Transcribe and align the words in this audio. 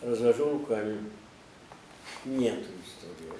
развожу 0.00 0.50
руками. 0.50 1.10
Нет 2.24 2.58
истории. 2.84 3.38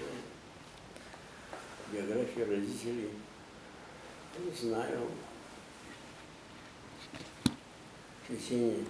Биография 1.92 2.46
родителей. 2.46 3.10
Не 4.38 4.50
знаю. 4.52 5.08
В 8.28 8.36
течение 8.36 8.84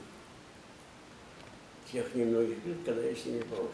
тех 1.91 2.15
немногих 2.15 2.65
лет, 2.65 2.79
когда 2.85 3.03
я 3.03 3.15
с 3.15 3.25
ними 3.25 3.41
прожил. 3.43 3.73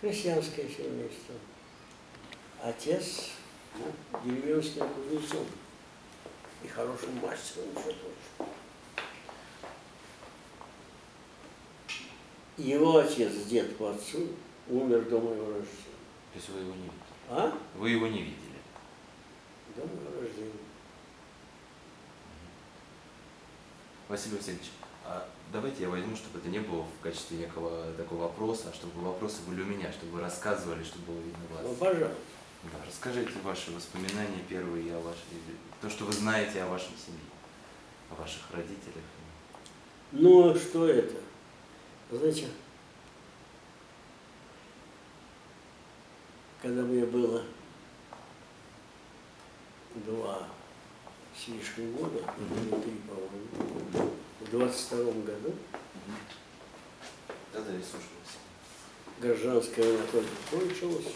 Крестьянское 0.00 0.68
семейство. 0.68 1.34
Отец 2.62 3.30
ну, 3.74 3.92
деревенским 4.24 4.88
кузнецом 4.88 5.46
и 6.64 6.68
хорошим 6.68 7.16
мастером 7.16 7.68
еще 7.70 7.92
тоже. 7.92 8.19
Его 12.60 12.98
отец, 12.98 13.32
дед 13.48 13.76
по 13.78 13.90
отцу, 13.90 14.28
умер 14.68 15.08
до 15.08 15.18
моего 15.18 15.46
рождения. 15.46 15.96
То 16.32 16.36
есть 16.36 16.48
вы 16.50 16.60
его 16.60 16.72
не 16.74 16.82
видели? 16.82 16.92
А? 17.30 17.58
Вы 17.76 17.90
его 17.90 18.06
не 18.06 18.18
видели? 18.18 18.36
До 19.76 19.82
моего 19.86 20.20
рождения. 20.20 20.52
Василий 24.08 24.36
Васильевич, 24.36 24.66
а 25.06 25.26
давайте 25.52 25.84
я 25.84 25.88
возьму, 25.88 26.14
чтобы 26.16 26.38
это 26.38 26.48
не 26.48 26.58
было 26.58 26.82
в 26.82 27.02
качестве 27.02 27.38
некого 27.38 27.92
такого 27.96 28.22
вопроса, 28.24 28.68
а 28.70 28.74
чтобы 28.74 29.00
вопросы 29.00 29.38
были 29.48 29.62
у 29.62 29.66
меня, 29.66 29.90
чтобы 29.92 30.12
вы 30.14 30.20
рассказывали, 30.20 30.84
чтобы 30.84 31.06
было 31.12 31.20
видно 31.20 31.38
Ну, 31.62 31.68
вас. 31.68 31.76
пожалуйста. 31.78 32.16
Да, 32.64 32.78
расскажите 32.86 33.30
ваши 33.42 33.70
воспоминания 33.70 34.44
первые 34.48 34.94
о 34.94 35.00
вашей, 35.00 35.22
то, 35.80 35.88
что 35.88 36.04
вы 36.04 36.12
знаете 36.12 36.62
о 36.62 36.66
вашей 36.68 36.92
семье, 37.06 37.20
о 38.10 38.20
ваших 38.20 38.42
родителях. 38.52 39.04
Ну, 40.12 40.50
а 40.50 40.54
что 40.58 40.86
это? 40.86 41.16
Знаете, 42.10 42.48
когда 46.60 46.82
мне 46.82 47.06
было 47.06 47.44
два 49.94 50.48
с 51.36 51.48
лишним 51.48 51.92
года, 51.92 52.18
или 52.38 52.82
три, 52.82 53.00
по-моему, 53.06 54.12
в 54.40 54.50
двадцать 54.50 54.86
втором 54.86 55.22
году 55.22 55.54
Да-да, 57.52 57.72
я 57.72 57.80
слушаю 57.80 58.20
гражданская 59.20 59.84
война 59.84 60.04
только 60.10 60.28
кончилась, 60.50 61.14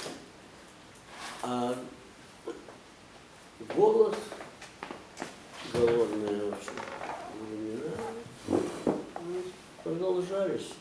а 1.43 1.75
голод, 3.75 4.17
голодные 5.73 6.55
времена 7.41 7.91
продолжались. 9.83 10.75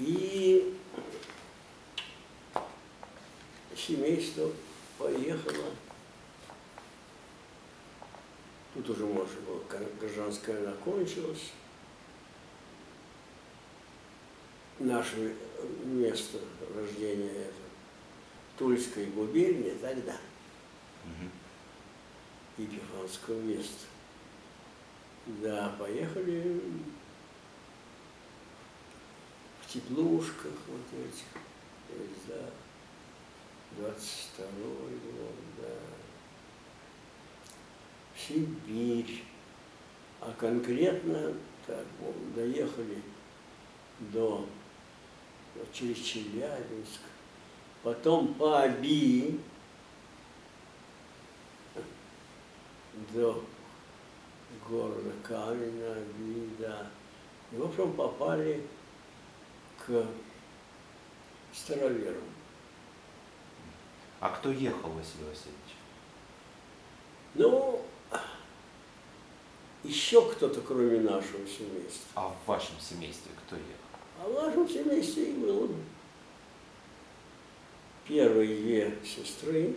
И 0.00 0.74
семейство 3.76 4.50
поехало. 4.98 5.66
Тут 8.74 8.90
уже, 8.90 9.04
может, 9.04 9.38
было, 9.40 9.62
гражданская 10.00 10.56
война 10.56 10.72
кончилась. 10.84 11.52
наше 14.80 15.36
место 15.84 16.38
рождения 16.74 17.30
это 17.30 17.54
Тульской 18.58 19.06
губернии 19.06 19.76
тогда, 19.80 20.16
Мгм. 21.04 21.30
Епифанского 22.58 23.40
места. 23.40 23.86
Да, 25.42 25.74
поехали 25.78 26.60
в 29.70 29.72
теплушках 29.72 30.52
вот 30.66 30.80
этих, 30.98 31.26
то 31.86 31.94
есть, 32.02 32.26
да, 32.26 32.50
22 33.78 34.66
год, 34.66 35.34
да, 35.58 35.68
в 38.14 38.20
Сибирь, 38.20 39.22
а 40.20 40.32
конкретно, 40.36 41.34
так, 41.66 41.86
вот, 42.00 42.34
доехали 42.34 43.00
до 44.00 44.48
вот 45.54 45.72
через 45.72 45.98
Челябинск, 45.98 47.02
потом 47.84 48.34
по 48.34 48.64
Оби 48.64 49.38
до 53.12 53.44
города 54.68 55.12
Каменна, 55.22 55.92
Оби, 55.92 56.48
да. 56.58 56.90
И, 57.52 57.56
в 57.56 57.64
общем, 57.64 57.92
попали 57.92 58.66
к 59.86 60.06
староверам. 61.52 62.22
А 64.20 64.28
кто 64.30 64.50
ехал, 64.50 64.90
Василий 64.90 65.24
Васильевич? 65.28 65.76
Ну, 67.34 67.82
еще 69.82 70.30
кто-то, 70.30 70.60
кроме 70.60 71.00
нашего 71.00 71.46
семейства. 71.46 72.08
А 72.14 72.28
в 72.28 72.46
вашем 72.46 72.78
семействе 72.78 73.32
кто 73.46 73.56
ехал? 73.56 73.68
А 74.20 74.28
в 74.28 74.34
нашем 74.34 74.68
семействе 74.68 75.30
и 75.30 75.36
было 75.36 75.68
первые 78.06 78.56
две 78.56 78.98
сестры. 79.04 79.74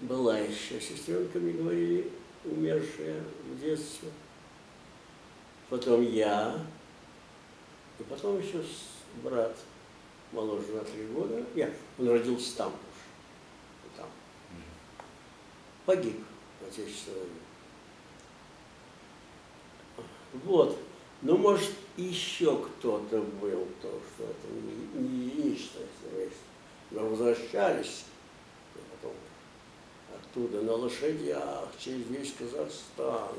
Была 0.00 0.38
еще 0.38 0.80
сестренка, 0.80 1.38
мне 1.38 1.52
говорили, 1.52 2.10
умершая 2.44 3.22
в 3.44 3.60
детстве. 3.60 4.10
Потом 5.70 6.02
я. 6.02 6.58
И 8.00 8.02
потом 8.02 8.40
еще 8.40 8.62
брат 9.22 9.56
моложе 10.32 10.72
на 10.72 10.80
три 10.80 11.06
года. 11.06 11.44
Я, 11.54 11.70
он 11.98 12.08
родился 12.08 12.56
там 12.56 12.68
уж. 12.68 13.96
Там. 13.96 14.08
Погиб 15.86 16.24
в 16.60 16.66
Отечественной 16.66 17.18
войне. 17.18 17.34
Вот. 20.44 20.78
Ну, 21.22 21.36
может, 21.36 21.70
еще 21.96 22.56
кто-то 22.56 23.20
был, 23.20 23.68
то, 23.82 24.00
что 24.14 24.24
это 24.24 24.48
не, 24.48 25.00
не 25.00 25.26
единичное 25.26 25.86
семейство. 26.02 26.42
Но 26.90 27.08
возвращались 27.08 28.04
и 28.74 28.78
потом 28.90 29.14
оттуда 30.16 30.62
на 30.62 30.72
лошадях 30.72 31.68
через 31.78 32.06
весь 32.06 32.32
Казахстан, 32.32 33.34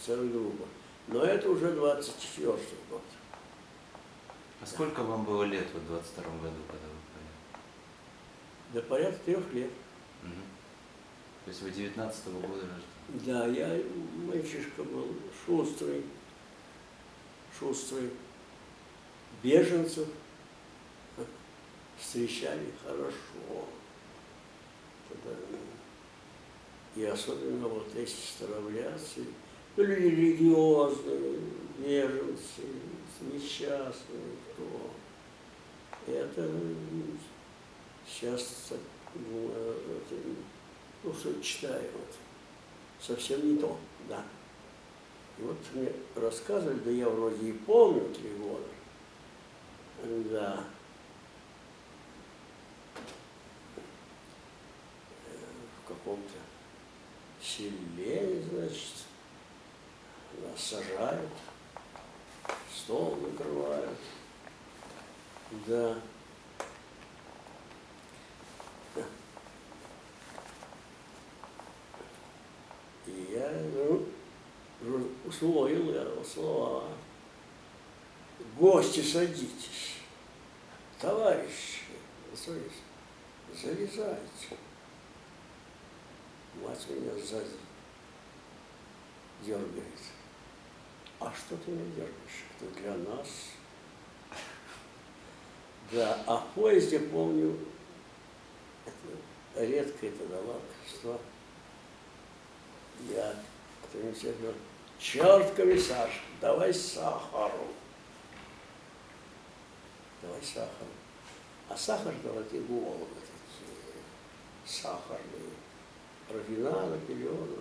целая 0.00 0.28
группа. 0.28 0.64
Но 1.12 1.24
это 1.24 1.50
уже 1.50 1.72
24 1.72 2.52
год. 2.88 3.02
А 4.60 4.66
сколько 4.66 5.02
вам 5.02 5.24
было 5.24 5.42
лет 5.42 5.66
в 5.74 5.86
22 5.86 6.22
году, 6.22 6.62
когда 6.68 6.86
вы 6.86 7.00
поехали? 7.12 7.62
До 8.72 8.82
порядка 8.82 9.24
трех 9.24 9.52
лет. 9.52 9.70
Мгм. 10.22 10.42
То 11.44 11.50
есть 11.50 11.62
вы 11.62 11.70
19 11.70 12.26
-го 12.26 12.40
года 12.40 12.60
рождения? 12.60 12.86
Да, 13.26 13.46
я 13.46 13.82
мальчишка 14.24 14.84
был 14.84 15.08
шустрый, 15.44 16.04
шустрый. 17.58 18.10
Беженцев 19.42 20.06
встречали 21.98 22.72
хорошо. 22.84 23.66
Тогда, 25.08 25.36
И 26.94 27.04
особенно 27.04 27.66
вот 27.66 27.94
эти 27.96 28.10
люди 28.10 29.26
религиозные, 29.82 31.38
беженцы, 31.78 32.62
несчастные, 33.20 34.36
кто. 34.52 34.90
Это 36.06 36.50
сейчас 38.06 38.72
ну, 39.14 39.50
э, 39.54 39.74
что 41.12 41.42
читаю, 41.42 41.90
вот, 41.94 42.16
совсем 43.00 43.52
не 43.52 43.58
то, 43.58 43.76
да. 44.08 44.24
И 45.38 45.42
вот 45.42 45.56
мне 45.74 45.92
рассказывали, 46.14 46.78
да 46.80 46.90
я 46.90 47.08
вроде 47.08 47.48
и 47.48 47.52
помню 47.52 48.12
три 48.14 48.30
года, 48.34 48.66
да. 50.30 50.64
Э, 55.26 55.38
В 55.84 55.88
каком-то 55.88 56.34
селе, 57.42 58.42
значит, 58.50 59.09
сажают, 60.56 61.30
стол 62.74 63.16
накрывают, 63.16 63.98
да. 65.66 65.98
И 73.06 73.32
я 73.32 73.50
ну, 73.74 74.06
уже 74.82 75.04
усвоил 75.26 75.92
я 75.92 76.24
слова. 76.24 76.84
Гости, 78.56 79.00
садитесь. 79.00 79.94
Товарищи, 81.00 81.80
залезайте. 83.54 84.56
Мать 86.62 86.86
меня 86.90 87.12
сзади 87.14 87.56
дергает. 89.42 90.19
А 91.20 91.32
что 91.36 91.56
ты 91.58 91.70
меня 91.70 91.84
дергаешь? 91.94 92.44
Это 92.60 92.80
для 92.80 92.94
нас. 93.12 93.28
Да, 95.92 96.22
а 96.28 96.36
в 96.36 96.54
поезде, 96.54 97.00
помню, 97.00 97.58
это 99.54 99.64
редко 99.64 100.06
это 100.06 100.24
что 100.86 101.20
я 103.08 103.34
кто-нибудь 103.84 104.22
говорил, 104.22 104.54
черт, 104.98 105.54
комиссар, 105.54 106.08
давай 106.40 106.72
сахару. 106.72 107.68
Давай 110.22 110.40
сахару. 110.42 110.90
А 111.68 111.76
сахар 111.76 112.14
давайте 112.22 112.60
головы 112.60 113.06
такие, 113.14 114.02
сахарные, 114.66 115.50
рафинада, 116.28 116.98
пеленого. 117.06 117.58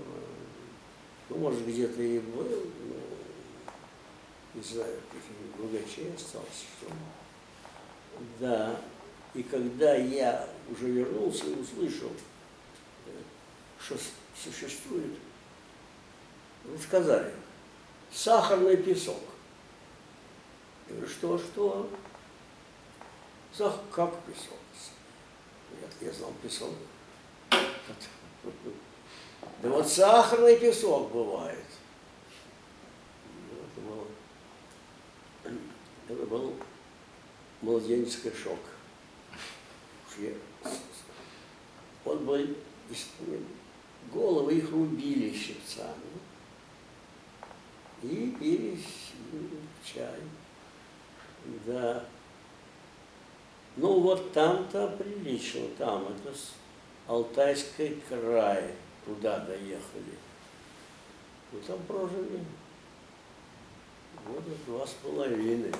Ну, 1.29 1.37
может, 1.37 1.65
где-то 1.65 2.01
и 2.01 2.19
был, 2.19 2.65
но 2.89 3.08
не 4.53 4.61
знаю, 4.61 4.99
другачей 5.57 6.13
остался, 6.15 6.65
что 6.77 6.91
Да, 8.39 8.81
и 9.33 9.43
когда 9.43 9.95
я 9.95 10.47
уже 10.69 10.89
вернулся 10.89 11.45
и 11.45 11.59
услышал, 11.59 12.11
что 13.79 13.97
существует, 14.35 15.17
ну, 16.65 16.77
сказали, 16.77 17.31
сахарный 18.11 18.77
песок. 18.77 19.21
Я 20.87 20.95
говорю, 20.95 21.09
что, 21.09 21.37
что? 21.37 21.89
Сах, 23.53 23.79
как 23.91 24.13
песок? 24.23 24.57
Я, 25.81 26.07
я 26.07 26.13
знал 26.13 26.33
песок. 26.41 26.71
Да 29.61 29.69
вот 29.69 29.87
сахарный 29.89 30.57
песок 30.57 31.11
бывает. 31.11 31.65
Это, 33.11 33.81
было, 33.81 34.07
это 36.09 36.25
был 36.25 36.55
младенческий 37.61 38.31
шок. 38.33 38.59
Он 42.03 42.25
был, 42.25 42.47
головы 44.11 44.55
их 44.55 44.71
рубили 44.71 45.33
щипцами 45.33 45.93
и 48.01 48.35
пили 48.39 48.79
чай. 49.83 50.19
Да. 51.65 52.05
Ну 53.77 53.99
вот 53.99 54.33
там-то 54.33 54.87
прилично, 54.97 55.67
там 55.77 56.07
это 56.07 56.35
Алтайский 57.07 58.01
край 58.09 58.73
туда 59.05 59.39
доехали. 59.39 60.17
Ну 61.51 61.59
там 61.65 61.79
прожили 61.83 62.43
года 64.25 64.51
два 64.65 64.85
с 64.85 64.91
половиной. 65.01 65.71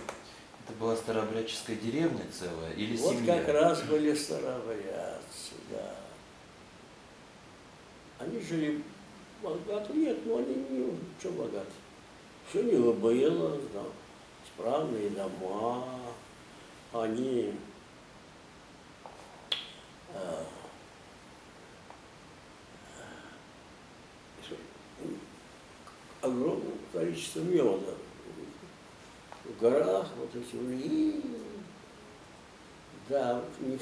Это 0.69 0.77
была 0.77 0.95
старообрядческая 0.95 1.77
деревня 1.77 2.23
целая 2.31 2.73
или 2.73 2.95
вот 2.97 3.15
семья? 3.15 3.37
Вот 3.37 3.45
как 3.45 3.55
раз 3.55 3.81
были 3.83 4.13
старообрядцы, 4.13 5.55
да. 5.71 5.95
Они 8.19 8.39
жили 8.39 8.83
богато, 9.41 9.91
нет, 9.93 10.19
ну 10.25 10.37
они 10.37 10.53
не, 10.53 10.99
что 11.19 11.31
богаты. 11.31 11.71
Все 12.47 12.61
не 12.61 12.75
было, 12.75 13.57
да, 13.73 13.83
справные 14.53 15.09
дома, 15.09 15.85
они 16.93 17.55
э, 20.13 20.43
огромное 26.21 26.73
количество 26.93 27.39
меда. 27.39 27.93
Горах, 29.59 30.07
вот 30.17 30.29
эти 30.35 30.55
и 30.55 31.21
да, 33.09 33.43
ни 33.59 33.75
в, 33.75 33.81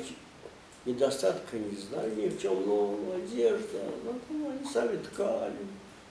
недостатка 0.85 1.57
не 1.57 1.75
знали 1.75 2.15
ни 2.15 2.29
в 2.29 2.41
чем, 2.41 2.65
но 2.65 3.13
одежда, 3.15 3.83
ну, 4.03 4.49
они 4.49 4.65
сами 4.65 4.97
ткали. 4.97 5.57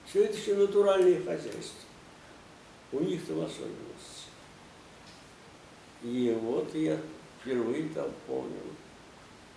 Все 0.05 0.25
это 0.25 0.37
все 0.37 0.55
натуральные 0.55 1.21
хозяйства. 1.21 1.81
У 2.91 2.99
них-то 2.99 3.33
в 3.33 3.41
особенности. 3.41 4.27
И 6.03 6.37
вот 6.41 6.73
я 6.75 6.97
впервые 7.41 7.89
там 7.89 8.11
помню, 8.27 8.61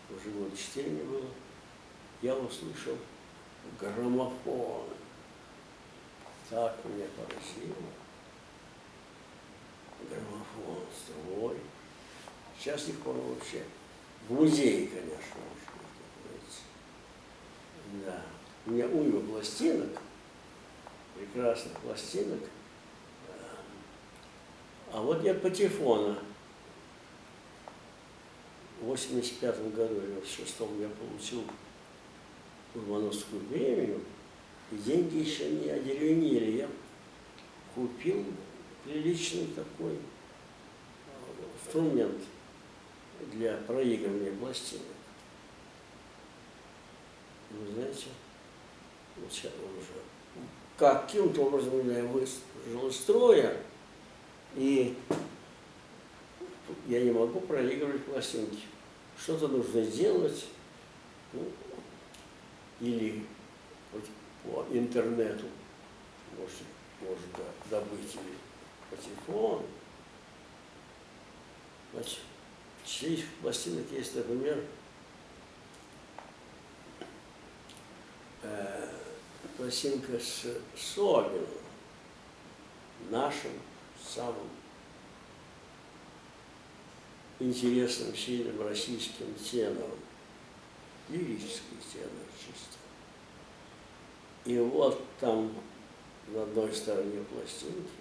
уже 0.08 0.30
год 0.30 0.50
четыре 0.56 1.04
было, 1.04 1.26
я 2.22 2.34
услышал 2.34 2.96
граммофон 3.78 4.86
так 6.50 6.76
меня 6.84 7.06
поразило. 7.16 7.99
Граммофон, 10.08 10.84
строй. 10.96 11.56
Сейчас 12.58 12.86
не 12.86 12.92
помню 12.94 13.22
вообще. 13.22 13.62
В 14.28 14.32
музее, 14.34 14.86
конечно, 14.86 15.40
Да. 18.04 18.22
У 18.66 18.70
меня 18.70 18.86
уйма 18.86 19.20
пластинок, 19.20 20.00
прекрасных 21.16 21.78
пластинок. 21.78 22.40
А 24.92 25.00
вот 25.00 25.22
я 25.24 25.34
патефона 25.34 26.18
в 28.80 28.84
85 28.86 29.74
году 29.74 29.94
или 29.96 30.20
в 30.20 30.26
6 30.26 30.56
я 30.80 30.88
получил 30.88 31.44
Урмановскую 32.74 33.42
премию. 33.42 34.00
И 34.72 34.76
деньги 34.76 35.18
еще 35.18 35.50
не 35.50 35.70
одеревенели. 35.70 36.58
Я 36.58 36.68
купил 37.74 38.24
приличный 38.84 39.46
такой 39.48 39.96
а, 41.08 41.64
инструмент 41.64 42.22
для 43.32 43.56
проигрывания 43.58 44.32
пластинок. 44.32 44.86
Вы 47.50 47.72
знаете, 47.72 48.06
вот 49.16 49.32
сейчас 49.32 49.52
он 49.58 49.78
уже 49.78 50.00
каким-то 50.76 51.42
образом 51.42 51.86
меня 51.86 52.04
выжил 52.04 52.88
из 52.88 52.96
строя, 52.96 53.56
и 54.54 54.96
я 56.86 57.00
не 57.02 57.10
могу 57.10 57.40
проигрывать 57.40 58.04
пластинки. 58.04 58.62
Что-то 59.18 59.48
нужно 59.48 59.82
делать, 59.82 60.46
ну, 61.32 61.44
или 62.80 63.26
по 64.44 64.64
интернету 64.70 65.44
может, 66.38 66.62
может 67.00 67.28
добыть 67.68 68.14
или 68.14 68.49
по 68.90 68.96
телефону. 68.96 69.66
Значит, 71.92 72.18
чьих 72.84 73.24
пластинок 73.40 73.90
есть, 73.90 74.14
например, 74.14 74.64
э, 78.42 78.88
пластинка 79.56 80.18
с 80.18 80.46
Собиным, 80.76 81.46
нашим 83.10 83.52
самым 84.02 84.48
интересным, 87.38 88.14
сильным 88.14 88.66
российским 88.66 89.34
тенором, 89.34 89.98
лирический 91.08 91.78
тенор 91.92 92.26
чисто. 92.38 92.78
И 94.44 94.58
вот 94.58 95.02
там 95.18 95.52
на 96.28 96.42
одной 96.42 96.72
стороне 96.72 97.24
пластинки 97.24 97.99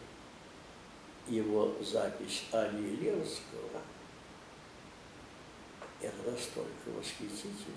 его 1.29 1.75
запись 1.81 2.45
Али 2.51 2.95
Ленского. 2.98 3.81
Это 6.01 6.31
настолько 6.31 6.89
восхитительно, 6.98 7.75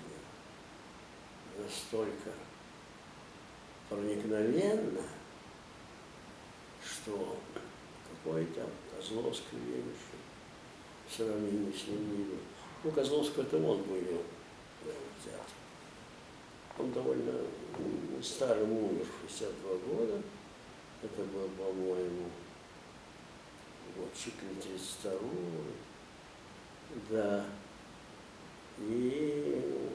настолько 1.57 2.31
проникновенно, 3.89 5.03
что 6.83 7.37
какой 8.09 8.45
то 8.47 8.67
Козловский 8.95 9.57
Левишев 9.57 10.23
в 11.07 11.13
сравнении 11.13 11.73
с 11.73 11.87
ним 11.87 12.17
не 12.17 12.23
был. 12.23 12.37
Ну, 12.83 12.91
Козловского 12.91 13.43
это 13.43 13.57
он 13.57 13.81
вывел 13.83 14.23
в 14.81 15.23
театр. 15.23 15.45
Он 16.79 16.91
довольно 16.91 17.41
старым 18.21 18.71
умер, 18.71 19.05
62 19.27 19.75
года. 19.93 20.21
Это 21.01 21.23
был, 21.23 21.49
по-моему, 21.49 22.29
вот 23.95 24.13
чуть 24.15 24.41
ли 24.41 24.55
32 24.61 25.19
Да. 27.09 27.45
И 28.79 29.89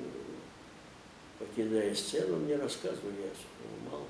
покидая 1.39 1.95
сцену, 1.95 2.37
мне 2.37 2.57
рассказывали, 2.57 3.23
я 3.23 3.91
мало, 3.91 4.07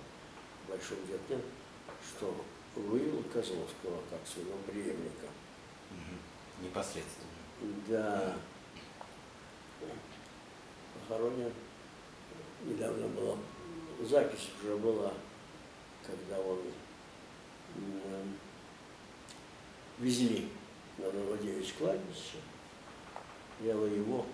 в 0.66 0.70
большом 0.70 0.98
детстве, 1.06 1.40
что 2.06 2.44
вывел 2.74 3.22
Козловского 3.32 4.02
как 4.10 4.20
своего 4.26 4.56
преемника. 4.66 5.26
Угу. 5.90 6.66
Непосредственно. 6.66 7.28
Да. 7.88 8.36
Похоронен 11.08 11.52
недавно 12.64 13.08
была, 13.08 13.36
запись 14.02 14.50
уже 14.62 14.76
была 14.76 15.12
когда 16.08 16.40
он 16.40 16.58
везли 20.00 20.48
на 20.98 21.10
Новодевичье 21.10 21.74
кладбище, 21.78 22.38
дело 23.60 23.86
его, 23.86 24.26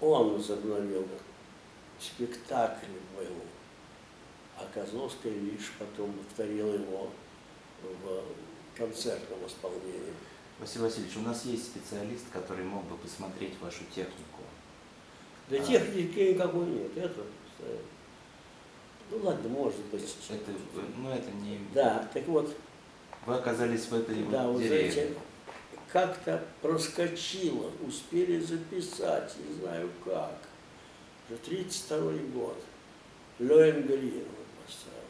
он 0.00 0.34
возобновил 0.34 1.06
спектакль 1.98 2.86
был, 3.16 3.36
а 4.58 4.66
Козловская 4.72 5.32
лишь 5.32 5.72
потом 5.78 6.12
повторила 6.12 6.74
его 6.74 7.10
в 8.02 8.24
концертном 8.76 9.46
исполнении. 9.46 10.12
Василий 10.58 10.84
Васильевич, 10.84 11.16
у 11.16 11.20
нас 11.20 11.44
есть 11.44 11.66
специалист, 11.66 12.24
который 12.32 12.64
мог 12.64 12.84
бы 12.84 12.96
посмотреть 12.96 13.58
вашу 13.60 13.84
технику. 13.94 14.42
Да 15.50 15.56
А. 15.56 15.60
техники 15.60 16.32
никакой 16.32 16.66
нет, 16.66 16.96
это, 16.96 17.22
ну 19.10 19.18
ладно, 19.22 19.48
может 19.48 19.84
быть. 19.86 20.16
Это, 20.28 20.50
ну, 20.96 21.10
это 21.10 21.30
не... 21.30 21.60
Да, 21.72 22.08
так 22.12 22.26
вот, 22.26 22.56
Вы 23.26 23.34
оказались 23.34 23.86
в 23.86 23.94
этой 23.94 24.22
да, 24.24 24.46
вот 24.46 24.62
деревне. 24.62 24.92
знаете, 24.92 25.14
как-то 25.92 26.44
проскочило, 26.62 27.72
успели 27.84 28.38
записать, 28.38 29.34
не 29.38 29.54
знаю 29.54 29.90
как. 30.04 30.38
Уже 31.28 31.38
32 31.38 32.12
год. 32.32 32.56
Лоенгрин 33.40 34.24
вот 34.24 34.46
поставил. 34.64 35.02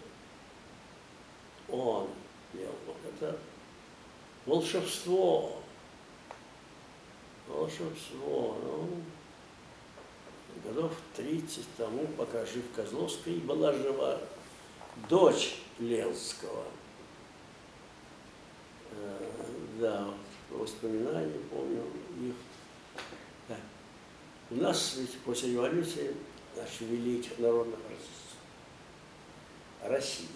Он. 1.69 2.09
Вот 2.87 2.97
это 3.05 3.39
волшебство. 4.47 5.61
Волшебство. 7.47 8.57
Ну, 8.63 8.89
годов 10.65 10.93
30 11.17 11.65
тому, 11.77 12.07
пока 12.17 12.47
жив 12.47 12.65
Козловский, 12.75 13.41
была 13.41 13.73
жива 13.73 14.21
дочь 15.11 15.59
Ленского. 15.79 16.65
Э, 18.97 19.31
Да, 19.81 20.15
воспоминания, 20.51 21.39
помню 21.51 21.83
их. 22.21 22.35
Да. 23.49 23.57
У 24.51 24.55
нас 24.57 24.97
ведь 24.97 25.19
после 25.21 25.53
революции 25.53 26.15
наш 26.57 26.81
великих 26.81 27.39
народных 27.39 27.79
артистов 27.81 28.17
России. 29.85 30.29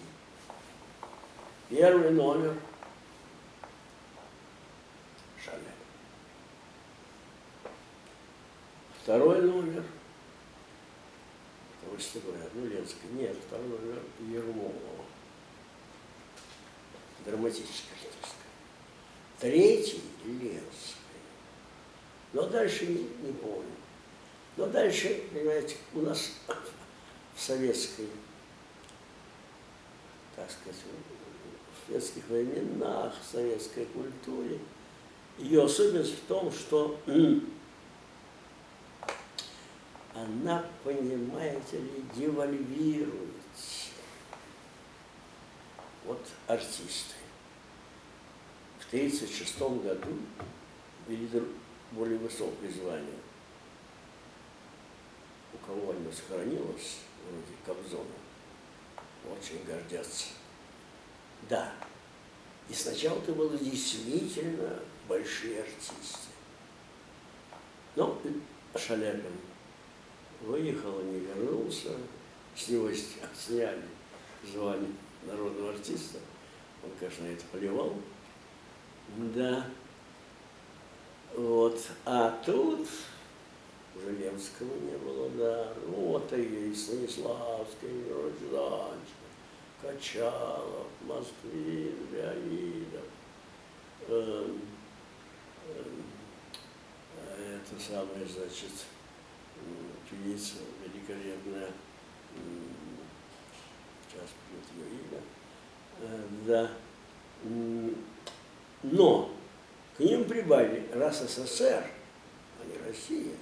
Первый 1.69 2.11
номер 2.11 2.55
Шаля. 5.43 5.73
Второй 9.01 9.41
номер 9.41 9.83
вы 12.13 12.21
говорят, 12.21 12.49
ну, 12.53 12.65
Ленский, 12.65 13.09
нет, 13.13 13.35
второй 13.47 13.67
номер 13.67 14.01
Ермолова. 14.19 15.05
Драматическая 17.25 17.95
артистка. 17.95 18.40
Третий 19.41 20.01
Ленский. 20.23 20.61
Но 22.31 22.47
дальше 22.47 22.85
не, 22.85 23.09
не 23.23 23.33
помню. 23.33 23.65
Но 24.55 24.67
дальше, 24.67 25.23
понимаете, 25.33 25.77
у 25.95 26.01
нас 26.01 26.33
в 27.35 27.41
советской, 27.41 28.07
так 30.35 30.51
сказать, 30.51 30.79
в 31.73 31.87
советских 31.87 32.23
временах, 32.27 33.15
в 33.19 33.31
советской 33.31 33.85
культуре, 33.85 34.59
ее 35.39 35.63
особенность 35.63 36.19
в 36.19 36.27
том, 36.27 36.51
что 36.51 36.99
она, 40.13 40.63
понимаете 40.83 41.79
ли, 41.79 42.05
девальвирует 42.15 43.31
вот 46.05 46.23
артисты. 46.45 47.20
В 48.91 48.93
1936 48.93 49.59
году 49.83 50.17
дру- 51.07 51.53
более 51.93 52.17
высокое 52.17 52.69
звание. 52.69 53.19
У 55.53 55.57
кого 55.65 55.91
оно 55.91 56.11
сохранилось, 56.11 56.97
вроде 57.25 57.55
Кобзона, 57.65 58.03
очень 59.31 59.63
гордятся. 59.63 60.25
Да, 61.49 61.73
и 62.69 62.73
сначала 62.73 63.17
это 63.19 63.31
было 63.31 63.57
действительно 63.57 64.77
большие 65.07 65.61
артисты. 65.61 66.27
Но 67.95 68.21
Шаляпин 68.75 69.37
выехал, 70.41 71.01
не 71.03 71.19
вернулся, 71.19 71.95
с 72.57 72.67
него 72.67 72.89
сня- 72.91 73.29
сняли 73.37 73.83
звание 74.51 74.91
народного 75.25 75.69
артиста. 75.69 76.19
Он, 76.83 76.89
конечно, 76.99 77.23
это 77.23 77.45
поливал. 77.53 77.95
Да. 79.17 79.65
Вот. 81.35 81.79
А 82.05 82.39
тут 82.45 82.87
уже 83.95 84.11
Лемского 84.15 84.73
не 84.79 84.97
было, 84.97 85.29
да. 85.31 85.73
Ну, 85.87 85.93
вот 85.93 86.31
и 86.33 86.73
Станиславский, 86.73 88.09
Рожданчик, 88.09 89.21
Качалов, 89.81 90.87
Москвин, 91.01 91.95
Леонидов, 92.11 93.03
эм, 94.07 94.61
эм, 95.67 96.03
это 97.37 97.81
самое, 97.81 98.25
значит, 98.27 98.85
певица 100.09 100.57
великолепная, 100.83 101.69
сейчас 104.07 104.29
пьет 104.47 104.85
ее 104.85 104.89
имя, 104.93 105.21
Э, 106.03 106.27
да. 106.47 106.71
Но 108.83 109.31
к 109.95 109.99
ним 109.99 110.25
прибавили, 110.25 110.87
раз 110.93 111.21
СССР, 111.21 111.85
а 112.59 112.65
не 112.65 112.87
Россия, 112.87 113.35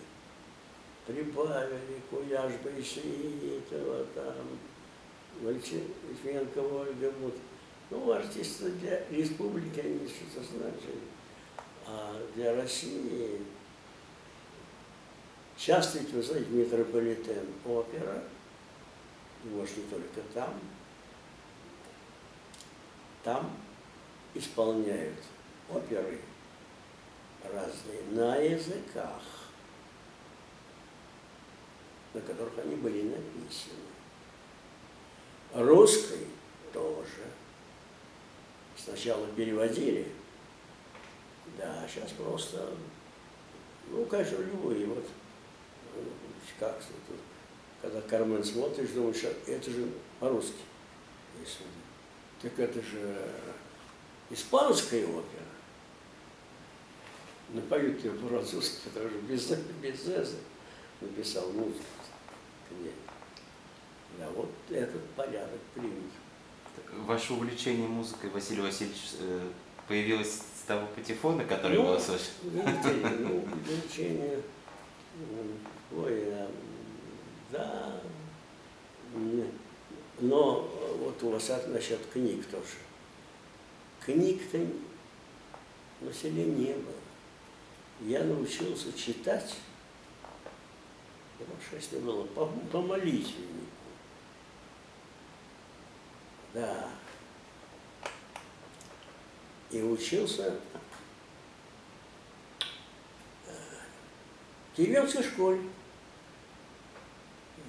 прибавили 1.08 2.01
Куяш 2.10 2.51
Байсеитова, 2.63 4.05
там, 4.15 4.36
Вальченкова, 5.41 6.81
Ольга 6.81 7.12
Мут. 7.19 7.36
Ну, 7.89 8.12
артисты 8.12 8.72
для 8.72 9.08
республики 9.10 9.79
они 9.79 10.08
что-то 10.08 10.46
значили. 10.46 11.00
А 11.88 12.22
для 12.36 12.53
России 12.55 13.41
часто, 15.58 16.00
ведь, 16.00 16.12
вы 16.12 16.22
знаете, 16.22 16.50
метрополитен 16.50 17.48
опера, 17.65 18.24
и 19.43 19.48
может 19.48 19.77
не 19.77 19.84
только 19.84 20.22
там, 20.34 20.53
там 23.24 23.58
исполняют 24.39 25.17
оперы 25.69 26.19
разные 27.43 28.01
на 28.12 28.38
языках, 28.38 29.22
на 32.13 32.22
которых 32.22 32.58
они 32.60 32.75
были 32.75 33.03
написаны. 33.03 33.79
Русской 35.53 36.27
тоже. 36.74 37.25
Сначала 38.77 39.27
переводили, 39.27 40.08
да, 41.58 41.86
сейчас 41.88 42.12
просто, 42.12 42.72
ну, 43.89 44.05
конечно, 44.05 44.38
любые, 44.38 44.86
вот, 44.86 45.05
как 46.60 46.81
тут, 47.08 47.17
когда 47.81 48.01
Кармен 48.01 48.43
смотришь, 48.43 48.89
думаешь, 48.91 49.24
«А 49.25 49.51
это 49.51 49.69
же 49.69 49.89
по-русски. 50.19 50.62
Так 52.41 52.58
это 52.58 52.81
же 52.81 53.29
испанская 54.29 55.05
опера. 55.05 55.43
Напоют 57.50 58.03
ее 58.03 58.12
по-французски, 58.12 58.81
потому 58.86 59.09
что 59.09 59.19
без, 59.19 59.48
без 59.81 60.07
«эза» 60.07 60.38
написал 61.01 61.50
музыку 61.51 61.83
к 62.67 62.71
ней. 62.83 62.93
Да, 64.19 64.29
вот 64.36 64.51
этот 64.69 65.03
порядок 65.12 65.59
принят. 65.74 66.12
Ваше 67.05 67.33
увлечение 67.33 67.88
музыкой, 67.88 68.29
Василий 68.29 68.62
Васильевич, 68.62 69.13
э, 69.19 69.50
появилось 69.88 70.33
с 70.33 70.65
того 70.67 70.88
патефона, 70.95 71.43
который 71.45 71.77
Ну, 71.77 71.83
у 71.83 71.88
вас 71.88 72.09
очень... 72.09 72.51
Видите 72.51 72.93
ли, 72.93 73.05
ну, 73.19 73.43
увлечение, 73.43 74.41
ой, 75.91 76.24
э, 76.25 76.48
да, 77.51 78.00
но 80.19 80.69
вот 81.00 81.24
у 81.24 81.29
вас 81.29 81.51
насчет 81.67 82.00
книг 82.12 82.45
тоже. 82.48 82.88
Книг-то 84.09 84.57
на 86.01 86.11
селе 86.11 86.45
не 86.45 86.73
было. 86.73 86.95
Я 87.99 88.23
научился 88.23 88.91
читать, 88.93 89.55
потому 91.37 91.59
было 91.99 92.25
по, 92.25 92.47
по 92.71 92.81
молитвеннику. 92.81 93.67
Да. 96.55 96.89
И 99.69 99.83
учился 99.83 100.59
э, 103.45 103.51
в 104.73 104.77
деревенской 104.77 105.21
школе. 105.21 105.61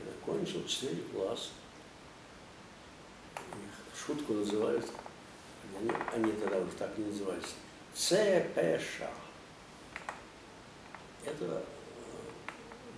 Закончил 0.06 0.66
4 0.66 1.02
класса. 1.12 1.50
шутку 3.94 4.32
называют, 4.32 4.90
они, 5.79 5.91
они 6.15 6.33
тогда 6.33 6.59
уже 6.59 6.73
так 6.73 6.97
не 6.99 7.05
назывались, 7.07 7.55
ЦПШ. 7.95 9.03
Это 11.25 11.45
э, 11.45 11.62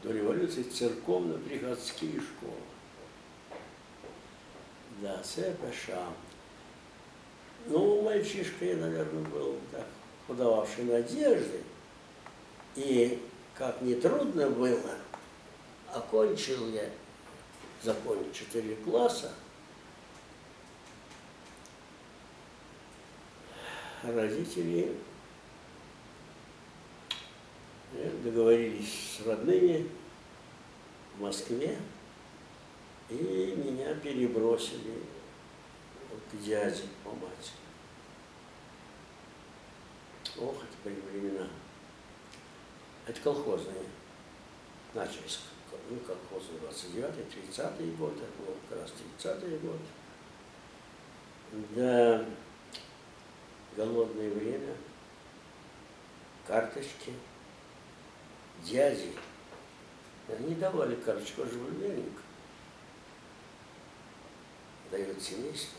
до 0.03 0.13
революции 0.13 0.63
церковно-приходские 0.63 2.21
школы. 2.21 2.55
Да, 5.01 5.21
ЦПШ. 5.23 5.91
Ну, 7.67 8.03
мальчишка 8.03 8.65
я, 8.65 8.77
наверное, 8.77 9.25
был 9.25 9.57
так, 9.71 9.87
подававший 10.27 10.85
надежды. 10.85 11.61
И 12.77 13.21
как 13.55 13.81
нетрудно 13.83 14.49
было, 14.49 14.97
окончил 15.93 16.69
я, 16.71 16.89
закончил 17.83 18.33
четыре 18.33 18.77
класса, 18.77 19.33
родители 24.03 24.97
э, 27.95 28.11
договорились 28.25 29.19
с 29.19 29.27
родными 29.27 29.89
в 31.17 31.21
Москве, 31.23 31.79
и 33.09 33.55
меня 33.57 33.95
перебросили 33.95 35.03
к 36.31 36.37
дяде 36.39 36.83
по 37.05 37.11
матери. 37.11 37.63
Ох, 40.39 40.57
это 40.57 40.77
были 40.85 41.01
времена. 41.01 41.49
Это 43.07 43.21
колхозные. 43.21 43.85
Начались 44.95 45.41
ну, 45.91 45.97
колхозы 45.99 46.53
29-й, 46.63 47.51
30-й 47.51 47.91
год, 47.93 48.15
это 48.15 48.43
был 48.43 48.57
как 48.69 48.81
раз 48.81 48.93
30-й 49.19 49.59
год. 49.59 49.79
Да, 51.77 52.25
голодное 53.77 54.31
время, 54.31 54.75
карточки, 56.47 57.13
дяди. 58.63 59.13
Они 60.29 60.55
давали 60.55 60.95
карточку 60.97 61.43
оживленника. 61.43 62.23
Дает 64.91 65.21
семейство. 65.21 65.79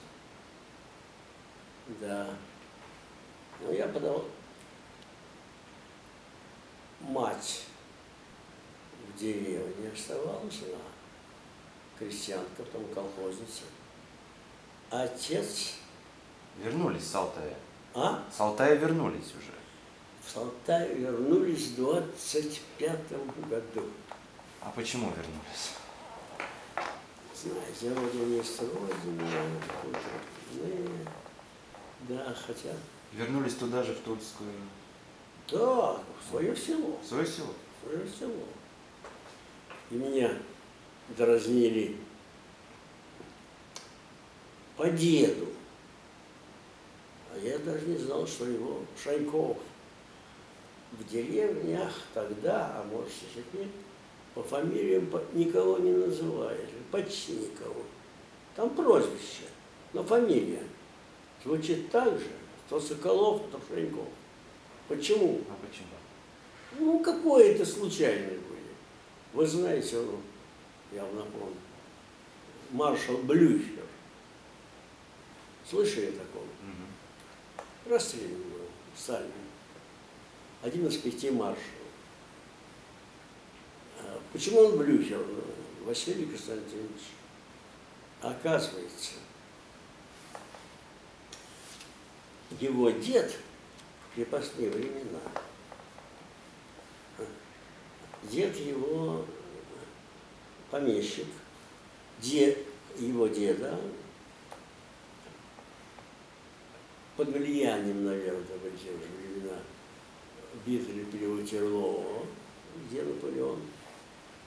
Да. 1.99 2.35
Но 3.61 3.71
я 3.71 3.87
подавал 3.87 4.25
мать 7.01 7.63
в 9.07 9.17
деревне 9.17 9.91
оставалась, 9.93 10.59
она 10.63 10.81
крестьянка, 11.97 12.63
потом 12.63 12.85
колхозница. 12.93 13.63
Отец... 14.89 15.73
Вернулись 16.59 17.07
с 17.07 17.15
Алтая. 17.15 17.55
А? 17.93 18.23
С 18.35 18.39
Алтая 18.39 18.75
вернулись 18.75 19.33
уже. 19.37 19.53
В 20.25 20.31
Салтай 20.31 20.95
вернулись 20.95 21.67
в 21.67 21.75
25 21.75 22.99
году. 23.49 23.87
А 24.61 24.71
почему 24.75 25.09
вернулись? 25.09 25.73
Знаете, 27.35 27.93
родина 27.93 28.35
есть 28.35 28.59
родина, 28.61 29.29
родные. 29.83 31.07
Да, 32.07 32.35
хотя... 32.47 32.69
Вернулись 33.11 33.55
туда 33.55 33.83
же, 33.83 33.93
в 33.93 33.99
Тульскую. 33.99 34.49
Да, 35.51 35.97
в 35.97 36.29
свое 36.29 36.55
село. 36.55 36.99
В 37.03 37.05
свое 37.05 37.27
село. 37.27 37.53
В 37.81 37.87
свое 37.87 38.07
село. 38.07 38.47
И 39.91 39.95
меня 39.95 40.31
дразнили 41.09 41.97
по 44.77 44.89
деду. 44.89 45.52
А 47.33 47.39
я 47.39 47.57
даже 47.59 47.87
не 47.87 47.97
знал, 47.97 48.27
что 48.27 48.45
его 48.45 48.81
Шаньков 49.01 49.57
в 50.91 51.09
деревнях 51.09 51.91
тогда, 52.13 52.71
а 52.75 52.83
может 52.83 53.09
и 53.09 53.39
теперь, 53.39 53.67
по 54.35 54.43
фамилиям 54.43 55.09
никого 55.33 55.79
не 55.79 55.91
называли, 55.91 56.67
почти 56.91 57.33
никого. 57.33 57.81
Там 58.55 58.69
прозвище, 58.69 59.47
но 59.93 60.03
фамилия 60.03 60.63
звучит 61.43 61.89
так 61.89 62.19
же, 62.19 62.29
то 62.69 62.79
Соколов, 62.79 63.41
то 63.51 63.59
Шаньков. 63.67 64.07
Почему? 64.87 65.41
А 65.49 65.65
почему? 65.65 65.87
Ну, 66.79 66.99
какое-то 66.99 67.65
случайные 67.65 68.37
были. 68.37 68.73
Вы 69.33 69.47
знаете, 69.47 69.95
ну, 69.97 70.19
я 70.91 71.03
вам 71.03 71.15
напомню, 71.15 71.55
маршал 72.71 73.17
Блюхер. 73.17 73.83
Слышали 75.67 76.07
о 76.07 76.11
таком? 76.11 76.43
Угу. 76.43 76.83
Расстрелян 77.85 78.41
был 78.41 78.67
Сталин. 78.97 79.31
Один 80.61 80.87
из 80.87 80.97
пяти 80.97 81.29
маршалов. 81.29 81.59
Почему 84.31 84.61
он 84.61 84.77
Блюхер? 84.77 85.23
Василий 85.83 86.25
Константинович. 86.25 87.01
Оказывается, 88.21 89.15
его 92.59 92.89
дед 92.89 93.35
в 94.09 94.15
крепостные 94.15 94.69
времена, 94.69 95.19
дед 98.23 98.55
его 98.55 99.25
помещик, 100.71 101.27
дед 102.21 102.57
его 102.97 103.27
деда, 103.27 103.77
под 107.15 107.29
влиянием, 107.29 108.05
наверное, 108.05 108.41
в 108.41 108.77
те 108.77 108.91
же 108.91 108.97
времена, 109.17 109.57
битвы 110.65 111.05
при 111.11 111.25
Ватерлоо, 111.25 112.25
где 112.87 113.03
Наполеон, 113.03 113.61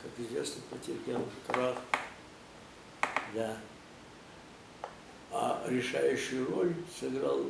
как 0.02 0.10
известно, 0.26 0.62
потерпел 0.70 1.24
крах. 1.46 1.76
Да. 3.34 3.56
А 5.30 5.64
решающую 5.68 6.48
роль 6.50 6.74
сыграл 6.98 7.44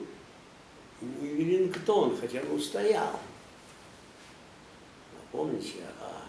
не 1.01 1.69
хотя 2.17 2.41
он 2.41 2.57
устоял. 2.57 3.21
Помните, 5.31 5.83
а 6.01 6.23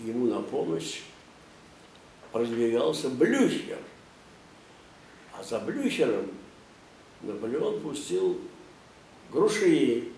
ему 0.00 0.26
на 0.26 0.40
помощь 0.42 1.02
продвигался 2.32 3.08
Блюхер. 3.08 3.78
А 5.32 5.42
за 5.42 5.60
Блюхером 5.60 6.30
Наполеон 7.22 7.80
пустил 7.80 8.40
Груши. 9.30 10.08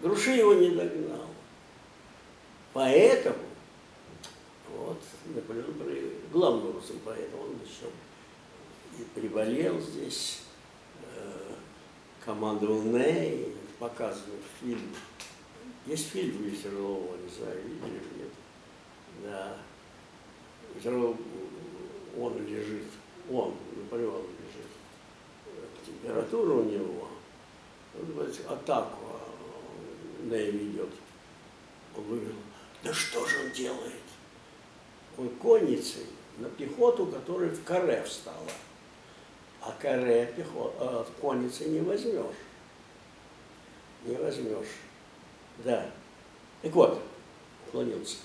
Груши 0.00 0.30
его 0.30 0.54
не 0.54 0.70
догнал. 0.70 1.26
Поэтому 2.72 3.38
вот 4.76 5.00
Наполеон. 5.34 5.74
Главным 6.32 6.68
образом, 6.68 6.96
поэтому 7.04 7.44
он 7.44 7.50
еще 7.64 7.90
и 8.98 9.18
приболел 9.18 9.80
здесь, 9.80 10.42
э, 11.14 11.54
командовал 12.24 12.82
Ней, 12.82 13.54
показывают 13.78 14.42
в 14.42 14.64
фильме. 14.64 14.94
Есть 15.86 16.10
фильм 16.10 16.42
Виссерлова, 16.42 17.16
не 17.16 17.28
знаю, 17.28 17.62
видели 17.62 18.00
или 18.00 18.22
нет. 18.22 18.32
Да. 19.22 19.56
Виссерлов, 20.74 21.16
он 22.18 22.46
лежит, 22.46 22.86
он, 23.30 23.54
Наполеон 23.76 24.22
лежит. 24.22 24.65
Температура 26.02 26.54
у 26.54 26.64
него, 26.64 27.08
он 27.98 28.12
говорит, 28.12 28.40
атаку 28.48 28.98
а, 29.04 30.24
Ней 30.24 30.50
ведет. 30.50 30.90
Он 31.96 32.04
выиграл. 32.04 32.34
Да 32.82 32.92
что 32.92 33.26
же 33.26 33.44
он 33.44 33.52
делает? 33.52 33.92
Он 35.16 35.28
конницей 35.30 36.06
на 36.38 36.48
пехоту, 36.50 37.06
которая 37.06 37.50
в 37.50 37.64
каре 37.64 38.02
встала. 38.02 38.36
А 39.62 39.72
каре 39.80 40.32
пехо, 40.36 40.72
э, 40.78 41.04
конницы 41.20 41.64
не 41.64 41.80
возьмешь. 41.80 42.36
Не 44.04 44.16
возьмешь. 44.16 44.68
Да. 45.64 45.90
Так 46.62 46.72
вот, 46.72 47.00
уклонился. 47.66 48.18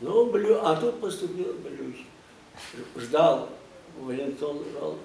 Ну, 0.00 0.30
блю, 0.30 0.60
а 0.62 0.76
тут 0.76 1.00
поступил 1.00 1.54
Блюхи. 1.54 2.04
Ждал, 2.96 3.48
Валентон 3.98 4.62
ждал. 4.64 4.98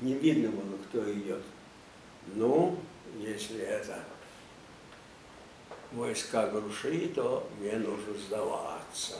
Не 0.00 0.14
видно 0.14 0.50
было, 0.50 0.78
кто 0.88 1.12
идет. 1.12 1.42
Ну, 2.34 2.78
если 3.18 3.60
это 3.60 4.02
войска 5.92 6.48
груши, 6.48 7.08
то 7.08 7.48
мне 7.58 7.72
нужно 7.72 8.14
сдаваться. 8.14 9.16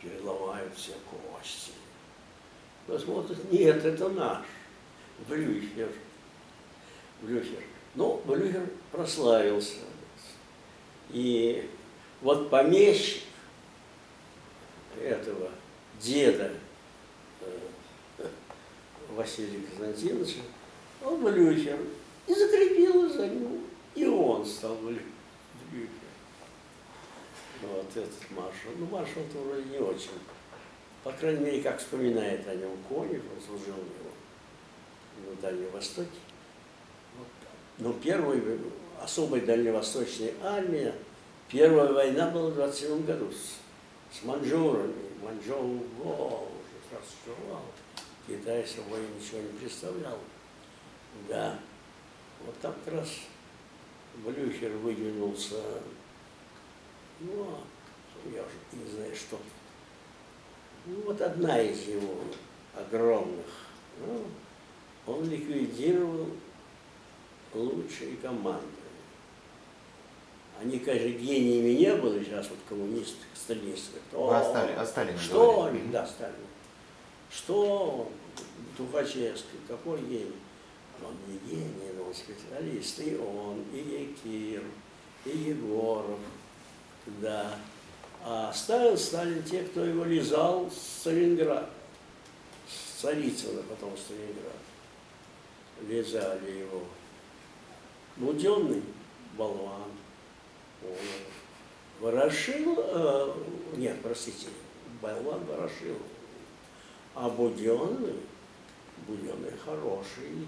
Переломают 0.00 0.74
все 0.74 0.92
кости. 1.10 1.72
Посмотрят, 2.86 3.50
нет, 3.50 3.84
это 3.84 4.08
наш. 4.08 4.44
Блюхер. 5.28 5.90
Блюхер. 7.22 7.62
Ну, 7.94 8.20
Блюхер 8.26 8.68
прославился. 8.90 9.78
И 11.10 11.70
вот 12.20 12.50
помещик 12.50 13.22
этого 15.00 15.50
деда 16.00 16.52
Василия 19.22 19.60
Константиновича, 19.60 20.40
он 21.04 21.22
блюхер, 21.22 21.78
и 22.26 22.34
закрепилось 22.34 23.14
за 23.14 23.28
ним, 23.28 23.60
и 23.94 24.04
он 24.04 24.44
стал 24.44 24.74
блюхер. 24.76 25.06
Вот 27.62 27.90
этот 27.90 28.30
маршал. 28.30 28.72
Ну, 28.76 28.86
маршал-то 28.86 29.38
вроде 29.38 29.64
не 29.70 29.78
очень. 29.78 30.10
По 31.04 31.12
крайней 31.12 31.44
мере, 31.44 31.62
как 31.62 31.78
вспоминает 31.78 32.46
о 32.48 32.54
нем 32.56 32.76
Конев, 32.88 33.22
он 33.34 33.42
служил 33.46 33.74
у 33.74 33.84
него 33.84 35.30
на 35.30 35.40
Дальнем 35.40 35.70
Востоке. 35.70 36.08
Вот. 37.16 37.28
Но 37.78 37.92
первый, 37.92 38.42
особой 39.00 39.42
дальневосточной 39.42 40.34
армии, 40.42 40.92
первая 41.48 41.92
война 41.92 42.30
была 42.30 42.50
в 42.50 42.54
27 42.54 43.06
году 43.06 43.30
с, 43.30 44.18
с 44.18 44.24
маньчжурами. 44.24 44.94
Маньчжоу 45.22 45.64
уже 45.64 46.42
расшивал. 46.90 47.62
Китай 48.26 48.66
собой 48.66 49.00
ничего 49.18 49.40
не 49.40 49.58
представлял. 49.58 50.18
Да. 51.28 51.58
Вот 52.44 52.58
там 52.60 52.74
как 52.84 52.94
раз 52.94 53.08
Блюхер 54.16 54.70
выдвинулся, 54.78 55.60
ну, 57.20 57.58
я 58.32 58.42
уже 58.42 58.84
не 58.84 58.90
знаю, 58.90 59.14
что. 59.14 59.38
Ну, 60.86 61.02
вот 61.06 61.20
одна 61.20 61.60
из 61.60 61.86
его 61.86 62.18
огромных. 62.74 63.46
Ну, 64.00 64.24
он 65.06 65.28
ликвидировал 65.28 66.28
лучшие 67.54 68.16
команды. 68.16 68.66
Они, 70.60 70.78
конечно, 70.78 71.08
гениями 71.08 71.70
не 71.70 71.94
были, 71.96 72.24
сейчас 72.24 72.48
вот 72.50 72.58
коммунисты, 72.68 73.24
сталинисты. 73.34 73.98
Вы 74.12 74.18
о, 74.18 74.38
о 74.38 74.86
Сталине 74.86 75.18
Что 75.18 75.64
они, 75.64 75.80
да, 75.90 76.06
Сталин. 76.06 76.34
Что 77.34 78.10
Тухачевский, 78.76 79.58
какой 79.66 80.00
гений? 80.02 80.36
Он 81.02 81.16
не 81.26 81.38
гений, 81.50 81.92
но 81.96 82.04
он 82.04 82.14
специалист. 82.14 83.00
И 83.00 83.16
он, 83.16 83.64
и 83.72 83.78
Якир, 83.78 84.62
и 85.24 85.30
Егоров, 85.30 86.18
да. 87.20 87.56
А 88.24 88.52
ставил 88.52 88.96
Сталин 88.96 89.42
те, 89.42 89.62
кто 89.64 89.84
его 89.84 90.04
лизал 90.04 90.70
с 90.70 91.00
Сталинграда, 91.00 91.70
с 92.68 93.00
Царицына, 93.00 93.62
потом 93.62 93.96
Сталинград. 93.96 94.52
Лизали 95.88 96.58
его. 96.60 96.82
Буденный 98.16 98.82
болван. 99.36 99.90
Ворошил, 101.98 102.76
э, 102.78 103.34
нет, 103.76 103.96
простите, 104.02 104.48
болван 105.00 105.44
Ворошил. 105.46 105.96
А 107.14 107.28
Буденный, 107.28 108.20
Буденный 109.06 109.52
хороший, 109.64 110.46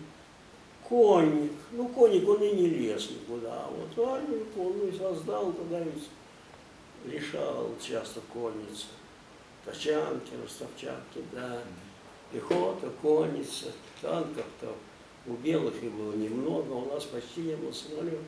конник. 0.88 1.52
Ну, 1.72 1.88
конник, 1.88 2.28
он 2.28 2.42
и 2.42 2.52
не 2.52 2.66
лез 2.68 3.10
никуда. 3.10 3.66
Вот 3.68 4.08
армию 4.08 4.46
полную 4.54 4.92
создал, 4.92 5.52
тогда 5.52 5.80
ведь 5.80 6.08
решал 7.06 7.70
часто 7.80 8.20
конница. 8.32 8.86
Тачанки, 9.64 10.32
ростовчанки, 10.42 11.22
да. 11.32 11.62
Пехота, 12.32 12.90
конница, 13.00 13.72
танков-то 14.00 14.74
у 15.26 15.34
белых 15.34 15.82
их 15.82 15.92
было 15.92 16.12
немного, 16.12 16.72
у 16.72 16.92
нас 16.92 17.04
почти 17.04 17.42
не 17.42 17.56
было 17.56 17.72
самолетов. 17.72 18.20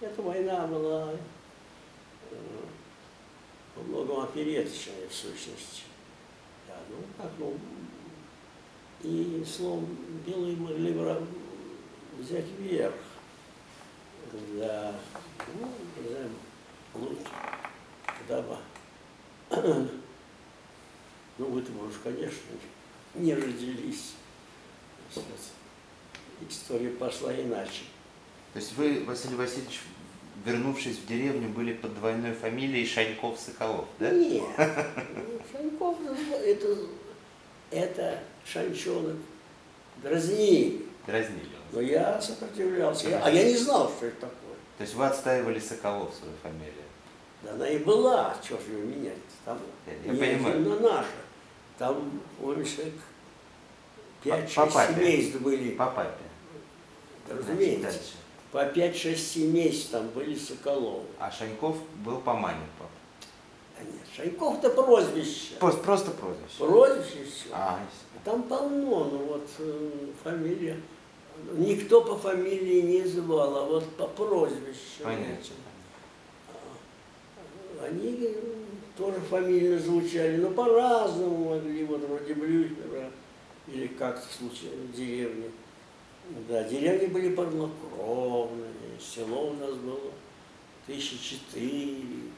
Эта 0.00 0.22
война 0.22 0.66
была 0.66 1.10
э, 2.30 2.36
во 3.74 3.82
многом 3.82 4.20
опереточная 4.20 5.08
в 5.08 5.14
сущности. 5.14 5.82
Да, 6.68 6.76
ну 6.90 6.96
как, 7.16 7.32
ну, 7.38 7.54
и 9.04 9.44
словом, 9.44 9.86
белые 10.26 10.56
могли 10.56 10.94
взять 12.18 12.46
вверх. 12.58 12.94
Да, 14.54 14.94
ну, 15.60 15.68
не 16.02 16.08
знаю, 16.08 16.30
лучше, 16.94 17.20
когда 18.18 18.42
бы, 18.42 18.56
ну, 21.38 21.46
вы-то, 21.46 21.70
может, 21.72 21.98
конечно, 22.02 22.40
не 23.14 23.34
родились. 23.34 24.14
История 26.48 26.90
пошла 26.90 27.32
иначе. 27.32 27.84
То 28.54 28.58
есть 28.58 28.76
вы, 28.76 29.04
Василий 29.04 29.36
Васильевич, 29.36 29.82
вернувшись 30.44 30.98
в 30.98 31.06
деревню, 31.06 31.48
были 31.50 31.74
под 31.74 31.94
двойной 31.94 32.32
фамилией 32.32 32.86
Шаньков-Соколов, 32.86 33.86
да? 34.00 34.10
Нет, 34.10 34.44
Шаньков 35.52 35.98
это, 36.32 36.76
это 37.74 38.18
Шанчонок 38.44 39.16
дразнили. 40.02 40.86
Дразнили. 41.06 41.50
Но 41.72 41.80
я 41.80 42.20
сопротивлялся. 42.20 43.08
Я, 43.08 43.24
а 43.24 43.30
я 43.30 43.44
не 43.44 43.56
знал, 43.56 43.90
что 43.90 44.06
это 44.06 44.20
такое. 44.20 44.54
То 44.78 44.82
есть 44.82 44.94
вы 44.94 45.06
отстаивали 45.06 45.58
Соколов 45.58 46.14
свою 46.14 46.34
фамилию? 46.42 46.72
Да 47.42 47.52
она 47.52 47.68
и 47.68 47.78
была, 47.78 48.34
что 48.42 48.58
же 48.58 48.72
ее 48.72 48.84
менять 48.86 49.18
Там 49.44 49.58
я 49.86 50.12
не 50.12 50.18
понимаю. 50.18 50.80
наша. 50.80 51.06
Там, 51.78 52.22
помнишь, 52.40 52.76
пять-шесть 54.22 54.94
семейств 54.94 55.40
были. 55.40 55.72
По 55.72 55.86
папе. 55.86 56.24
Разумеется. 57.28 58.00
По 58.52 58.66
5-6 58.66 59.16
семейств 59.16 59.90
там 59.90 60.08
были 60.10 60.36
Соколовы. 60.36 61.06
А 61.18 61.28
Шаньков 61.28 61.76
был 62.04 62.20
по 62.20 62.34
маме, 62.34 62.60
папа? 62.78 62.90
Да 63.76 63.84
нет, 63.84 64.06
Шаньков-то 64.16 64.70
прозвище. 64.70 65.54
Просто, 65.58 65.82
просто 65.82 66.10
прозвище. 66.12 66.58
Прозвище 66.58 67.24
все. 67.24 67.48
А, 67.52 67.80
там 68.24 68.42
полно, 68.44 69.04
ну 69.04 69.18
вот 69.26 69.48
э, 69.58 69.90
фамилия. 70.22 70.80
Никто 71.52 72.00
по 72.02 72.16
фамилии 72.16 72.80
не 72.82 73.04
звал, 73.04 73.56
а 73.56 73.64
вот 73.64 73.96
по 73.96 74.06
прозвищу. 74.06 75.02
Понятно. 75.02 75.54
А, 77.80 77.86
они 77.86 78.36
тоже 78.96 79.18
фамильно 79.28 79.78
звучали, 79.78 80.36
но 80.36 80.50
по-разному 80.50 81.50
могли, 81.50 81.84
вот 81.84 82.00
вроде 82.02 82.34
Блюхера 82.34 83.10
или 83.66 83.88
как-то 83.88 84.26
случилось 84.32 84.88
в 84.92 84.96
деревне. 84.96 85.50
Да, 86.48 86.62
деревни 86.64 87.06
были 87.06 87.34
полнокровные, 87.34 88.70
село 89.00 89.50
у 89.50 89.52
нас 89.54 89.74
было 89.74 90.12
тысячи 90.86 91.18
четыре 91.18 92.30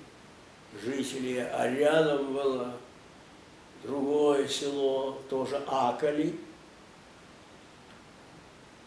жителей, 0.83 1.41
а 1.41 1.69
рядом 1.69 2.33
было 2.33 2.73
другое 3.83 4.47
село, 4.49 5.19
тоже 5.29 5.63
Акали. 5.67 6.39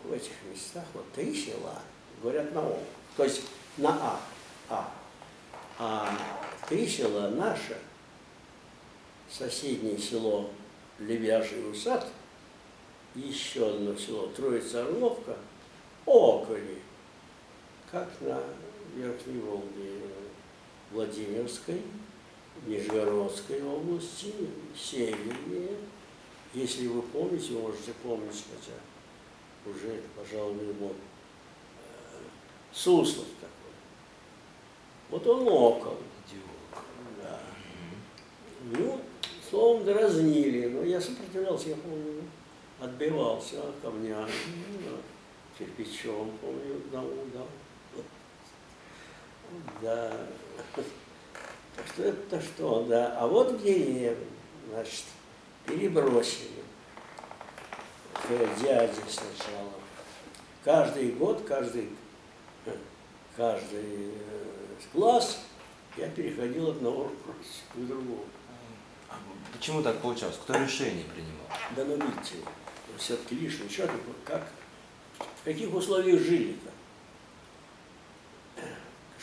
В 0.04 0.14
этих 0.14 0.32
местах 0.50 0.86
вот 0.94 1.12
три 1.14 1.36
села, 1.36 1.80
говорят 2.22 2.54
на 2.54 2.62
О, 2.62 2.80
то 3.18 3.24
есть 3.24 3.44
на 3.78 3.90
А. 3.90 4.20
А, 4.70 4.92
а 5.78 6.18
три 6.68 6.88
села 6.88 7.30
наше, 7.30 7.78
соседнее 9.30 9.98
село 9.98 10.50
Левяжий 11.00 11.70
Усад– 11.70 12.08
еще 13.16 13.70
одно 13.70 13.96
село, 13.96 14.28
Троица 14.36 14.86
Орловка, 14.86 15.36
околи, 16.06 16.82
как 17.92 18.10
на 18.22 18.42
Верхней 18.96 19.40
Волге, 19.40 20.09
Владимирской, 20.92 21.82
Нижегородской 22.66 23.64
области, 23.64 24.34
севернее. 24.76 25.78
Если 26.54 26.88
вы 26.88 27.02
помните, 27.02 27.54
вы 27.54 27.62
можете 27.62 27.94
помнить, 28.04 28.44
хотя 28.50 28.78
уже, 29.66 30.02
пожалуй, 30.16 30.74
вот, 30.80 30.96
э, 30.96 32.20
Суслов 32.74 33.28
такой. 33.40 33.74
Вот 35.10 35.28
он 35.28 35.48
около. 35.48 35.98
Да. 37.22 37.40
Ну, 38.64 39.00
словом, 39.50 39.86
дразнили, 39.86 40.68
но 40.68 40.84
я 40.84 41.00
сопротивлялся, 41.00 41.70
я 41.70 41.76
помню 41.76 42.24
отбивался 42.80 43.58
камнями, 43.82 44.32
кирпичом, 45.58 46.32
помню, 46.42 46.78
одному 46.86 47.26
дал. 47.34 47.48
Да. 49.82 50.14
Так 51.76 51.88
что 51.94 52.04
это 52.04 52.42
что, 52.42 52.84
да. 52.84 53.18
А 53.18 53.28
вот 53.28 53.52
в 53.52 53.64
деревне, 53.64 54.16
значит, 54.70 55.06
перебросили 55.66 56.64
к 58.14 58.62
дяде 58.62 58.94
сначала. 59.08 59.72
Каждый 60.64 61.12
год, 61.12 61.44
каждый, 61.48 61.90
каждый 63.38 64.12
класс 64.92 65.40
я 65.98 66.10
переходил 66.10 66.70
от 66.70 66.78
одного 66.78 67.12
к 67.74 67.78
другому. 67.78 68.26
А 69.10 69.16
почему 69.54 69.82
так 69.82 69.98
получалось? 70.00 70.38
Кто 70.44 70.54
решение 70.54 71.06
принимал? 71.06 71.48
Да 71.76 71.86
ну 71.86 71.96
видите, 71.96 72.36
все-таки 72.98 73.36
лишнее. 73.36 73.70
Что? 73.70 73.90
Как? 74.26 74.48
В 75.42 75.44
каких 75.46 75.74
условиях 75.74 76.22
жили-то? 76.22 76.70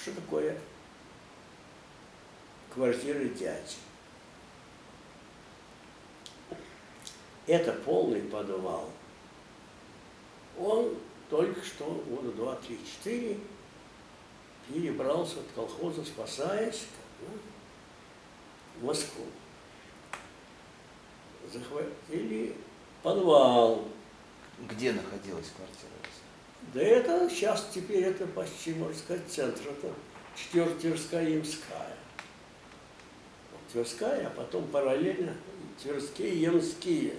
Что 0.06 0.20
такое 0.20 0.56
квартиры 2.72 3.28
дяди? 3.30 3.74
это 7.48 7.72
полный 7.72 8.20
подвал. 8.20 8.88
Он 10.56 10.96
только 11.28 11.60
что 11.64 11.86
года 12.08 12.30
два, 12.30 12.54
три, 12.54 12.78
четыре 12.86 13.40
перебрался 14.68 15.40
от 15.40 15.46
колхоза, 15.56 16.04
спасаясь, 16.04 16.86
в 18.78 18.84
Москву. 18.84 19.24
Захватили 21.52 22.54
подвал. 23.02 23.88
Где 24.68 24.92
находилась 24.92 25.50
квартира? 25.56 25.95
Да 26.74 26.82
это 26.82 27.28
сейчас 27.30 27.68
теперь 27.72 28.04
это 28.04 28.26
почти, 28.26 28.74
можно 28.74 28.94
сказать, 28.94 29.22
центр. 29.28 29.62
Это 29.70 29.92
четвертая 30.36 30.78
Тверская 30.78 31.28
Ямская. 31.28 31.96
Вот 33.52 33.60
Тверская, 33.72 34.26
а 34.26 34.30
потом 34.30 34.66
параллельно 34.68 35.34
Тверские 35.82 36.40
Ямские. 36.40 37.14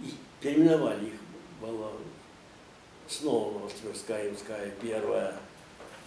И 0.00 0.14
переименовали 0.40 1.06
их 1.06 1.20
было 1.60 1.92
снова 3.08 3.68
Тверская 3.70 4.26
Ямская 4.26 4.70
первая. 4.80 5.36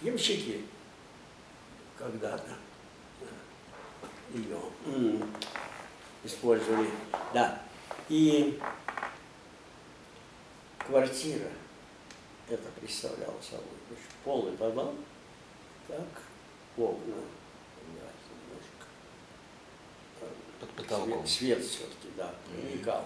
Ямщики 0.02 0.60
когда-то 1.96 2.52
ее 4.34 4.58
использовали. 6.24 6.90
Да. 7.32 7.62
И 8.08 8.60
квартира 10.86 11.48
это 12.48 12.68
представляло 12.80 13.40
собой. 13.42 13.66
Значит, 13.88 14.06
полный 14.24 14.52
подвал, 14.56 14.94
так, 15.88 16.06
окна. 16.76 17.14
Под 20.60 20.70
потолком. 20.70 21.26
Свет, 21.26 21.58
свет 21.58 21.68
все-таки, 21.68 22.08
да, 22.16 22.34
проникал. 22.48 23.04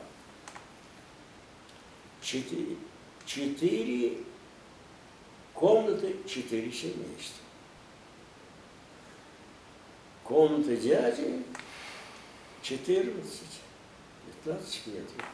Четыре, 2.22 2.76
четыре 3.26 4.18
комнаты, 5.55 6.16
четыре 6.29 6.70
семейства. 6.70 7.44
Комната 10.22 10.76
дяди 10.76 11.44
14, 12.62 13.40
15 14.44 14.87
метров. 14.87 15.26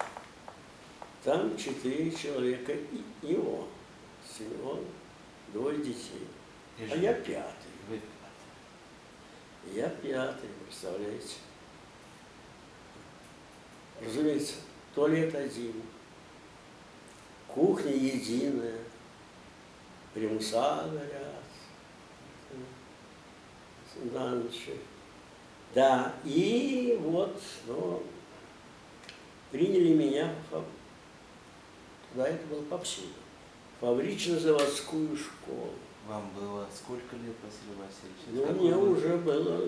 Там 1.23 1.57
четыре 1.59 2.11
человека 2.13 2.73
и 2.73 3.03
его, 3.21 3.69
Симеон, 4.27 4.85
двое 5.53 5.79
детей. 5.79 6.27
И 6.79 6.85
А 6.91 6.97
я 6.97 7.15
пятый. 7.15 7.71
Вы- 7.89 8.01
Я 9.73 9.89
пятый, 9.89 10.49
представляете? 10.65 11.37
Разумеется, 14.01 14.55
туалет 14.95 15.35
один, 15.35 15.83
кухня 17.49 17.93
единая, 17.93 18.79
примуса 20.13 20.89
горят, 20.93 21.43
на 24.13 24.31
ночь. 24.37 24.69
Да, 25.75 26.15
и 26.25 26.97
вот, 27.01 27.41
ну, 27.67 28.03
приняли 29.51 29.95
меня, 29.95 30.35
в 30.47 30.51
фаб- 30.51 30.65
да, 32.15 32.29
это 32.29 32.47
было 32.47 32.63
повсюду, 32.63 33.09
фабрично-заводскую 33.81 35.17
школу. 35.17 35.73
Вам 36.09 36.31
было 36.39 36.67
сколько 36.75 37.17
лет, 37.17 37.35
Василий 37.43 37.77
Васильевич? 37.81 38.21
Ну, 38.29 38.43
Какой 38.47 38.61
мне 38.61 38.73
год? 38.75 38.99
уже 38.99 39.17
было 39.17 39.67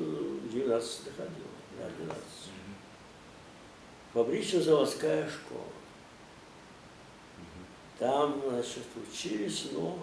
12 0.50 1.04
доходило, 1.04 1.48
да, 1.78 1.88
12. 1.98 2.16
Мгм. 2.46 2.74
Фабрично-заводская 4.14 5.28
школа. 5.28 5.64
Там, 7.98 8.40
значит, 8.48 8.84
учились, 9.10 9.66
но, 9.72 9.98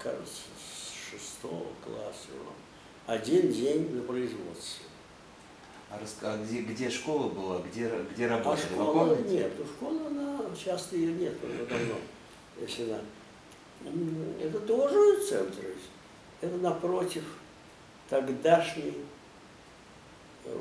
кажется, 0.00 0.42
с 0.58 1.10
шестого 1.10 1.66
класса. 1.84 2.28
ну, 2.36 2.52
Один 3.06 3.52
день 3.52 3.94
на 3.94 4.02
производстве. 4.02 4.86
А, 5.88 5.98
рас- 6.00 6.16
а 6.22 6.42
где, 6.42 6.62
где 6.62 6.90
школа 6.90 7.28
была, 7.28 7.60
где, 7.60 7.88
где 8.12 8.26
А 8.26 8.30
работали? 8.30 8.66
Вы 8.70 8.74
школа 8.84 9.16
нет, 9.28 9.52
у 9.60 9.64
школы 9.66 10.06
она 10.06 10.40
часто 10.56 10.96
ее 10.96 11.12
нет 11.12 11.34
уже 11.44 11.66
давно, 11.66 11.94
М, 13.84 14.34
Это 14.40 14.60
тоже 14.60 15.24
центр. 15.26 15.62
Это 16.40 16.56
напротив 16.56 17.24
тогдашней 18.08 18.94
э, 20.44 20.58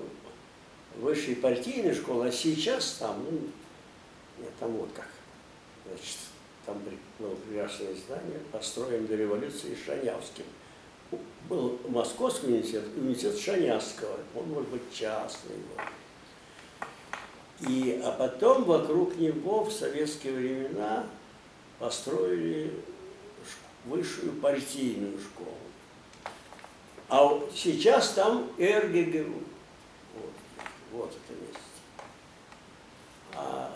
высшей 0.97 1.35
партийной 1.35 1.93
школы, 1.93 2.27
а 2.27 2.31
сейчас 2.31 2.97
там, 2.99 3.23
ну, 3.29 3.39
нет, 4.39 4.51
там 4.59 4.71
вот 4.71 4.89
как. 4.93 5.07
Значит, 5.87 6.17
там 6.65 6.77
было 7.19 7.35
прекрасное 7.35 7.95
здание, 7.95 8.39
построено 8.51 9.07
до 9.07 9.15
революции 9.15 9.75
Шанявским. 9.85 10.45
Был 11.49 11.79
Московский 11.89 12.47
университет, 12.47 12.83
университет 12.95 13.37
Шанявского, 13.37 14.17
он 14.35 14.49
может 14.49 14.69
быть 14.69 14.93
частный 14.93 15.55
был. 15.55 15.83
И, 17.69 18.01
а 18.03 18.11
потом 18.11 18.63
вокруг 18.63 19.17
него 19.17 19.63
в 19.63 19.71
советские 19.71 20.33
времена 20.33 21.05
построили 21.81 22.71
высшую 23.85 24.33
партийную 24.33 25.19
школу. 25.19 25.57
А 27.09 27.41
сейчас 27.53 28.13
там 28.13 28.51
РГГУ. 28.59 29.41
Вот, 30.13 30.33
вот 30.91 31.09
это 31.09 31.41
место. 31.41 31.59
А 33.33 33.73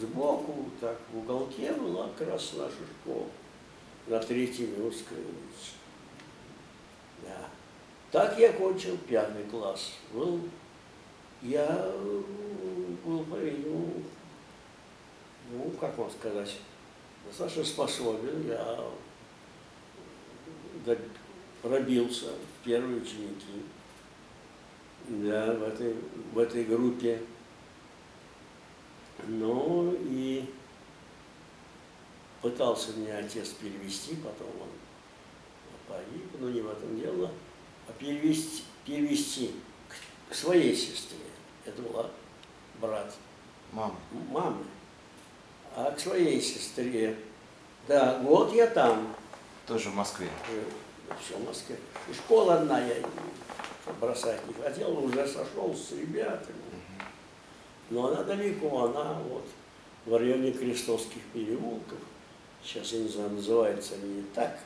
сбоку, 0.00 0.70
так, 0.80 0.96
в 1.12 1.18
уголке 1.18 1.72
была 1.72 2.08
как 2.16 2.28
раз 2.28 2.52
наша 2.56 2.76
школа 3.00 3.26
на 4.06 4.20
Третьей 4.20 4.68
Мирской 4.68 5.18
улице. 5.18 5.72
Да. 7.22 7.48
Так 8.12 8.38
я 8.38 8.52
кончил 8.52 8.96
пятый 9.08 9.42
класс. 9.50 9.94
Был, 10.12 10.40
я 11.42 11.66
э, 11.68 12.22
был, 13.04 13.24
по-видимому, 13.24 14.04
ну, 15.50 15.70
как 15.80 15.98
вам 15.98 16.10
сказать, 16.10 16.56
достаточно 17.26 17.64
способен. 17.64 18.48
Я 18.48 18.86
пробился 21.62 22.26
в 22.26 22.64
первые 22.64 23.02
ученики. 23.02 23.62
Да, 25.08 25.54
в 25.54 25.62
этой, 25.62 25.94
в 26.32 26.38
этой 26.38 26.64
группе. 26.64 27.20
Ну 29.26 29.96
и 30.00 30.44
пытался 32.42 32.92
меня 32.92 33.18
отец 33.18 33.50
перевести, 33.50 34.16
потом 34.16 34.48
он 34.60 34.68
погиб, 35.88 36.26
но 36.38 36.50
не 36.50 36.60
в 36.60 36.70
этом 36.70 36.98
дело, 36.98 37.30
а 37.88 37.92
перевести, 37.92 38.62
перевести 38.84 39.52
к, 40.28 40.34
своей 40.34 40.74
сестре. 40.74 41.18
Это 41.64 41.82
была 41.82 42.10
брат 42.80 43.14
Мама. 43.72 43.96
мамы. 44.30 44.64
А 45.76 45.92
к 45.92 46.00
своей 46.00 46.40
сестре. 46.40 47.14
Да, 47.86 48.18
вот 48.22 48.52
я 48.54 48.66
там. 48.66 49.14
Тоже 49.66 49.90
в 49.90 49.94
Москве. 49.94 50.28
Все, 51.20 51.36
в 51.36 51.44
Москве. 51.44 51.76
И 52.10 52.14
школа 52.14 52.54
одна, 52.54 52.80
я 52.80 52.94
бросать 54.00 54.40
не 54.48 54.54
хотел, 54.54 54.98
уже 55.04 55.28
сошел 55.28 55.74
с 55.76 55.92
ребятами. 55.92 56.56
Но 57.90 58.08
она 58.08 58.22
далеко, 58.24 58.86
она 58.86 59.14
вот 59.28 59.44
в 60.06 60.16
районе 60.16 60.52
Крестовских 60.52 61.22
переулков, 61.34 61.98
сейчас 62.64 62.92
я 62.92 63.00
не 63.00 63.08
знаю, 63.08 63.30
называется 63.30 63.94
они 63.94 64.14
не 64.14 64.22
так, 64.34 64.58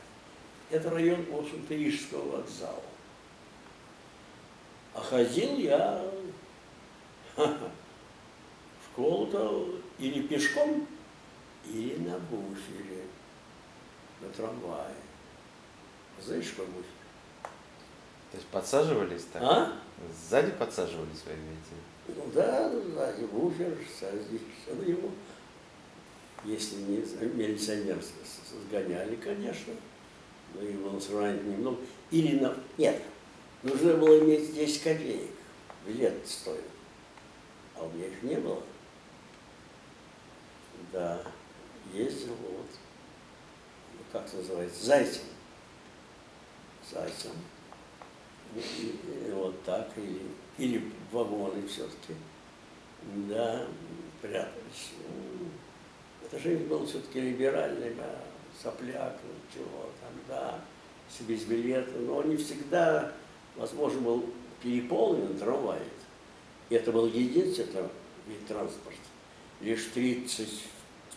это 0.71 0.91
район, 0.91 1.25
в 1.31 1.39
общем-то, 1.39 1.75
Рижского 1.75 2.37
вокзала. 2.37 2.83
А 4.95 5.01
ходил 5.01 5.59
я 5.59 6.03
в 7.37 7.59
школу-то 8.93 9.81
или 9.99 10.23
пешком, 10.23 10.87
или 11.73 11.97
на 11.99 12.19
буфере, 12.19 13.05
на 14.21 14.29
трамвае. 14.29 14.95
Знаешь, 16.21 16.47
что 16.47 16.65
буфер? 16.65 16.85
То 18.31 18.37
есть 18.37 18.47
подсаживались 18.49 19.25
так? 19.33 19.43
А? 19.43 19.73
Сзади 20.15 20.53
подсаживались, 20.53 21.23
вы 21.27 21.33
имеете? 21.33 21.75
Ну 22.09 22.31
да, 22.35 22.71
сзади 22.71 23.25
буфер, 23.25 23.77
сзади 23.99 24.41
на 24.69 24.83
него. 24.83 25.11
Если 26.45 26.77
не 26.77 26.97
милиционер 26.97 27.99
сгоняли, 28.69 29.17
конечно, 29.17 29.75
но 30.55 30.63
их 30.63 30.81
было 30.81 30.99
сравнительно 30.99 31.53
немного. 31.53 31.79
Или 32.11 32.39
на... 32.39 32.57
Нет, 32.79 33.03
нужно 33.63 33.95
было 33.95 34.19
иметь 34.21 34.55
10 34.55 34.83
копеек. 34.83 35.31
Билет 35.87 36.27
стоил. 36.27 36.63
А 37.77 37.85
у 37.85 37.91
меня 37.91 38.07
их 38.07 38.23
не 38.23 38.37
было. 38.37 38.63
Да, 40.93 41.23
ездил 41.93 42.35
вот, 42.35 42.67
ну, 43.93 44.01
как 44.13 44.27
это 44.27 44.37
называется, 44.37 44.85
зайцем. 44.85 45.23
Зайцем. 46.91 47.33
И, 48.55 48.61
и 49.29 49.31
вот 49.33 49.63
так, 49.65 49.89
или, 49.97 50.23
или 50.59 50.93
вагоны 51.13 51.67
все-таки. 51.67 52.15
Да, 53.29 53.67
прятались. 54.21 54.91
Ну, 55.09 55.47
это 56.25 56.39
жизнь 56.39 56.65
была 56.65 56.85
все-таки 56.85 57.21
либеральная, 57.21 57.95
да, 57.95 58.21
сопляк, 58.63 59.19
ну, 59.25 59.35
чего 59.53 59.91
там, 60.01 60.13
да, 60.29 60.61
с 61.09 61.23
без 61.23 61.45
билета. 61.45 61.93
Но 61.99 62.17
он 62.17 62.29
не 62.29 62.37
всегда, 62.37 63.13
возможно, 63.57 64.01
был 64.01 64.27
переполнен 64.63 65.39
трамвай. 65.39 65.81
И 66.69 66.75
это 66.75 66.93
был 66.93 67.07
единственный 67.07 67.89
вид 68.27 68.47
транспорта. 68.47 68.99
Лишь 69.61 69.85
30 69.95 70.49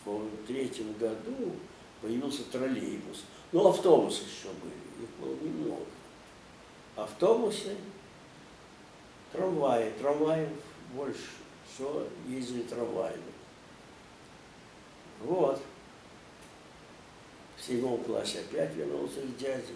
1973 0.04 0.92
году 0.94 1.52
появился 2.00 2.44
троллейбус. 2.44 3.24
Ну, 3.52 3.68
автобусы 3.68 4.22
еще 4.24 4.48
были, 4.62 5.04
их 5.04 5.10
было 5.18 5.34
немного. 5.42 5.84
Автобусы, 6.96 7.76
трамваи, 9.32 9.92
трамваев 9.98 10.48
больше, 10.94 11.30
все 11.72 12.06
ездили 12.28 12.62
трамваями. 12.62 13.22
Вот. 15.20 15.60
В 17.56 17.62
седьмом 17.62 18.02
классе 18.04 18.40
опять 18.40 18.74
вернулся 18.74 19.22
к 19.22 19.36
дяде. 19.36 19.72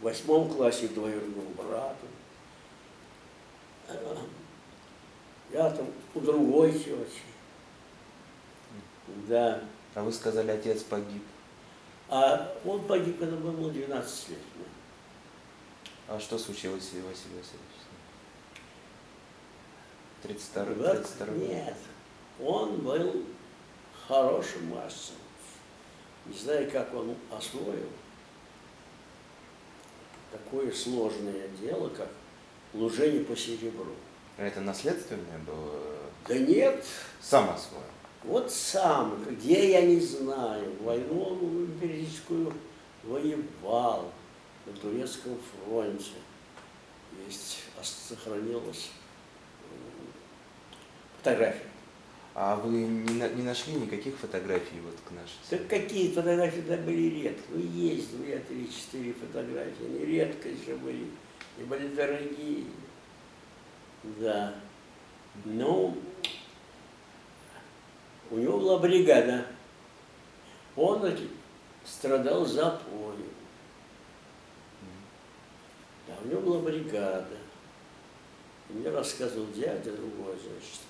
В 0.00 0.02
восьмом 0.04 0.48
классе 0.50 0.88
двоюродному 0.88 1.50
брату. 1.56 2.06
Я 5.52 5.70
там 5.70 5.86
у 6.14 6.20
другой 6.20 6.72
тети. 6.72 7.31
Да. 9.28 9.62
А 9.94 10.02
вы 10.02 10.12
сказали, 10.12 10.50
отец 10.50 10.82
погиб. 10.82 11.22
А 12.08 12.54
он 12.64 12.84
погиб, 12.86 13.18
когда 13.18 13.36
мне 13.36 13.50
было 13.50 13.70
12 13.70 14.28
лет. 14.30 14.38
А 16.08 16.18
что 16.18 16.38
случилось, 16.38 16.84
Василий 16.84 17.04
Васильевич? 17.06 17.46
32 20.22 20.64
Вот 20.64 21.02
32 21.16 21.26
Нет, 21.36 21.76
он 22.40 22.76
был 22.78 23.24
хорошим 24.06 24.68
мастером. 24.68 25.18
Не 26.26 26.36
знаю, 26.36 26.70
как 26.70 26.92
он 26.94 27.14
освоил 27.30 27.88
такое 30.32 30.72
сложное 30.72 31.48
дело, 31.60 31.88
как 31.90 32.08
лужение 32.72 33.24
по 33.24 33.36
серебру. 33.36 33.94
А 34.38 34.42
Это 34.44 34.60
наследственное 34.60 35.38
было? 35.46 35.80
Да 36.26 36.38
нет, 36.38 36.84
Сам 37.20 37.50
освоил. 37.50 37.82
Вот 38.24 38.50
сам, 38.50 39.24
где 39.30 39.70
я 39.72 39.82
не 39.82 39.98
знаю, 40.00 40.72
войну 40.80 41.38
империалистическую 41.66 42.52
воевал 43.04 44.12
на 44.66 44.72
турецком 44.74 45.36
фронте. 45.66 46.12
Есть, 47.26 47.58
ос- 47.80 48.06
сохранилась 48.08 48.90
м, 49.70 50.06
фотография. 51.18 51.66
А 52.34 52.56
вы 52.56 52.70
не, 52.70 53.12
на- 53.14 53.28
не 53.28 53.42
нашли 53.42 53.74
никаких 53.74 54.16
фотографий 54.16 54.80
вот 54.82 54.94
к 55.06 55.10
нашей 55.10 55.34
Так 55.50 55.66
какие 55.68 56.10
фотографии 56.12 56.60
да 56.62 56.76
были 56.78 57.22
редко. 57.22 57.42
Ну, 57.50 57.58
есть 57.60 58.16
две, 58.16 58.38
три, 58.38 58.70
четыре 58.70 59.12
фотографии. 59.12 59.84
Они 59.84 60.04
редко 60.06 60.48
еще 60.48 60.76
были. 60.76 61.06
И 61.58 61.64
были 61.64 61.88
дорогие. 61.88 62.64
Да. 64.18 64.54
Ну, 65.44 65.96
у 68.32 68.38
него 68.38 68.58
была 68.58 68.78
бригада. 68.78 69.46
Он 70.74 71.06
страдал 71.84 72.46
запоем. 72.46 73.28
Да, 76.08 76.14
у 76.24 76.28
него 76.28 76.40
была 76.40 76.58
бригада. 76.60 77.36
И 78.70 78.72
мне 78.72 78.88
рассказывал 78.88 79.46
дядя 79.48 79.92
другой, 79.92 80.34
значит, 80.42 80.80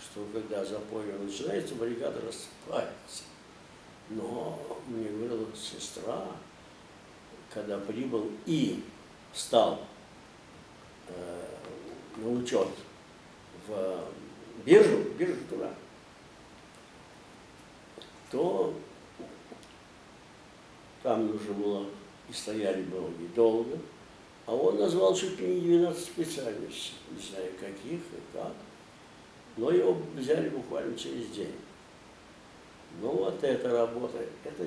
что 0.00 0.24
когда 0.32 0.64
запой 0.64 1.06
начинается, 1.18 1.74
бригада 1.74 2.20
рассыпается. 2.20 3.24
Но 4.08 4.78
мне 4.86 5.08
говорила 5.08 5.46
сестра, 5.56 6.28
когда 7.52 7.78
прибыл 7.78 8.30
и 8.46 8.84
стал 9.32 9.80
э, 11.08 11.44
на 12.18 12.30
учет 12.30 12.68
в 13.66 14.04
биржу, 14.64 15.02
биржу 15.18 15.40
туда, 15.50 15.74
то 18.30 18.74
там 21.02 21.26
нужно 21.26 21.54
было 21.54 21.86
и 22.28 22.32
стояли 22.32 22.82
долго, 22.82 23.14
долго, 23.34 23.78
а 24.46 24.54
он 24.54 24.76
назвал 24.76 25.14
чуть 25.14 25.38
ли 25.40 25.60
не 25.60 25.78
12 25.78 26.04
специальностей, 26.04 26.94
не 27.10 27.22
знаю 27.22 27.52
каких 27.60 28.00
и 28.00 28.32
как, 28.32 28.52
но 29.56 29.70
его 29.70 29.96
взяли 30.14 30.48
буквально 30.48 30.96
через 30.96 31.28
день. 31.28 31.54
Ну 33.00 33.10
вот 33.10 33.42
эта 33.44 33.70
работа, 33.70 34.18
это 34.44 34.66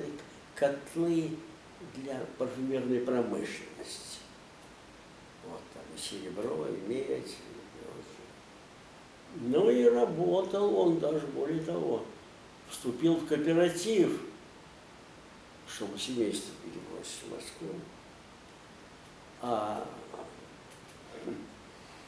котлы 0.54 1.30
для 1.96 2.20
парфюмерной 2.38 3.00
промышленности. 3.00 4.20
Вот 5.46 5.60
там 5.74 5.82
серебро, 5.98 6.66
и 6.68 6.88
медь, 6.88 7.26
и. 7.26 7.60
Ну 9.36 9.70
и 9.70 9.84
работал 9.84 10.74
он 10.74 10.98
даже, 10.98 11.26
более 11.28 11.62
того, 11.62 12.02
вступил 12.70 13.16
в 13.16 13.26
кооператив, 13.26 14.20
чтобы 15.68 15.98
семейство 15.98 16.52
перебросить 16.62 17.22
в 17.26 17.34
Москву. 17.34 17.80
А 19.42 19.86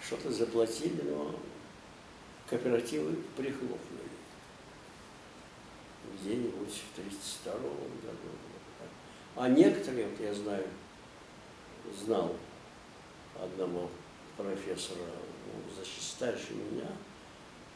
что-то 0.04 0.30
заплатили, 0.32 1.02
но 1.02 1.34
кооперативы 2.48 3.16
прихлопнули 3.36 4.02
где-нибудь 6.20 6.52
в 6.68 6.98
1932 6.98 7.52
году. 7.52 8.28
А 9.34 9.48
некоторые, 9.48 10.08
вот 10.08 10.20
я 10.20 10.34
знаю, 10.34 10.66
знал 12.04 12.36
одного 13.40 13.90
профессора, 14.36 15.00
ну, 15.46 15.74
значит, 15.74 16.02
старше 16.02 16.52
меня, 16.52 16.88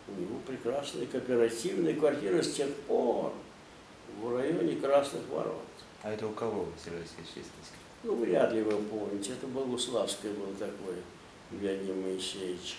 у 0.08 0.20
него 0.20 0.38
прекрасная 0.46 1.06
кооперативная 1.06 1.94
квартира 1.94 2.42
с 2.42 2.54
тех 2.54 2.72
пор 2.88 3.32
в 4.20 4.36
районе 4.36 4.76
Красных 4.76 5.28
Ворот. 5.28 5.62
А 6.02 6.12
это 6.12 6.26
у 6.26 6.32
кого, 6.32 6.64
Василий 6.64 6.98
Васильевич? 6.98 7.50
Ну, 8.02 8.16
вряд 8.16 8.52
ли 8.52 8.62
вы 8.62 8.76
помните, 8.82 9.32
это 9.32 9.46
Богуславское 9.46 10.32
был 10.32 10.54
такой 10.58 10.96
Леонид 11.60 11.96
Моисеевич. 11.96 12.76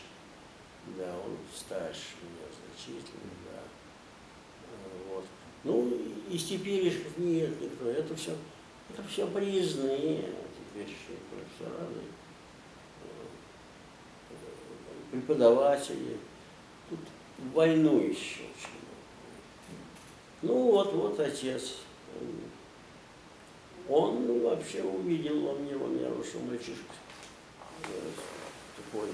Да, 0.98 1.14
он 1.26 1.38
старше 1.54 2.16
меня 2.22 2.48
значительно, 2.56 3.32
да. 3.46 3.62
Вот. 5.10 5.26
Ну, 5.66 5.92
из 6.30 6.46
теперешних 6.46 7.18
нет 7.18 7.62
никто. 7.62 7.90
Это 7.90 8.16
все, 8.16 8.32
это 8.90 9.04
все 9.10 9.28
приездные 9.28 10.24
теперешние 10.78 11.20
профессора, 11.30 11.88
э, 14.30 15.12
преподаватели. 15.12 16.18
Тут 17.38 17.46
в 17.46 17.52
войну 17.54 18.00
еще 18.00 18.42
очень 18.42 18.74
много. 18.74 18.98
Ну 20.42 20.72
вот, 20.72 20.94
вот 20.94 21.20
отец. 21.20 21.78
Он 23.90 24.28
ну, 24.28 24.50
вообще 24.50 24.84
увидел 24.84 25.40
во 25.42 25.54
мне, 25.54 25.76
во 25.78 25.88
мне 25.88 26.08
мальчишка. 26.10 26.94
э, 27.86 28.10
Такой 28.76 29.10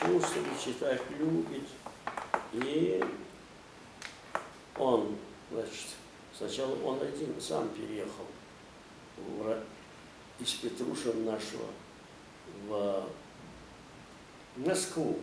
чувствует, 0.00 0.60
читать 0.62 1.00
любит. 1.18 1.66
И 2.52 3.02
он, 4.76 5.16
значит, 5.50 5.86
сначала 6.36 6.76
он 6.82 7.00
один 7.00 7.40
сам 7.40 7.68
переехал 7.70 8.26
в 9.16 9.58
из 10.40 10.50
Петрушина 10.54 11.32
нашего 11.32 11.66
в 12.66 13.08
Москву. 14.56 15.18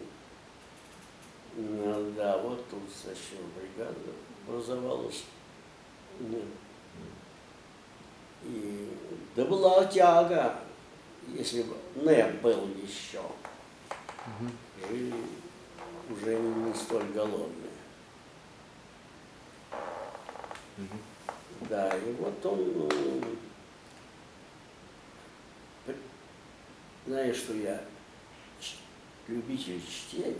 Да, 1.56 2.38
вот 2.38 2.70
тут, 2.70 2.84
значит, 3.04 3.40
бригада 3.56 3.96
образовалась. 4.48 5.26
Ну, 6.20 6.42
И 8.44 8.90
да 9.36 9.46
была 9.46 9.86
тяга, 9.86 10.60
если 11.28 11.64
бы 11.64 11.76
не 11.96 12.26
был 12.42 12.68
еще. 12.82 13.22
Жили 14.88 15.14
уже 16.10 16.40
не 16.40 16.74
столь 16.74 17.06
голодные. 17.14 17.72
Да, 21.70 21.96
и 21.96 22.12
вот 22.14 22.46
он, 22.46 22.74
ну, 22.74 22.90
знаешь, 27.06 27.36
что 27.36 27.54
я 27.54 27.82
любитель 29.28 29.82
чтения, 29.82 30.36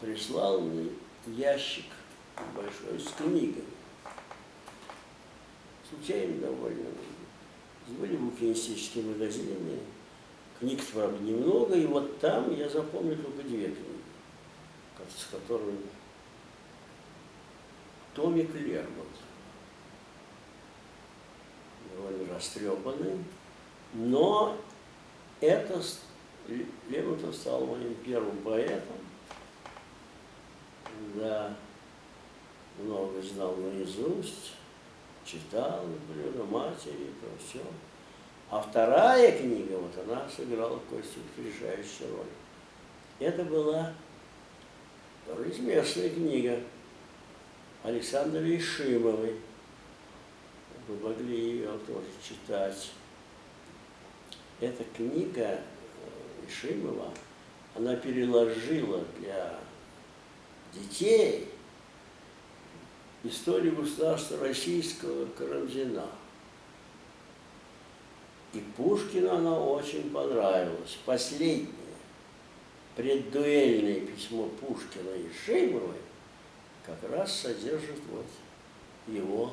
прислал 0.00 0.60
мне 0.60 0.90
ящик 1.26 1.86
большой 2.54 3.00
с 3.00 3.12
книгами. 3.12 3.64
Случайно 5.88 6.40
довольно. 6.40 6.90
Были 7.86 8.16
букинистические 8.16 9.04
магазины, 9.04 9.78
книг, 10.58 10.82
правда, 10.92 11.22
немного, 11.22 11.76
и 11.76 11.86
вот 11.86 12.18
там 12.18 12.52
я 12.56 12.68
запомнил 12.68 13.16
только 13.16 13.42
две 13.44 13.66
книги. 13.66 14.00
с 15.16 15.26
которым 15.30 15.78
Томик 18.14 18.52
Лермонт, 18.54 19.08
довольно 21.94 22.34
растрепанный, 22.34 23.24
но 23.94 24.56
это 25.40 25.80
Лермонтов 26.88 27.34
стал 27.34 27.66
моим 27.66 27.94
первым 27.96 28.36
поэтом. 28.38 28.96
Да, 31.14 31.54
много 32.78 33.22
знал 33.22 33.56
наизусть, 33.56 34.52
читал, 35.24 35.84
блюдо 36.08 36.44
матери, 36.44 37.10
то 37.20 37.28
все. 37.44 37.64
А 38.50 38.60
вторая 38.60 39.36
книга, 39.38 39.76
вот 39.78 39.92
она 40.04 40.28
сыграла 40.28 40.78
Костю 40.90 41.20
решающую 41.36 42.16
роль. 42.16 42.26
Это 43.18 43.42
была 43.44 43.92
тоже 45.26 45.50
известная 45.50 46.10
книга 46.10 46.60
Александры 47.82 48.56
Ишимовой. 48.56 49.36
Вы 50.86 50.96
могли 50.98 51.36
ее 51.36 51.78
тоже 51.86 52.06
читать. 52.22 52.92
Эта 54.60 54.84
книга 54.96 55.58
э, 55.58 55.60
Ишимова, 56.48 57.12
она 57.74 57.96
переложила 57.96 59.04
для 59.18 59.58
детей 60.76 61.48
историю 63.24 63.76
государства 63.76 64.38
российского 64.38 65.26
Карамзина. 65.26 66.06
И 68.52 68.60
Пушкину 68.76 69.30
она 69.34 69.58
очень 69.60 70.10
понравилась. 70.10 70.96
Последнее 71.04 71.68
преддуэльное 72.94 74.00
письмо 74.06 74.48
Пушкина 74.60 75.10
и 75.10 75.28
Шеймовой 75.44 75.98
как 76.84 76.98
раз 77.10 77.40
содержит 77.40 78.00
вот 78.10 78.26
его 79.06 79.52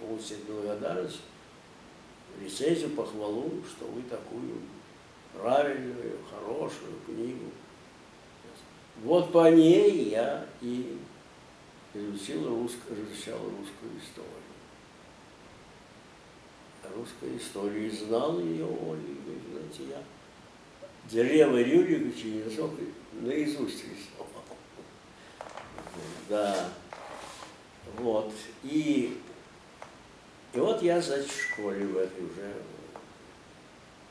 полностью 0.00 0.38
благодарность, 0.46 1.20
рецензию, 2.40 2.90
похвалу, 2.90 3.62
что 3.68 3.86
вы 3.86 4.02
такую 4.02 4.60
правильную, 5.32 6.18
хорошую 6.30 6.94
книгу. 7.06 7.50
Вот 9.02 9.32
по 9.32 9.50
ней 9.50 10.10
я 10.10 10.46
и 10.60 10.98
изучил 11.92 12.48
русскую, 12.48 13.04
изучал 13.04 13.38
русскую 13.38 13.98
историю. 13.98 14.30
Русскую 16.96 17.36
историю 17.38 17.86
и 17.86 17.90
знал 17.90 18.38
ее, 18.38 18.66
и, 18.66 19.50
знаете, 19.50 19.90
я 19.90 20.02
Древо 21.10 21.60
Рюриковича 21.60 22.28
язык 22.28 22.70
наизусть 23.12 23.84
рисовал. 23.84 24.28
Да. 26.28 26.68
Вот. 27.98 28.32
И, 28.62 29.18
и 30.52 30.58
вот 30.58 30.82
я, 30.82 31.00
значит, 31.00 31.30
в 31.30 31.42
школе 31.42 31.86
в 31.86 31.96
этой 31.98 32.24
уже 32.24 32.54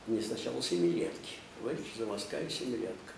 не 0.08 0.22
сначала 0.22 0.62
семилетки. 0.62 1.38
Понимаете, 1.60 1.84
заводская 1.98 2.48
семилетка. 2.50 3.14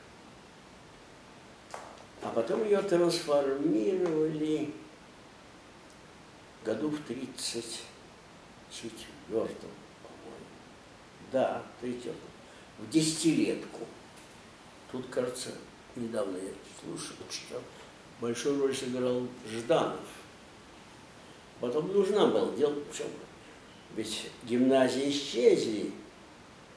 А 2.26 2.30
потом 2.32 2.64
ее 2.64 2.82
трансформировали 2.82 4.74
году 6.66 6.90
в 6.90 7.00
34 7.04 8.90
по-моему. 9.30 9.70
Да, 11.32 11.62
в 11.78 11.82
34 11.82 12.16
в 12.80 12.90
десятилетку. 12.90 13.82
Тут, 14.92 15.06
кажется, 15.12 15.52
недавно 15.96 16.38
я 16.38 16.50
слушал, 16.82 17.16
читал, 17.30 17.62
большую 18.20 18.60
роль 18.60 18.76
сыграл 18.76 19.28
Жданов. 19.48 20.00
Потом 21.60 21.94
нужна 21.94 22.26
была, 22.26 22.52
дело 22.56 22.74
в 22.74 22.98
чем? 22.98 23.08
Ведь 23.96 24.32
гимназии 24.44 25.12
исчезли, 25.12 25.92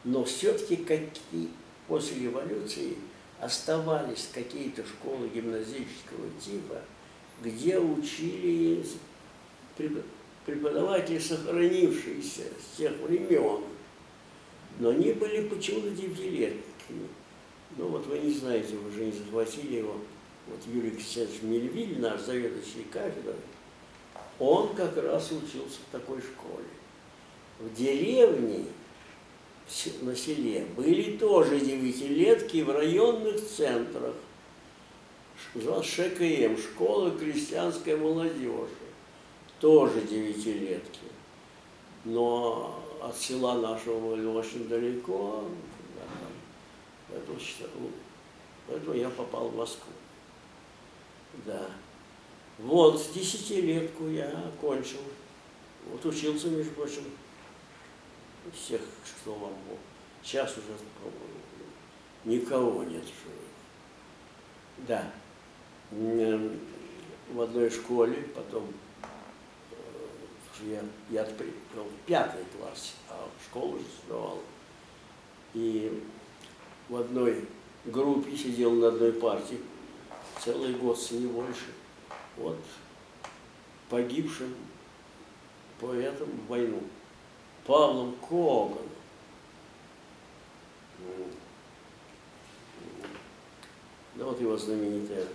но 0.04 0.24
все-таки 0.24 0.76
какие 0.76 1.48
после 1.86 2.24
революции 2.24 2.98
оставались 3.40 4.28
какие-то 4.32 4.84
школы 4.86 5.28
гимназического 5.28 6.28
типа, 6.40 6.80
где 7.42 7.78
учили 7.78 8.84
преподаватели, 10.44 11.18
сохранившиеся 11.18 12.42
с 12.42 12.76
тех 12.76 12.92
времен. 12.98 13.62
Но 14.80 14.90
они 14.90 15.12
были 15.12 15.48
почему-то 15.48 15.90
девятилетками. 15.90 17.08
Ну 17.76 17.88
вот 17.88 18.06
вы 18.06 18.18
не 18.18 18.32
знаете, 18.32 18.76
вы 18.76 18.88
уже 18.88 19.04
не 19.04 19.12
захватили 19.12 19.76
его. 19.76 19.96
Вот 20.46 20.60
Юрий 20.66 20.90
Алексеевич 20.90 21.42
Мельвиль, 21.42 22.00
наш 22.00 22.22
заведующий 22.22 22.86
кафедрой, 22.90 23.34
он 24.38 24.74
как 24.74 24.96
раз 24.96 25.30
учился 25.30 25.78
в 25.86 25.92
такой 25.92 26.20
школе. 26.20 26.64
В 27.60 27.74
деревне, 27.74 28.64
на 30.00 30.16
селе, 30.16 30.66
были 30.76 31.16
тоже 31.18 31.60
девятилетки 31.60 32.62
в 32.62 32.70
районных 32.70 33.46
центрах. 33.46 34.14
Называлась 35.54 35.86
ШКМ, 35.86 36.56
Школа 36.56 37.10
крестьянской 37.10 37.96
молодежи. 37.96 38.68
Тоже 39.60 40.00
девятилетки. 40.02 41.00
Но 42.04 42.82
от 43.02 43.16
села 43.16 43.54
нашего 43.54 44.14
были 44.14 44.26
очень 44.26 44.68
далеко, 44.68 45.44
поэтому, 47.08 47.38
поэтому 48.66 48.94
я 48.94 49.10
попал 49.10 49.48
в 49.48 49.56
Москву. 49.56 49.92
Да. 51.44 51.66
Вот, 52.58 53.00
десятилетку 53.14 54.08
я 54.08 54.28
окончил. 54.30 54.98
Вот 55.90 56.04
учился, 56.04 56.48
между 56.48 56.72
прочим, 56.72 57.04
всех, 58.52 58.80
что 59.04 59.34
вам 59.34 59.50
было. 59.50 59.78
Сейчас 60.22 60.56
уже, 60.56 60.72
никого 62.24 62.82
нет 62.84 63.04
живых. 63.04 63.38
Да. 64.86 65.10
В 65.90 67.40
одной 67.40 67.70
школе, 67.70 68.28
потом 68.34 68.72
я, 70.62 70.82
я 71.10 71.24
пришел 71.24 71.84
в 71.84 72.06
пятый 72.06 72.44
класс, 72.56 72.94
а 73.08 73.28
в 73.38 73.44
школу 73.44 73.78
же 73.78 73.84
сдавал. 74.04 74.40
И 75.54 76.02
в 76.88 76.96
одной 76.96 77.46
группе 77.84 78.36
сидел 78.36 78.72
на 78.72 78.88
одной 78.88 79.12
партии 79.12 79.60
целый 80.42 80.74
год, 80.74 80.98
не 81.10 81.26
больше. 81.26 81.72
Вот 82.36 82.58
погибшим 83.88 84.54
поэтом 85.80 86.28
в 86.28 86.46
войну 86.48 86.82
Павлом 87.68 88.14
Коганом. 88.26 88.78
Да 94.14 94.24
вот 94.24 94.40
его 94.40 94.56
знаменитая 94.56 95.28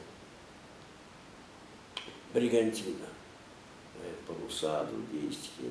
бригантина 2.33 3.05
паруса, 4.27 4.85
другие 4.85 5.31
стихи. 5.31 5.69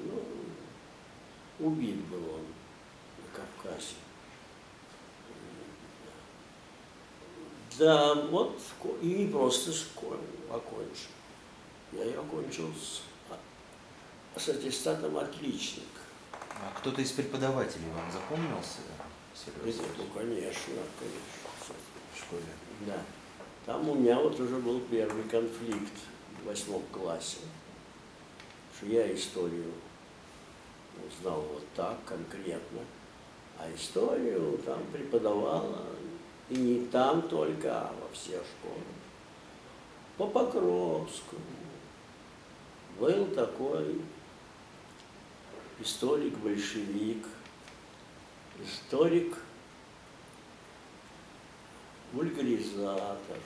Ну, 1.58 1.66
убит 1.66 1.96
был 2.06 2.34
он 2.34 2.46
на 3.18 3.36
Кавказе. 3.36 3.96
Да, 7.76 8.14
вот, 8.14 8.56
и 9.00 9.06
не 9.06 9.26
просто 9.26 9.72
школу 9.72 10.20
окончил. 10.48 11.10
Я 11.90 12.04
ее 12.04 12.20
окончил 12.20 12.72
с, 12.72 13.02
с 14.40 14.48
аттестатом 14.48 15.18
отличник. 15.18 16.01
А 16.62 16.72
кто-то 16.78 17.02
из 17.02 17.10
преподавателей 17.10 17.90
вам 17.94 18.10
запомнился? 18.10 18.78
Серьезно? 19.34 19.84
Ну, 19.98 20.04
конечно, 20.14 20.74
конечно. 20.98 21.74
В 22.14 22.18
школе? 22.18 22.42
Да. 22.86 23.00
Там 23.66 23.88
у 23.88 23.94
меня 23.94 24.18
вот 24.18 24.38
уже 24.40 24.56
был 24.56 24.80
первый 24.90 25.24
конфликт 25.24 25.92
в 26.40 26.46
восьмом 26.46 26.82
классе 26.92 27.38
что 28.82 28.86
я 28.86 29.14
историю 29.14 29.72
узнал 31.06 31.40
вот 31.40 31.64
так 31.74 31.96
конкретно, 32.04 32.80
а 33.58 33.72
историю 33.74 34.58
там 34.64 34.80
преподавала 34.92 35.86
и 36.48 36.56
не 36.56 36.86
там 36.86 37.22
только, 37.22 37.72
а 37.72 37.94
во 38.00 38.12
всех 38.12 38.42
школах. 38.42 38.82
По 40.18 40.26
Покровскому 40.26 41.40
был 42.98 43.26
такой 43.26 44.00
историк-большевик, 45.82 47.26
историк 48.64 49.36
вульгаризатор, 52.12 53.38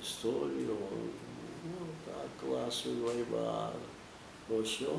историю 0.00 0.76
ну, 1.62 1.86
так, 2.04 2.28
классовый 2.40 3.02
вайбар, 3.02 3.74
то 4.48 4.62
все. 4.64 4.98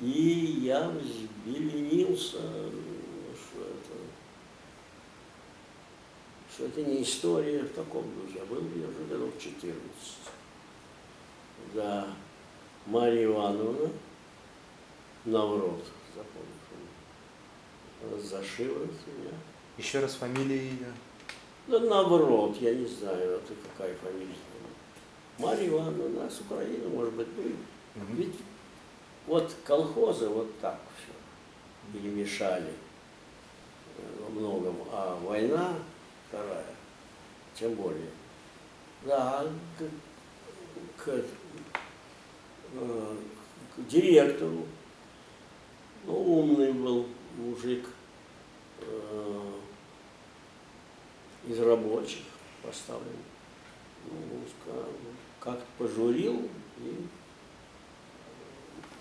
И 0.00 0.60
я 0.62 0.88
взбеленился, 0.90 2.38
что 2.38 3.60
это, 3.60 3.96
что 6.52 6.64
это 6.66 6.82
не 6.82 7.02
история 7.02 7.62
в 7.62 7.72
таком 7.72 8.04
духе, 8.14 8.40
а 8.42 8.46
был 8.46 8.62
я 8.76 8.88
уже 8.88 9.04
годов 9.08 9.32
14. 9.40 9.74
Да, 11.74 12.06
Марья 12.86 13.24
Ивановна, 13.24 13.90
Наврод, 15.24 15.82
запомнил, 16.14 16.54
она 18.02 18.18
за 18.20 18.42
шиворот 18.44 18.90
меня. 19.06 19.32
Еще 19.78 20.00
раз 20.00 20.14
фамилия 20.14 20.56
ее. 20.62 20.92
Да 21.66 21.80
Наврод, 21.80 22.56
я 22.60 22.74
не 22.74 22.86
знаю, 22.86 23.36
это 23.38 23.52
какая 23.72 23.94
фамилия. 23.96 24.34
Марья 25.38 25.68
Ивановна 25.68 26.30
с 26.30 26.40
Украины, 26.40 26.88
может 26.88 27.14
быть, 27.14 27.26
ну, 27.36 28.02
Мгм. 28.02 28.16
ведь 28.16 28.34
вот 29.26 29.52
колхозы 29.64 30.28
вот 30.28 30.58
так 30.60 30.78
все 30.98 31.98
перемешали 31.98 32.72
э, 33.98 34.02
во 34.20 34.28
многом, 34.30 34.76
а 34.92 35.18
война 35.22 35.74
вторая, 36.28 36.66
тем 37.58 37.74
более. 37.74 38.10
Да, 39.04 39.46
к, 39.78 41.02
к, 41.04 41.08
э, 42.74 43.16
к 43.76 43.86
директору, 43.88 44.66
ну, 46.06 46.38
умный 46.38 46.72
был 46.72 47.06
мужик 47.36 47.86
э, 48.80 49.52
из 51.46 51.58
рабочих 51.60 52.24
поставлен. 52.62 53.16
Ну, 54.06 54.40
как-то 55.40 55.64
пожурил 55.78 56.48
и 56.78 57.06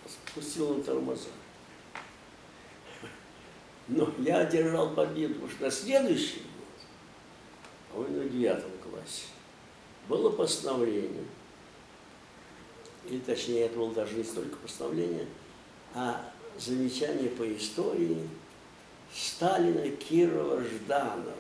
спустил 0.08 0.76
на 0.76 0.84
тормоза. 0.84 1.30
Но 3.88 4.14
я 4.20 4.40
одержал 4.40 4.94
победу, 4.94 5.36
потому 5.36 5.52
что 5.52 5.64
на 5.64 5.72
следующий 5.72 6.42
год, 6.42 6.86
по-моему, 7.92 8.30
в 8.30 8.32
девятом 8.32 8.72
классе, 8.82 9.26
было 10.08 10.30
постановление, 10.30 11.26
или 13.06 13.20
точнее, 13.20 13.66
это 13.66 13.78
было 13.78 13.94
даже 13.94 14.16
не 14.16 14.24
столько 14.24 14.56
постановление, 14.58 15.28
а 15.94 16.33
замечание 16.58 17.30
по 17.30 17.44
истории 17.56 18.28
Сталина, 19.14 19.90
Кирова, 19.90 20.64
Жданова, 20.64 21.34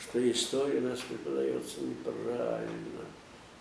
что 0.00 0.30
история 0.30 0.78
у 0.78 0.88
нас 0.88 1.00
преподается 1.00 1.80
неправильно, 1.80 3.04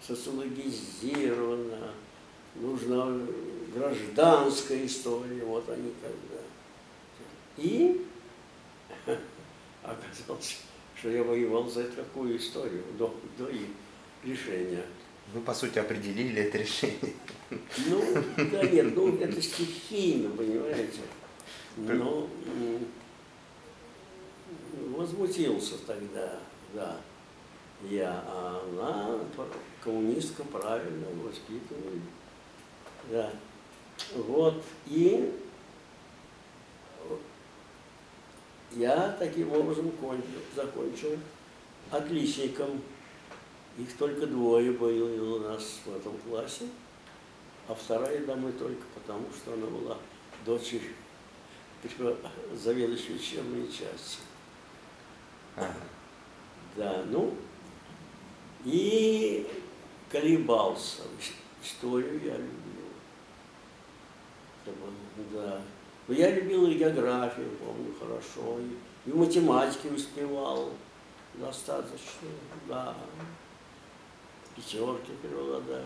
социологизирована, 0.05 1.91
нужна 2.55 3.19
гражданская 3.73 4.85
история, 4.85 5.43
вот 5.43 5.67
они 5.69 5.93
когда. 6.01 6.41
И 7.57 8.05
оказалось, 9.83 10.59
что 10.95 11.09
я 11.09 11.23
воевал 11.23 11.69
за 11.69 11.85
такую 11.85 12.37
историю 12.37 12.83
до, 12.97 13.13
до 13.37 13.49
их 13.49 13.69
решения. 14.23 14.83
Вы, 15.33 15.41
по 15.41 15.53
сути, 15.53 15.79
определили 15.79 16.41
это 16.41 16.57
решение. 16.59 17.13
Ну, 17.49 18.01
да 18.51 18.63
нет, 18.63 18.95
ну 18.95 19.17
это 19.17 19.41
стихийно, 19.41 20.29
понимаете. 20.29 21.01
Но 21.77 22.29
возмутился 24.95 25.77
тогда, 25.85 26.39
да, 26.73 26.97
я, 27.89 28.23
а 28.25 28.63
она 28.69 29.19
коммунистка 29.83 30.43
правильно 30.43 31.07
воспитывали. 31.23 32.01
Да. 33.11 33.31
Вот, 34.15 34.63
и 34.87 35.33
я 38.71 39.15
таким 39.19 39.51
образом 39.51 39.91
кончил, 39.91 40.25
закончил 40.55 41.17
отличником. 41.91 42.81
Их 43.77 43.95
только 43.95 44.25
двое 44.25 44.71
было 44.71 45.35
у 45.35 45.39
нас 45.39 45.81
в 45.85 45.95
этом 45.95 46.17
классе, 46.19 46.65
а 47.67 47.75
вторая 47.75 48.25
дама 48.25 48.51
только 48.53 48.83
потому, 48.95 49.25
что 49.31 49.53
она 49.53 49.67
была 49.67 49.97
дочерью 50.45 50.93
заведующей 52.53 53.15
учебной 53.15 53.67
части. 53.67 54.19
Ага. 55.55 55.73
Да, 56.75 57.03
ну, 57.07 57.33
и 58.65 59.47
колебался. 60.11 61.03
Историю 61.63 62.21
я 62.23 62.37
любил. 62.37 62.57
Да. 65.33 65.61
Но 66.07 66.13
я 66.13 66.31
любил 66.31 66.67
и 66.67 66.75
географию, 66.75 67.49
помню, 67.57 67.93
хорошо, 67.99 68.59
и, 68.59 69.09
и 69.09 69.13
математики 69.13 69.87
успевал 69.87 70.71
достаточно, 71.35 72.29
да. 72.67 72.95
Пятерки 74.57 75.11
преобладали. 75.21 75.85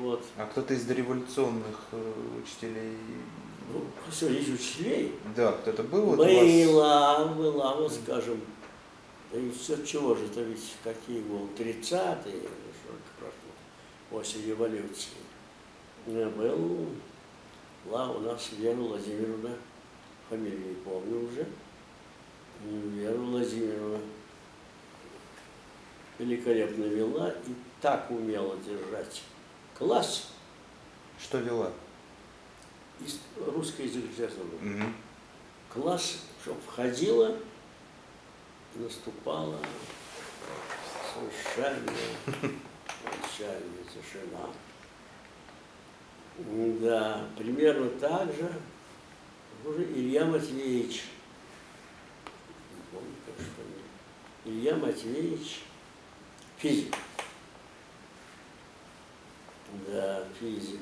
Вот. 0.00 0.22
А 0.36 0.46
кто-то 0.46 0.74
из 0.74 0.84
дореволюционных 0.84 1.78
э, 1.92 2.12
учителей? 2.42 2.96
Ну, 3.72 3.84
все, 4.10 4.28
из 4.28 4.48
учителей. 4.48 5.14
Да, 5.36 5.52
кто-то 5.52 5.84
был 5.84 6.02
вот 6.02 6.18
у 6.18 6.22
вас? 6.22 6.66
Была, 6.66 7.24
была, 7.26 7.74
вот 7.76 7.92
скажем, 7.92 8.40
да 9.32 9.38
и 9.38 9.50
все 9.52 9.82
чего 9.86 10.16
же, 10.16 10.26
это 10.26 10.42
ведь 10.42 10.74
какие 10.82 11.20
был 11.20 11.48
30-е, 11.56 12.48
сколько 12.82 13.10
прошло, 13.18 13.52
после 14.10 14.46
революции. 14.46 15.10
Был, 16.06 16.86
была 17.84 18.10
у 18.10 18.18
нас 18.20 18.50
Вера 18.58 18.74
Владимировна, 18.74 19.50
фамилию 20.28 20.70
не 20.70 20.74
помню 20.74 21.28
уже, 21.28 21.46
Вера 22.64 23.16
Владимировна 23.16 24.00
великолепно 26.20 26.84
вела 26.84 27.30
и 27.30 27.54
так 27.80 28.10
умела 28.10 28.56
держать 28.58 29.22
класс 29.76 30.28
Что 31.18 31.38
вела? 31.38 31.72
из 33.00 33.18
русской 33.46 33.86
язык 33.86 34.04
литературы. 34.04 34.46
Мгм. 34.60 34.94
класс, 35.72 36.18
чтобы 36.42 36.60
входила 36.60 37.34
наступала 38.74 39.58
совершенно 41.14 41.92
молчание, 43.04 43.84
тишина. 43.88 44.50
Да, 46.80 47.26
примерно 47.38 47.88
так 47.98 48.26
же 48.34 48.52
уже 49.64 49.82
Илья 49.84 50.24
Матвеевич, 50.26 51.04
не 52.74 52.82
помню, 52.92 53.14
как 53.26 53.34
фамилия, 53.36 53.88
Илья 54.44 54.76
Матвеевич, 54.76 55.62
физик. 56.60 56.94
Да, 59.88 60.24
физик. 60.38 60.80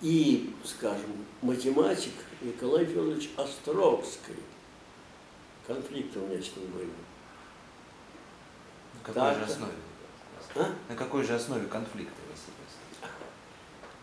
И, 0.00 0.54
скажем, 0.64 1.24
математик 1.42 2.12
Николай 2.40 2.84
Федорович 2.84 3.30
Островский. 3.36 4.36
Конфликты 5.66 6.18
у 6.20 6.26
меня 6.26 6.40
с 6.42 6.56
ним 6.56 6.70
были. 6.70 6.90
На 8.94 9.00
какой 9.02 9.14
Так. 9.14 9.38
же 9.38 9.44
основе? 9.44 9.72
А? 10.54 10.74
На 10.88 10.96
какой 10.96 11.24
же 11.24 11.34
основе 11.34 11.66
конфликта, 11.66 12.14
Василий? 12.30 13.12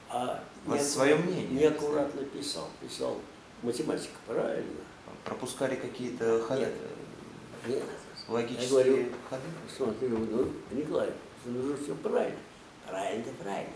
А 0.10 0.44
вас 0.66 0.92
свое 0.92 1.16
мнение? 1.16 1.48
Неаккуратно 1.48 2.24
писал. 2.26 2.70
Писал 2.82 3.20
математика 3.62 4.16
правильно. 4.28 4.82
Пропускали 5.26 5.76
какие-то 5.76 6.42
ходы, 6.42 6.62
Нет. 6.62 6.74
Нет. 7.68 7.84
логические 8.28 8.64
Я 8.66 8.70
говорю, 8.70 9.06
ходы? 9.30 9.44
Смотри, 9.76 10.08
ну, 10.10 10.52
Николай, 10.72 11.12
ну 11.46 11.76
все 11.78 11.96
правильно. 11.96 12.38
Правильно, 12.88 13.34
правильно. 13.42 13.74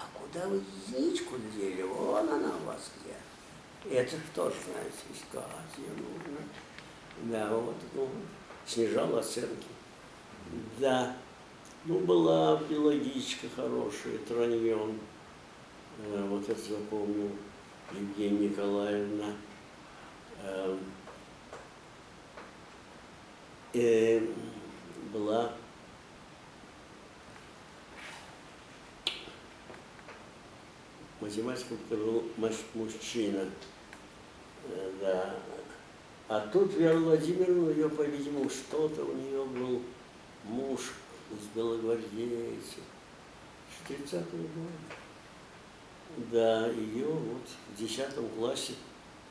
А 0.00 0.06
куда 0.18 0.46
вы 0.48 0.62
яичку 0.88 1.36
дели? 1.56 1.82
Вон 1.82 2.28
она 2.28 2.52
у 2.62 2.66
вас 2.66 2.90
где. 3.00 3.94
Это 3.96 4.16
что 4.32 4.50
ж, 4.50 4.54
знаете, 4.64 4.96
искать 5.14 5.44
ее 5.78 5.90
нужно. 5.92 6.42
Да, 7.22 7.48
вот, 7.54 7.76
ну, 7.94 8.08
снижал 8.66 9.16
оценки. 9.16 9.66
Да, 10.78 11.16
ну, 11.84 12.00
была 12.00 12.56
биологичка 12.68 13.46
хорошая, 13.54 14.18
Траньон. 14.26 14.98
Э, 16.00 16.26
Вот 16.28 16.48
это 16.48 16.60
запомнил 16.60 17.30
Евгения 17.92 18.48
Николаевна. 18.48 19.32
Эм, 20.42 20.80
э, 23.74 24.26
была 25.12 25.52
математика, 31.20 31.74
был 31.98 32.24
мужчина. 32.74 33.46
Да. 35.00 35.34
А 36.28 36.40
тут 36.52 36.74
Вера 36.74 36.98
Владимировна, 36.98 37.70
ее, 37.70 37.88
по-видимому, 37.88 38.50
что-то 38.50 39.04
у 39.04 39.14
нее 39.14 39.44
был 39.44 39.82
муж 40.44 40.92
из 41.30 41.46
белогвардейцев. 41.54 42.84
30-е 43.88 44.22
годы. 44.22 44.68
Да, 46.32 46.66
ее 46.68 47.06
вот 47.06 47.42
в 47.74 47.78
10 47.78 48.36
классе 48.36 48.74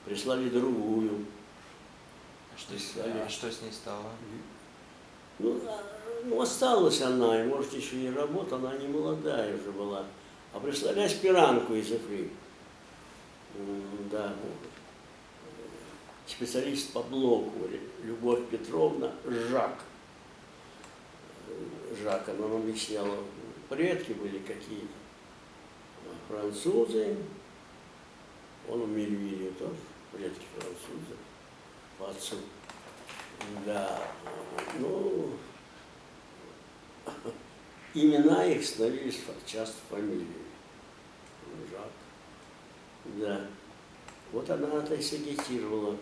прислали 0.07 0.49
другую. 0.49 1.25
А 2.55 2.59
что, 2.59 2.77
с, 2.77 2.91
Писали. 2.91 3.19
а 3.25 3.29
что 3.29 3.51
с 3.51 3.61
ней 3.61 3.71
стало? 3.71 4.11
Ну, 5.39 5.61
а, 5.67 5.83
ну, 6.23 6.41
осталась 6.41 7.01
она, 7.01 7.43
и 7.43 7.47
может 7.47 7.73
еще 7.73 7.97
и 7.97 8.09
работа, 8.09 8.55
она 8.55 8.75
не 8.77 8.87
молодая 8.87 9.55
уже 9.55 9.71
была. 9.71 10.05
А 10.53 10.59
прислали 10.59 11.01
аспирантку 11.01 11.73
из 11.73 11.91
Эфри. 11.91 12.31
Да, 14.11 14.33
специалист 16.25 16.91
по 16.93 17.01
блоку, 17.01 17.53
Любовь 18.03 18.47
Петровна 18.49 19.11
Жак. 19.25 19.83
Э, 21.47 21.95
Жак, 22.03 22.29
она 22.29 22.47
нам 22.47 22.57
объясняла, 22.57 23.17
предки 23.69 24.11
были 24.13 24.39
какие-то. 24.39 24.87
Французы, 26.27 27.17
он 28.69 28.81
у 28.81 28.85
Мельвилли 28.85 29.49
тоже, 29.57 29.75
предки 30.17 30.45
французы, 30.57 31.15
по 31.97 32.09
отцу. 32.09 32.37
Да, 33.65 34.01
ну, 34.79 35.29
имена 37.93 38.45
их 38.45 38.65
становились 38.65 39.21
часто 39.45 39.75
фамилиями. 39.89 40.47
Жак. 41.71 41.91
Да. 43.17 43.47
Вот 44.31 44.49
она-то 44.49 44.95
и 44.95 45.01
сагитировала 45.01 45.95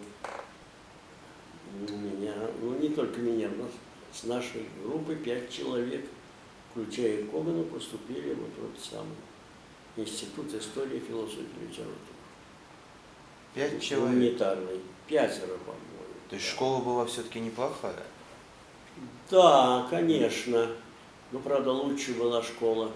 меня, 1.74 2.34
ну 2.62 2.80
не 2.80 2.90
только 2.90 3.20
меня, 3.20 3.50
нас 3.50 3.72
с 4.14 4.24
нашей 4.24 4.66
группы 4.82 5.16
пять 5.16 5.52
человек, 5.52 6.06
включая 6.72 7.26
Когана, 7.26 7.64
поступили 7.64 8.34
вот 8.34 8.50
в 8.58 8.74
этот 8.74 8.84
самый 8.84 9.16
Институт 9.98 10.54
истории, 10.54 11.00
философии 11.00 11.48
и 11.62 11.68
литературы. 11.68 12.15
Пять 13.56 13.82
человек. 13.82 14.10
Гуманитарный. 14.10 14.82
Пятеро, 15.08 15.58
по-моему. 15.66 16.04
То 16.30 16.36
есть 16.36 16.48
Да. 16.50 16.56
школа 16.56 16.82
была 16.82 17.06
все-таки 17.06 17.40
неплохая? 17.40 17.96
Да, 19.32 19.88
конечно. 19.90 20.72
Ну, 21.32 21.40
правда, 21.40 21.72
лучше 21.72 22.14
была 22.14 22.44
школа 22.44 22.92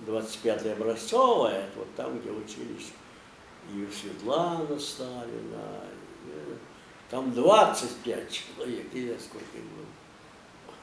25-я 0.00 0.72
образцовая, 0.72 1.68
вот 1.76 1.86
там, 1.94 2.18
где 2.18 2.30
учились 2.30 2.92
и 3.72 3.88
Светлана 3.92 4.78
Сталина, 4.78 5.84
и, 6.26 6.56
там 7.10 7.32
25 7.32 8.30
человек, 8.30 8.86
или 8.92 9.16
сколько 9.18 9.58
их 9.58 9.64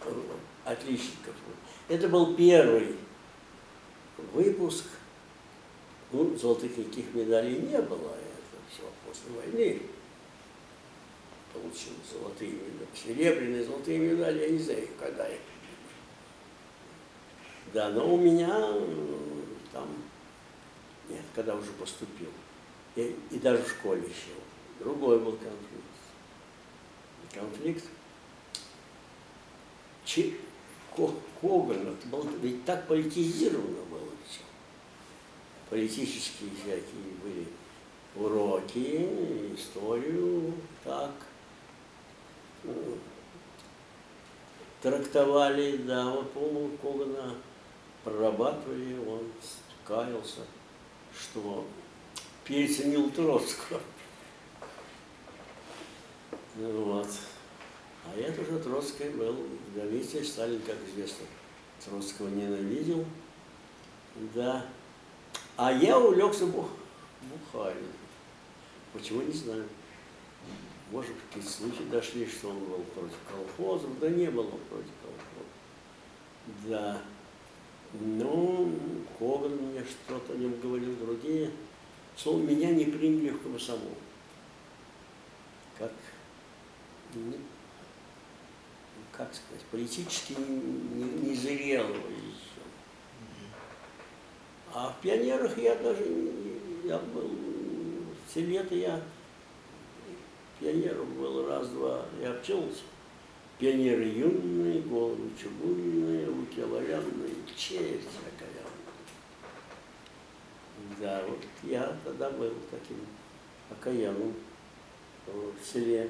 было, 0.06 0.24
отличников. 0.64 1.34
Это 1.90 2.08
был 2.08 2.36
первый 2.36 2.96
выпуск, 4.34 4.86
ну, 6.12 6.36
золотых 6.38 6.78
никаких 6.78 7.14
медалей 7.14 7.60
не 7.60 7.82
было, 7.82 8.16
все 8.72 8.84
после 9.06 9.32
войны 9.32 9.82
получил 11.54 11.94
золотые 12.12 12.52
медали, 12.52 12.88
серебряные, 12.94 13.64
золотые 13.64 13.98
медали, 14.00 14.40
я 14.42 14.50
не 14.50 14.60
знаю, 14.60 14.88
когда 15.00 15.28
их. 15.28 15.40
Да, 17.74 17.90
но 17.90 18.14
у 18.14 18.18
меня 18.18 18.50
м, 18.50 19.46
там, 19.72 19.88
нет, 21.10 21.24
когда 21.36 21.56
уже 21.56 21.72
поступил, 21.72 22.30
и, 22.96 23.16
и 23.32 23.40
даже 23.40 23.64
в 23.64 23.70
школе 23.70 24.02
еще, 24.04 24.36
другой 24.80 25.20
был 25.20 25.34
конфликт. 25.34 25.84
Конфликт 27.34 27.84
Ко- 30.96 31.14
Коган, 31.40 31.96
было, 32.06 32.28
ведь 32.42 32.66
так 32.66 32.88
политизировано 32.88 33.84
было 33.92 34.10
все. 34.28 34.42
Политические 35.70 36.50
всякие 36.56 37.14
были 37.22 37.46
уроки, 38.20 39.56
историю 39.56 40.54
так 40.84 41.12
э, 42.64 42.96
трактовали, 44.82 45.78
да, 45.78 46.12
вот 46.12 46.32
по 46.32 46.70
Когана 46.82 47.36
прорабатывали, 48.04 48.98
он 49.08 49.32
каялся, 49.86 50.42
что 51.18 51.66
переоценил 52.44 53.10
Троцкого. 53.12 53.82
Ну 56.56 56.84
Вот. 56.84 57.08
А 58.06 58.18
это 58.18 58.42
уже 58.42 58.60
Троцкий 58.60 59.10
был 59.10 59.34
в 59.34 59.76
Галиции, 59.76 60.24
Сталин, 60.24 60.62
как 60.62 60.78
известно, 60.90 61.26
Троцкого 61.84 62.30
ненавидел. 62.30 63.06
Да. 64.34 64.66
А 65.58 65.72
я 65.74 66.00
увлекся 66.00 66.46
бух... 66.46 66.68
Бухарином. 67.22 68.07
Почему, 68.98 69.22
не 69.22 69.32
знаю. 69.32 69.66
Может, 70.92 71.12
какие-то 71.28 71.52
случаи 71.52 71.84
дошли, 71.92 72.26
что 72.28 72.50
он 72.50 72.60
был 72.60 72.84
против 72.96 73.18
колхозов. 73.30 74.00
Да 74.00 74.10
не 74.10 74.32
было 74.32 74.46
он 74.46 74.60
против 74.70 74.92
колхозов. 75.02 75.48
Да. 76.66 77.02
Ну, 77.94 78.72
Коган 79.20 79.52
мне 79.56 79.84
что-то 79.84 80.34
о 80.34 80.38
нем 80.38 80.60
говорил, 80.60 80.96
другие. 80.96 81.52
Словом, 82.16 82.48
меня 82.48 82.72
не 82.72 82.86
приняли 82.86 83.30
в 83.30 83.42
комсомол. 83.44 83.96
Как, 85.78 85.92
ну, 87.14 87.34
как 89.12 89.32
сказать, 89.34 89.64
политически 89.70 90.34
не, 90.34 91.04
не 91.30 91.36
зрелого 91.36 91.96
еще. 91.98 92.62
А 94.74 94.90
в 94.90 95.02
пионерах 95.02 95.56
я 95.58 95.76
даже, 95.76 96.04
не- 96.10 96.88
я 96.88 96.98
был, 96.98 97.30
все 98.28 98.42
лето 98.42 98.76
я 98.76 99.02
пионером 100.60 101.14
был 101.14 101.48
раз-два, 101.48 102.06
я 102.22 102.32
обчелся. 102.32 102.82
Пионеры 103.60 104.04
юные, 104.04 104.82
головы 104.82 105.30
чугунные, 105.42 106.28
руки 106.28 106.62
оловянные, 106.62 107.34
честь 107.56 108.08
окаянная. 108.28 108.68
Да, 111.00 111.24
вот 111.28 111.40
я 111.64 111.98
тогда 112.04 112.30
был 112.30 112.54
таким 112.70 113.00
окаянным 113.72 114.34
в 115.26 115.66
селе. 115.66 116.10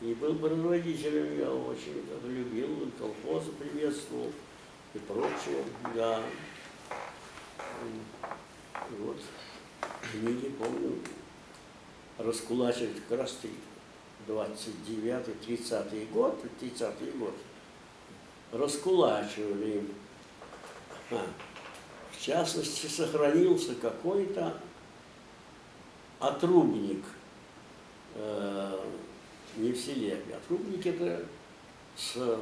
И 0.00 0.12
был 0.14 0.34
предводителем, 0.36 1.38
я 1.38 1.50
очень 1.50 2.04
это 2.06 2.26
любил, 2.28 2.86
и 2.86 2.90
колхозы 2.98 3.52
приветствовал 3.52 4.30
и 4.92 4.98
прочее, 4.98 5.64
да. 5.94 6.22
Вот 8.98 9.16
книги, 10.12 10.50
помню, 10.58 10.98
раскулачили 12.18 13.00
как 13.08 13.18
раз 13.20 13.36
29-30 14.26 16.12
год, 16.12 16.40
30 16.60 17.16
год, 17.18 17.34
раскулачивали. 18.52 19.84
А, 21.10 21.26
в 22.12 22.20
частности, 22.20 22.86
сохранился 22.86 23.74
какой-то 23.74 24.58
отрубник, 26.18 27.04
э, 28.14 28.78
не 29.56 29.72
в 29.72 29.76
селе, 29.76 30.18
отрубники 30.34 30.88
это 30.88 31.26
с, 31.96 32.38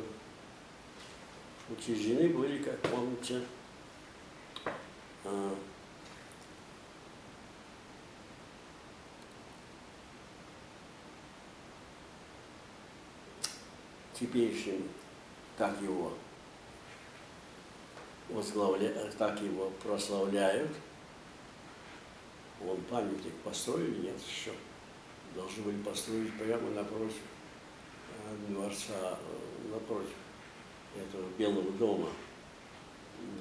учреждены 1.68 2.28
были, 2.28 2.62
как 2.62 2.78
помните, 2.80 3.42
э, 5.24 5.54
теперешним, 14.22 14.88
как 15.58 15.80
его 15.82 16.12
возглавляют, 18.28 19.14
как 19.16 19.40
его 19.40 19.70
прославляют. 19.82 20.70
Он 22.64 22.80
памятник 22.82 23.34
построили, 23.44 24.06
нет 24.06 24.16
еще. 24.20 24.52
Должны 25.34 25.62
были 25.64 25.82
построить 25.82 26.32
прямо 26.38 26.70
напротив 26.70 27.16
э, 28.24 28.36
дворца, 28.48 29.18
э, 29.18 29.72
напротив 29.72 30.14
этого 30.96 31.28
Белого 31.36 31.72
дома. 31.72 32.08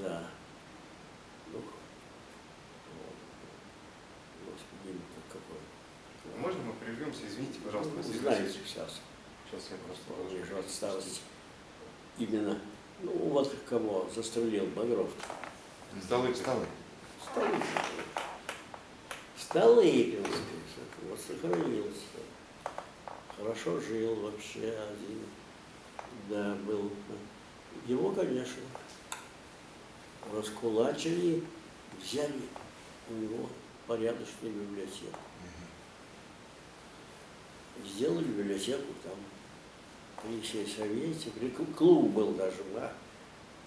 Да. 0.02 0.24
Ну. 1.52 1.62
Господи, 4.46 4.98
какой. 5.32 6.40
Можно 6.42 6.64
мы 6.64 6.74
прервемся? 6.74 7.28
Извините, 7.28 7.60
пожалуйста, 7.64 7.94
Василий 7.96 8.20
Знаете 8.20 8.58
сейчас. 8.66 9.02
Сейчас 9.52 9.72
я 9.72 9.78
просто 9.86 10.46
же 10.46 10.60
от 10.60 10.70
старости. 10.70 11.20
Именно, 12.18 12.58
ну 13.02 13.12
вот 13.12 13.54
кого 13.68 14.10
застрелил 14.16 14.66
Багров. 14.68 15.10
Столы. 16.02 16.34
Столы. 16.34 16.66
Столыпинский. 17.22 17.66
Столыпинский. 19.38 20.24
Вот 21.10 21.20
сохранился. 21.20 22.00
Хорошо 23.36 23.82
жил 23.82 24.16
вообще 24.22 24.74
один. 24.90 25.20
Да, 26.30 26.56
был. 26.66 26.90
Его, 27.88 28.12
конечно, 28.12 28.62
раскулачили, 30.32 31.44
взяли 32.02 32.42
у 33.10 33.14
него 33.16 33.50
порядочную 33.86 34.54
библиотеку. 34.54 35.20
Сделали 37.84 38.24
библиотеку 38.24 38.94
там 39.04 39.18
сельсовете, 40.44 41.30
при 41.32 41.48
клу- 41.50 41.74
клуб 41.74 42.12
был 42.12 42.34
даже, 42.34 42.64
да. 42.74 42.92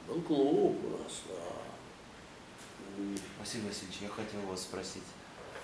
Был 0.08 0.20
клуб 0.22 0.76
у 0.84 0.90
нас, 1.02 1.22
да. 1.28 1.34
Василий 3.40 3.66
Васильевич, 3.66 3.98
я 4.02 4.08
хотел 4.08 4.40
вас 4.42 4.62
спросить, 4.62 5.02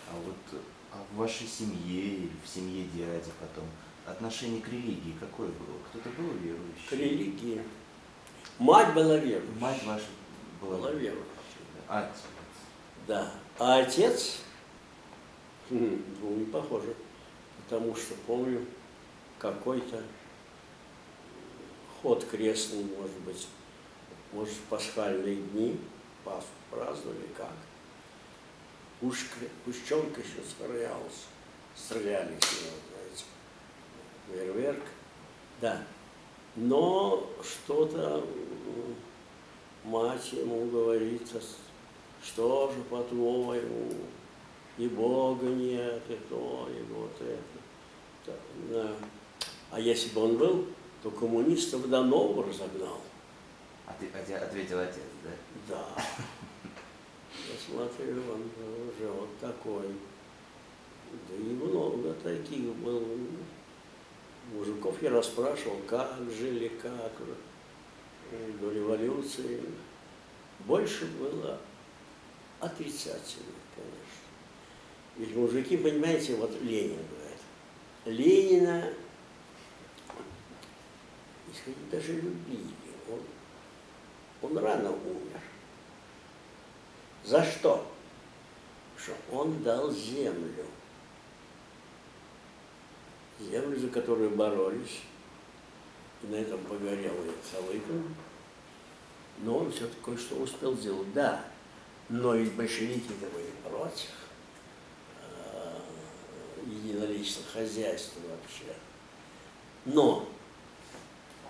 а 0.08 0.14
вот 0.24 0.60
а 0.92 1.04
в 1.12 1.16
вашей 1.18 1.46
семье 1.46 2.02
или 2.02 2.30
в 2.44 2.48
семье 2.48 2.84
дяди 2.86 3.30
потом 3.38 3.64
отношение 4.06 4.60
к 4.60 4.68
религии 4.68 5.14
какое 5.20 5.46
было? 5.48 5.78
Кто-то 5.88 6.08
был 6.20 6.32
верующий? 6.32 6.88
К 6.88 6.92
религии. 6.92 7.62
Мать 8.58 8.92
была 8.92 9.16
верующей. 9.16 9.60
Мать 9.60 9.84
ваша 9.84 10.06
была, 10.60 10.78
была 10.78 10.90
верующей. 10.92 11.24
Отец. 11.86 12.16
Да. 13.06 13.32
А 13.58 13.78
отец, 13.78 14.38
хм, 15.68 16.02
ну, 16.20 16.36
не 16.36 16.44
похоже, 16.46 16.94
потому 17.62 17.94
что 17.94 18.14
помню 18.26 18.66
какой-то 19.38 20.02
ход 22.02 22.24
крестный, 22.24 22.84
может 22.84 23.18
быть, 23.20 23.46
может, 24.32 24.54
в 24.54 24.62
пасхальные 24.68 25.36
дни, 25.36 25.78
Пасху 26.24 26.48
праздновали 26.70 27.28
как. 27.36 27.52
Пушка, 29.00 29.36
пущенка 29.64 30.20
еще 30.20 30.42
стрелялась, 30.46 31.24
стреляли 31.74 32.36
с 32.38 32.52
него, 32.52 32.76
знаете, 32.90 33.24
фейерверк, 34.26 34.82
да. 35.60 35.82
Но 36.56 37.26
что-то 37.42 38.26
мать 39.84 40.32
ему 40.32 40.66
говорит, 40.66 41.26
«А 41.34 41.40
что 42.22 42.70
же 42.70 42.82
по-твоему, 42.82 43.90
и 44.76 44.88
Бога 44.88 45.46
нет, 45.46 46.02
и 46.08 46.18
то, 46.28 46.68
и 46.70 46.82
вот 46.92 47.16
это. 47.20 48.38
Да. 48.70 48.92
А 49.70 49.80
если 49.80 50.10
бы 50.10 50.24
он 50.24 50.36
был, 50.36 50.66
то 51.02 51.10
коммунистов 51.10 51.88
до 51.88 52.02
нового 52.04 52.46
разогнал. 52.48 53.00
Отве- 53.86 54.10
отве- 54.14 54.36
Ответил 54.36 54.78
отец, 54.78 55.02
да? 55.24 55.30
Да. 55.68 56.02
Я 57.32 57.58
смотрю, 57.66 58.22
он 58.32 58.42
уже 58.88 59.10
вот 59.10 59.38
такой. 59.40 59.86
Да 61.28 61.34
и 61.34 61.54
много 61.54 62.12
таких 62.14 62.60
было. 62.76 63.02
Мужиков 64.52 65.00
я 65.02 65.10
расспрашивал, 65.10 65.76
как 65.86 66.18
жили, 66.36 66.68
как 66.82 67.12
до 68.60 68.70
революции. 68.70 69.60
Больше 70.60 71.06
было 71.06 71.58
отрицательно, 72.58 73.54
конечно. 73.74 75.16
Ведь 75.16 75.34
мужики, 75.34 75.76
понимаете, 75.76 76.36
вот 76.36 76.50
Ленин 76.62 76.98
говорит. 76.98 77.40
Ленина 78.04 78.92
исходя, 81.52 81.78
даже 81.90 82.12
любили. 82.12 82.74
Он, 83.08 83.20
он 84.42 84.58
рано 84.58 84.90
умер. 84.90 85.40
За 87.24 87.44
что? 87.44 87.86
Что 88.96 89.12
он 89.30 89.62
дал 89.62 89.90
землю. 89.90 90.66
Землю, 93.38 93.78
за 93.78 93.88
которую 93.88 94.30
боролись. 94.30 95.00
И 96.22 96.26
на 96.26 96.36
этом 96.36 96.60
погорел 96.64 97.14
и 97.14 97.30
Салыкин. 97.50 98.14
Но 99.38 99.58
он 99.58 99.72
все-таки 99.72 100.00
кое-что 100.04 100.36
успел 100.36 100.76
сделать. 100.76 101.12
Да, 101.14 101.44
но 102.10 102.34
ведь 102.34 102.52
большевики-то 102.54 103.26
были 103.26 103.50
против 103.64 104.10
э, 105.22 105.80
единоличного 106.66 107.48
хозяйства 107.48 108.20
вообще. 108.28 108.74
Но 109.86 110.28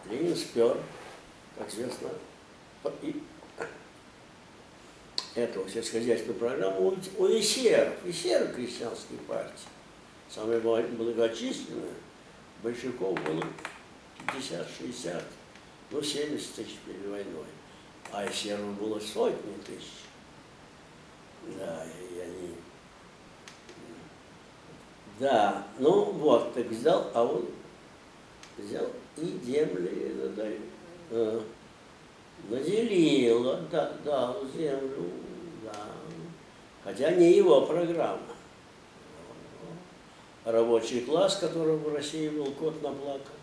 Ленин 0.08 0.36
спер, 0.36 0.76
как 1.58 1.68
известно, 1.68 2.08
и 3.02 3.22
эту 5.34 5.68
сельскохозяйственную 5.68 6.38
программу 6.38 6.88
у, 6.88 6.96
у 7.18 7.26
эсеров, 7.26 7.94
эсеров 8.04 8.54
крестьянской 8.54 9.18
партии. 9.28 9.68
Самая 10.28 10.60
многочисленная, 10.60 11.94
большевиков 12.62 13.20
было 13.24 13.44
50-60, 14.28 15.22
ну 15.90 16.02
70 16.02 16.54
тысяч 16.54 16.76
перед 16.86 17.06
войной. 17.06 17.46
А 18.12 18.26
эсеров 18.26 18.78
было 18.78 18.98
сотни 18.98 19.54
тысяч. 19.66 20.04
Да, 21.58 21.84
и 21.84 22.18
они... 22.20 22.54
Да, 25.18 25.66
ну 25.78 26.04
вот, 26.12 26.54
так 26.54 26.66
взял, 26.66 27.10
а 27.14 27.24
он 27.24 27.46
взял 28.56 28.90
и 29.16 29.40
земли 29.44 30.14
э, 31.10 31.40
наделил, 32.48 33.56
да, 33.70 33.92
дал 34.04 34.44
землю, 34.54 35.10
да. 35.64 35.86
Хотя 36.84 37.10
не 37.12 37.32
его 37.32 37.66
программа. 37.66 38.20
Рабочий 40.44 41.02
класс, 41.02 41.36
которого 41.36 41.76
в 41.76 41.94
России 41.94 42.28
был 42.28 42.50
кот 42.52 42.82
наплакал. 42.82 43.34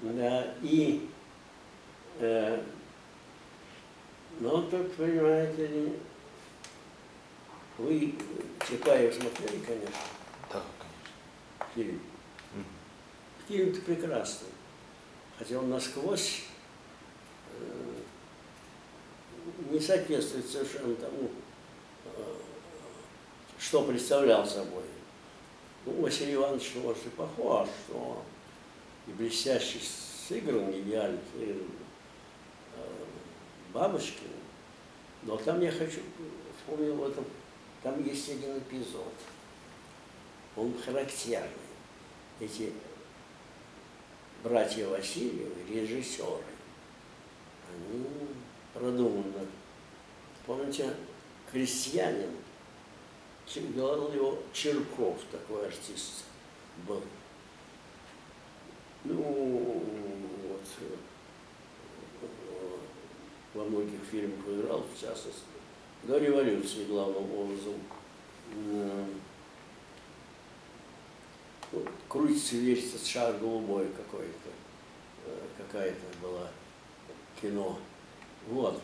Да, 0.00 0.54
и, 0.62 1.08
э, 2.18 2.60
ну, 4.40 4.62
тут, 4.62 4.94
понимаете 4.96 5.92
вы 7.78 8.14
Чапаев 8.68 9.14
смотрели, 9.14 9.58
конечно, 9.64 9.90
Да, 10.52 10.62
конечно. 10.78 11.74
фильм. 11.74 12.00
Мгм. 13.48 13.56
Фильм-то 13.56 13.80
прекрасный. 13.82 14.48
Хотя 15.38 15.58
он 15.58 15.70
насквозь 15.70 16.44
э, 17.52 17.94
не 19.70 19.80
соответствует 19.80 20.48
совершенно 20.48 20.94
тому, 20.94 21.30
э, 22.06 22.34
что 23.58 23.82
представлял 23.84 24.46
собой. 24.46 24.84
Ну, 25.86 26.00
Василий 26.00 26.34
Иванович, 26.34 26.72
может, 26.76 27.04
и 27.06 27.10
похож, 27.10 27.68
что 27.86 28.22
и 29.06 29.10
блестяще 29.10 29.78
сыгран, 30.28 30.70
идеально 30.70 31.18
сыгран 31.32 31.66
э, 32.76 33.04
Бабушкин. 33.72 34.28
Но 35.24 35.36
там 35.36 35.60
я 35.60 35.72
хочу, 35.72 36.00
вспомнил 36.58 36.94
в 36.94 37.08
этом, 37.08 37.24
там 37.82 38.02
есть 38.04 38.28
один 38.30 38.58
эпизод. 38.58 39.12
Он 40.56 40.72
характерный. 40.84 41.48
Эти 42.40 42.72
братья 44.44 44.86
Васильевы, 44.86 45.54
режиссеры, 45.68 46.42
они 47.72 48.04
продуманно. 48.74 49.46
Помните, 50.46 50.94
крестьянин, 51.50 52.30
говорил 53.74 54.12
его 54.12 54.38
Черков, 54.52 55.18
такой 55.32 55.66
артист 55.66 56.24
был. 56.86 57.02
Ну, 59.04 59.82
вот, 60.48 60.62
э, 60.80 60.96
во 63.54 63.64
многих 63.64 64.00
фильмах 64.10 64.46
играл, 64.46 64.84
в 64.94 65.00
частности, 65.00 65.40
до 66.02 66.18
революции 66.18 66.84
главным 66.84 67.32
образом. 67.34 67.74
Ну, 71.74 71.82
крутится, 72.08 72.56
вертится 72.56 73.04
шар 73.04 73.36
голубой 73.38 73.88
какой-то, 73.88 74.50
э, 75.26 75.38
какая-то 75.58 76.18
была 76.22 76.48
кино. 77.40 77.78
Вот. 78.48 78.80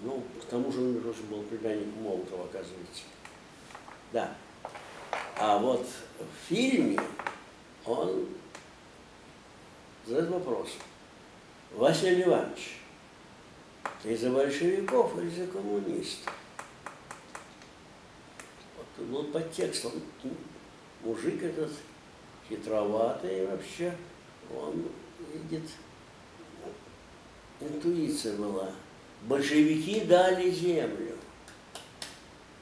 Ну, 0.00 0.22
к 0.40 0.44
тому 0.44 0.70
же 0.70 0.80
он 0.80 1.00
тоже 1.00 1.22
был 1.24 1.42
племянник 1.42 1.92
Молотова, 1.96 2.44
оказывается. 2.44 3.02
Да. 4.12 4.36
А 5.36 5.58
вот 5.58 5.84
в 6.18 6.48
фильме 6.48 7.00
он 7.84 8.28
задает 10.06 10.30
вопрос. 10.30 10.70
Василий 11.72 12.22
Иванович, 12.22 12.78
ты 14.02 14.16
за 14.16 14.30
большевиков 14.30 15.18
или 15.18 15.30
за 15.30 15.46
коммунистов? 15.48 16.32
Вот 18.76 19.06
был 19.06 19.24
подтекст, 19.24 19.86
он 19.86 19.92
мужик 21.02 21.42
этот 21.42 21.72
хитроватый 22.48 23.46
вообще, 23.46 23.94
он 24.54 24.88
видит, 25.32 25.68
интуиция 27.60 28.36
была. 28.36 28.70
Большевики 29.22 30.00
дали 30.00 30.50
землю, 30.50 31.16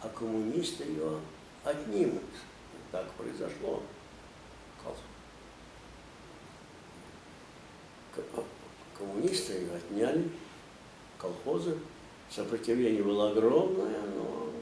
а 0.00 0.08
коммунисты 0.08 0.84
ее 0.84 1.18
отнимут. 1.64 2.22
Так 2.92 3.10
произошло. 3.12 3.82
Коммунисты 8.96 9.54
ее 9.54 9.70
отняли, 9.74 10.30
колхозы. 11.18 11.78
Сопротивление 12.30 13.02
было 13.02 13.30
огромное, 13.30 14.00
но 14.14 14.52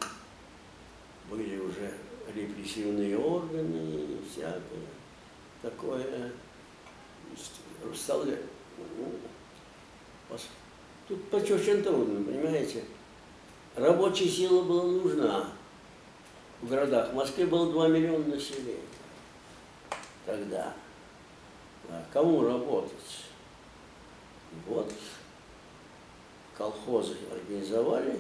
были 1.29 1.59
уже 1.59 1.93
репрессивные 2.35 3.19
органы 3.19 3.77
и 3.77 4.21
всякое 4.31 4.61
такое. 5.63 6.33
Стал, 7.95 8.25
ну, 8.25 8.35
пос- 10.29 10.49
тут 11.09 11.33
очень 11.33 11.83
трудно, 11.83 12.23
понимаете. 12.25 12.85
Рабочая 13.77 14.29
сила 14.29 14.63
была 14.63 14.85
нужна 14.85 15.49
в 16.61 16.69
городах. 16.69 17.11
В 17.11 17.15
Москве 17.15 17.47
было 17.47 17.71
2 17.73 17.89
миллиона 17.89 18.25
населения 18.27 18.83
тогда. 20.27 20.75
А 21.89 22.05
кому 22.13 22.45
работать? 22.45 23.25
Вот 24.67 24.93
колхозы 26.59 27.17
организовали, 27.33 28.19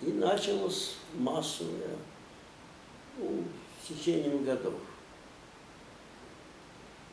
и 0.00 0.12
началось 0.12 0.94
массовое 1.14 1.96
ну, 3.16 3.42
с 3.82 3.88
течением 3.88 4.44
годов 4.44 4.74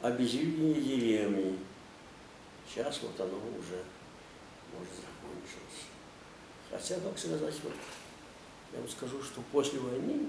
обезлюдение 0.08 0.82
деревни. 0.82 1.58
Сейчас 2.68 3.02
вот 3.02 3.20
оно 3.20 3.38
уже, 3.38 3.84
может, 4.74 4.94
закончилось. 4.94 5.88
Хотя, 6.70 7.00
как 7.00 7.18
сказать, 7.18 7.56
вот, 7.64 7.74
я 8.74 8.80
вам 8.80 8.90
скажу, 8.90 9.22
что 9.24 9.42
после 9.52 9.80
войны, 9.80 10.28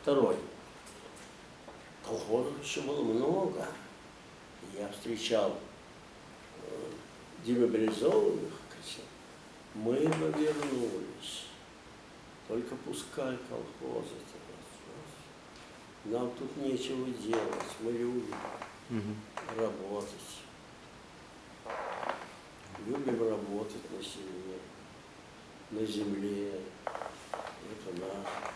второй, 0.00 0.36
колхозов 2.04 2.62
еще 2.62 2.82
было 2.82 3.02
много. 3.02 3.66
Я 4.78 4.88
встречал 4.88 5.56
э, 6.62 6.90
демобилизованных, 7.44 8.52
мы 9.74 9.94
бы 9.94 10.32
вернулись, 10.38 11.44
только 12.48 12.74
пускай 12.76 13.36
колхозы 13.48 14.14
нам 16.06 16.30
тут 16.38 16.56
нечего 16.58 17.06
делать, 17.10 17.76
мы 17.80 17.92
любим 18.88 19.16
работать. 19.56 20.42
Любим 22.86 23.28
работать 23.28 23.90
на 23.90 24.02
селе, 24.02 24.58
на 25.70 25.84
земле. 25.84 26.60
Это 26.84 28.00
наше. 28.00 28.46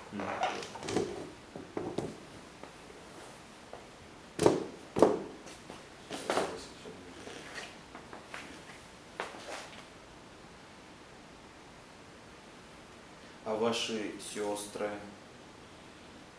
А 13.45 13.55
ваши 13.57 14.13
сестры? 14.21 14.91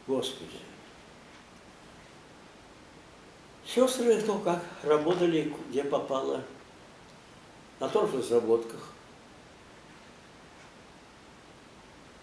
Господи. 0.07 0.59
Сестры 3.73 4.19
кто 4.21 4.37
как 4.39 4.61
работали, 4.83 5.53
где 5.69 5.83
попало. 5.85 6.43
На 7.79 7.87
торфразработках. 7.87 8.89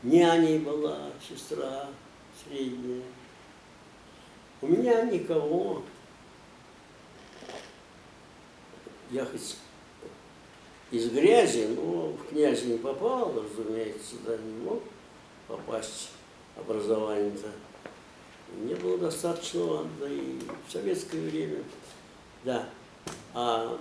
Няней 0.03 0.59
была 0.59 1.11
сестра 1.27 1.87
средняя. 2.45 3.03
У 4.61 4.67
меня 4.67 5.03
никого. 5.07 5.83
Я 9.11 9.25
хоть 9.25 9.57
из 10.91 11.11
грязи, 11.11 11.67
но 11.67 12.09
в 12.09 12.29
князи 12.29 12.67
не 12.67 12.79
попал, 12.79 13.35
разумеется, 13.35 14.17
сюда 14.17 14.37
не 14.37 14.53
мог 14.65 14.83
попасть 15.49 16.11
образование-то. 16.57 17.49
Не 18.57 18.75
было 18.75 18.99
достаточного, 18.99 19.87
да 20.01 20.09
и 20.09 20.39
в 20.67 20.73
советское 20.73 21.21
время, 21.21 21.63
да. 22.45 22.69
А 23.35 23.65
м, 23.67 23.79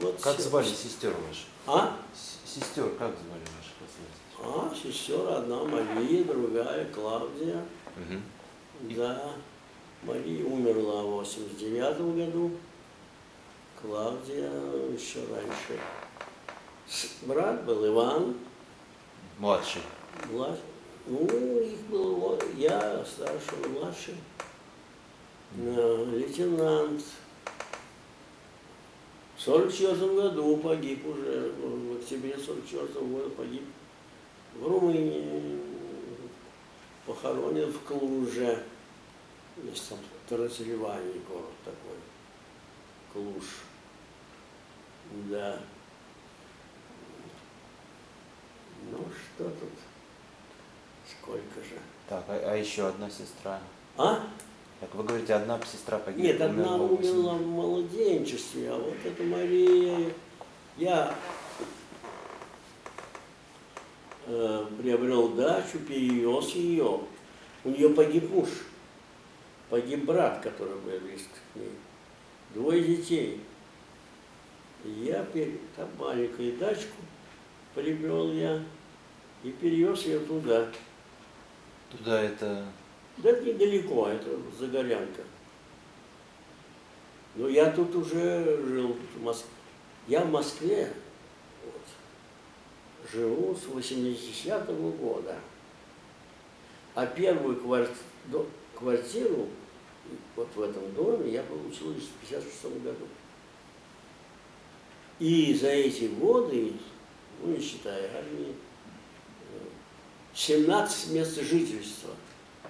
вот 0.00 0.20
Как 0.20 0.36
се- 0.36 0.42
звали 0.42 0.66
сестер 0.68 1.10
ваших? 1.12 1.44
А? 1.66 1.96
С- 2.14 2.54
Сестер 2.54 2.90
как 2.98 3.14
звали 3.16 3.42
ваших? 3.42 3.72
А, 4.42 4.74
сестер 4.74 5.28
одна 5.28 5.62
Мария, 5.64 6.24
другая 6.24 6.84
Клавдия. 6.92 7.62
Угу. 7.96 8.92
Да, 8.96 9.32
Мария 10.02 10.44
умерла 10.44 11.02
в 11.02 11.10
89 11.10 12.14
году, 12.14 12.50
Клавдия 13.80 14.50
еще 14.92 15.20
раньше. 15.32 15.80
Брат 17.22 17.64
был 17.64 17.86
Иван, 17.86 18.34
Младший. 19.38 19.82
млад- 20.30 20.58
ну, 21.10 21.26
их 21.58 21.80
было, 21.88 22.38
я 22.56 23.04
старший, 23.04 23.68
младший, 23.68 24.14
э, 25.56 26.04
лейтенант. 26.12 27.02
В 29.36 29.42
44 29.42 30.14
году 30.14 30.56
погиб 30.58 31.04
уже, 31.04 31.50
в 31.50 31.96
октябре 31.96 32.38
44 32.38 33.04
года 33.06 33.30
погиб 33.30 33.64
в 34.54 34.68
Румынии, 34.68 35.58
похоронен 37.06 37.72
в 37.72 37.80
Клуже. 37.80 38.62
Есть 39.64 39.88
там 39.88 39.98
Трансильвания 40.28 41.20
город 41.28 41.50
такой, 41.64 41.98
Клуж. 43.12 43.44
Да. 45.28 45.58
Ну 48.92 48.98
что 48.98 49.44
тут, 49.44 49.89
сколько 51.20 51.60
же. 51.60 51.76
Так, 52.08 52.24
а, 52.28 52.52
а 52.52 52.56
еще 52.56 52.88
одна 52.88 53.08
сестра. 53.10 53.60
А? 53.96 54.26
Так 54.80 54.94
вы 54.94 55.04
говорите, 55.04 55.34
одна 55.34 55.60
сестра 55.64 55.98
погибла. 55.98 56.26
Нет, 56.26 56.40
одна 56.40 56.76
умерла 56.76 57.34
в 57.34 57.46
младенчестве, 57.46 58.70
а 58.70 58.78
вот 58.78 58.96
эта 59.04 59.22
Мария, 59.22 60.12
я 60.78 61.14
э, 64.26 64.66
приобрел 64.80 65.28
дачу, 65.28 65.78
перевез 65.86 66.48
ее. 66.54 67.00
У 67.62 67.68
нее 67.68 67.90
погиб 67.90 68.30
муж, 68.30 68.48
погиб 69.68 70.06
брат, 70.06 70.40
который 70.42 70.76
был 70.76 70.98
близко 71.00 71.34
к 71.52 71.56
ней. 71.56 71.72
Двое 72.54 72.82
детей. 72.82 73.42
Я 74.82 75.22
пер- 75.24 75.60
там 75.76 75.88
маленькую 75.98 76.56
дачку 76.56 76.96
приобрел 77.74 78.32
я 78.32 78.62
и 79.44 79.50
перевез 79.50 80.04
ее 80.04 80.20
туда. 80.20 80.68
Туда 81.90 82.20
это... 82.22 82.64
Да 83.18 83.30
это 83.30 83.44
недалеко, 83.44 84.08
это 84.08 84.38
Загорянка. 84.58 85.22
Но 87.34 87.48
я 87.48 87.70
тут 87.70 87.94
уже 87.94 88.44
жил, 88.66 88.96
в 89.14 89.22
Мос- 89.22 89.44
я 90.08 90.22
в 90.22 90.30
Москве 90.30 90.92
вот, 91.64 93.10
живу 93.12 93.54
с 93.54 93.64
80-го 93.66 94.90
года. 94.92 95.38
А 96.94 97.06
первую 97.06 97.56
кварти- 97.60 97.94
до- 98.26 98.48
квартиру 98.76 99.48
вот 100.34 100.48
в 100.54 100.62
этом 100.62 100.92
доме 100.94 101.30
я 101.30 101.42
получил 101.42 101.92
в 101.92 102.28
56 102.28 102.82
году. 102.82 103.06
И 105.18 105.54
за 105.54 105.68
эти 105.68 106.04
годы, 106.04 106.72
ну 107.42 107.52
не 107.54 107.60
считая 107.60 108.10
армии, 108.16 108.54
17 110.34 111.10
мест 111.10 111.40
жительства 111.40 112.10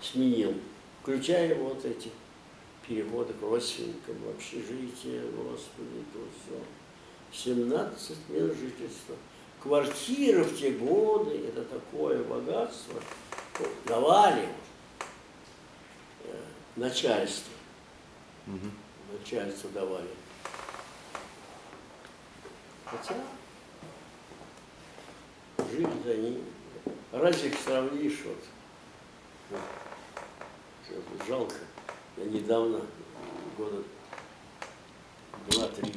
сменил, 0.00 0.54
включая 1.02 1.54
вот 1.56 1.84
эти 1.84 2.10
переводы 2.86 3.32
к 3.34 3.42
родственникам, 3.42 4.16
в 4.24 4.30
общежитие, 4.30 5.22
господи, 5.30 6.04
то 6.12 6.20
все. 6.42 7.44
17 7.44 8.16
мест 8.30 8.58
жительства. 8.58 9.14
Квартира 9.62 10.42
в 10.42 10.58
те 10.58 10.70
годы, 10.70 11.36
это 11.46 11.62
такое 11.64 12.24
богатство, 12.24 13.00
ну, 13.58 13.66
давали 13.86 14.48
э, 16.24 16.42
начальство, 16.76 17.52
Мгм. 18.46 18.72
начальство 19.12 19.68
давали. 19.70 20.08
Хотя 22.86 23.14
жили 25.70 25.86
они, 26.06 26.42
разве 26.59 26.59
их 27.12 27.58
сравнишь 27.64 28.20
вот, 29.50 29.58
жалко. 31.26 31.56
Я 32.16 32.24
недавно, 32.24 32.80
года 33.56 33.82
два-три, 35.48 35.92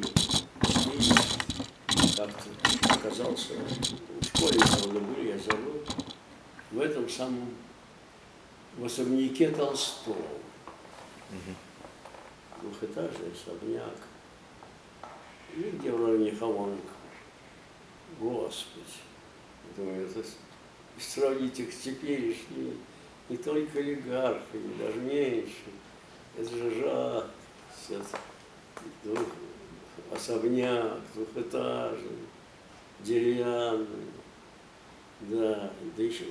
как-то 2.15 2.49
оказался, 2.89 3.53
в 3.53 4.25
школе, 4.25 4.59
правда, 4.59 4.99
были, 4.99 5.29
я 5.29 5.37
забыл, 5.37 5.83
в 6.71 6.79
этом 6.79 7.09
самом, 7.09 7.53
в 8.77 8.85
особняке 8.85 9.49
Толстого. 9.49 10.15
Мгм. 11.29 11.55
Двухэтажный 12.61 13.31
особняк. 13.33 13.97
И 15.55 15.61
где 15.61 15.91
в 15.91 16.05
районе 16.05 16.31
Хамонка. 16.31 16.93
Господи. 18.19 18.85
Думаю, 19.75 20.07
это 20.07 20.23
сравнить 20.99 21.59
их 21.59 21.73
с 21.73 21.77
теперешними 21.77 22.77
не 23.29 23.37
только 23.37 23.79
олигархи, 23.79 24.59
даже 24.79 24.99
меньше. 24.99 25.53
Это 26.37 26.49
же 26.49 27.27
сейчас 27.75 28.07
двух, 29.03 29.19
особняк 30.11 30.99
двухэтажный, 31.13 32.27
деревянный. 32.99 33.87
Да, 35.21 35.71
да 35.95 36.03
еще, 36.03 36.25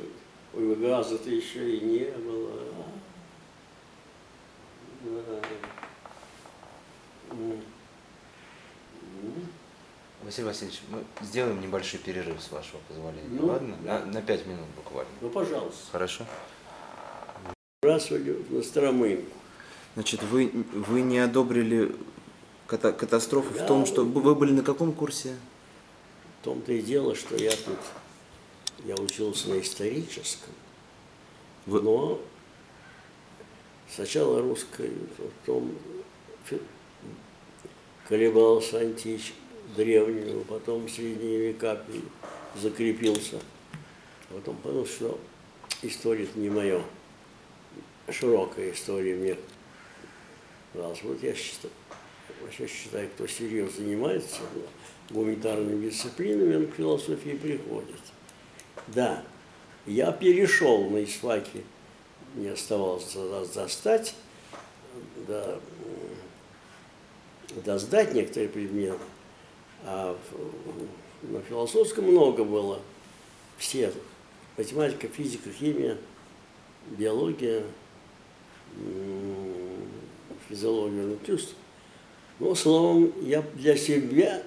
ой, 0.54 0.76
газа-то 0.76 1.30
еще 1.30 1.76
и 1.76 1.80
не 1.80 2.10
было. 2.10 2.52
Да. 5.04 5.40
М. 7.30 7.71
Василий 10.32 10.46
Васильевич, 10.48 10.80
мы 10.88 11.04
сделаем 11.26 11.60
небольшой 11.60 12.00
перерыв, 12.00 12.40
с 12.42 12.50
вашего 12.50 12.78
позволения. 12.88 13.28
Ну, 13.28 13.48
Ладно? 13.48 13.76
да. 13.84 13.98
На, 13.98 14.06
на 14.06 14.22
пять 14.22 14.46
минут 14.46 14.64
буквально. 14.76 15.10
Ну, 15.20 15.28
пожалуйста. 15.28 15.82
Хорошо. 15.92 16.24
Сбрасывали 17.82 18.30
в 18.30 18.50
Настромынку. 18.50 19.30
Значит, 19.92 20.22
вы, 20.22 20.50
вы 20.72 21.02
не 21.02 21.18
одобрили 21.18 21.94
ката- 22.66 22.94
катастрофу 22.94 23.52
Да. 23.52 23.62
в 23.62 23.68
том, 23.68 23.84
что 23.84 24.06
вы 24.06 24.34
были 24.34 24.52
на 24.52 24.62
каком 24.62 24.92
курсе? 24.92 25.36
В 26.40 26.44
том-то 26.44 26.72
и 26.72 26.80
дело, 26.80 27.14
что 27.14 27.36
я 27.36 27.50
тут, 27.50 27.78
я 28.86 28.94
учился 28.94 29.50
на 29.50 29.60
историческом, 29.60 30.54
Вы- 31.66 31.82
но 31.82 32.18
сначала 33.94 34.40
русской, 34.40 34.92
потом 35.44 35.76
колебался 38.08 38.78
антич 38.78 39.34
древнего, 39.76 40.42
потом 40.44 40.86
в 40.86 40.90
средние 40.90 41.48
века 41.48 41.76
пи- 41.76 42.60
закрепился. 42.60 43.40
Потом 44.28 44.56
понял, 44.56 44.86
что 44.86 45.18
история 45.82 46.26
не 46.34 46.48
мое. 46.48 46.82
Широкая 48.08 48.72
история 48.72 49.14
мне 49.14 49.36
нравилась. 50.74 51.02
Вот 51.02 51.22
я 51.22 51.34
считаю, 51.34 51.72
вообще 52.42 52.66
считаю, 52.66 53.08
кто 53.10 53.26
серьезно 53.26 53.82
занимается 53.82 54.40
гуманитарными 55.10 55.88
дисциплинами, 55.88 56.56
он 56.56 56.66
к 56.66 56.74
философии 56.74 57.36
приходит. 57.36 58.00
Да, 58.88 59.22
я 59.86 60.12
перешел 60.12 60.88
на 60.88 61.04
исфаки, 61.04 61.64
не 62.34 62.48
оставалось 62.48 63.16
достать, 63.54 64.14
да, 65.28 65.58
доздать 67.64 68.14
некоторые 68.14 68.48
предметы, 68.48 68.98
а 69.84 70.16
на 71.22 71.40
философском 71.42 72.04
много 72.04 72.44
было. 72.44 72.80
Все, 73.58 73.92
математика, 74.56 75.08
физика, 75.08 75.50
химия, 75.50 75.96
биология, 76.90 77.62
физиология, 80.48 81.02
ну, 81.02 81.18
чувств. 81.26 81.54
Ну, 82.38 82.54
словом, 82.54 83.12
я 83.22 83.42
для 83.54 83.76
себя 83.76 84.42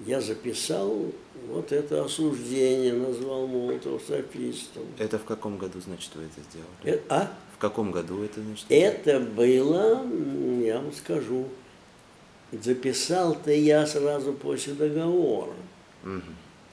я 0.00 0.20
записал 0.20 1.12
вот 1.48 1.72
это 1.72 2.04
осуждение, 2.04 2.92
назвал 2.92 3.46
Молотова 3.46 3.98
софистом. 3.98 4.84
Это 4.98 5.18
в 5.18 5.24
каком 5.24 5.58
году, 5.58 5.80
значит, 5.80 6.10
вы 6.14 6.24
это 6.24 6.40
сделали? 6.50 6.98
Э, 6.98 7.00
А? 7.08 7.32
В 7.54 7.58
каком 7.58 7.92
году 7.92 8.22
это, 8.22 8.40
значит? 8.40 8.66
Это 8.68 9.20
было, 9.20 10.04
я 10.60 10.78
вам 10.78 10.92
скажу, 10.92 11.46
записал-то 12.52 13.50
я 13.50 13.86
сразу 13.86 14.32
после 14.32 14.74
договора. 14.74 15.52
Мгм. 16.02 16.22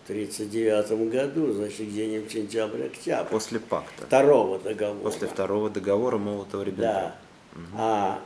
В 0.04 0.12
1939 0.12 1.10
году, 1.12 1.54
значит, 1.54 1.88
где-нибудь 1.88 2.32
сентябрь-октябрь. 2.32 3.30
После 3.30 3.60
пакта. 3.60 4.06
Второго 4.08 4.60
договора. 4.60 5.04
После 5.04 5.28
второго 5.28 5.70
договора 5.70 6.18
Молотова-Риббентропа. 6.18 6.78
Да. 6.78 7.16
А, 7.76 8.22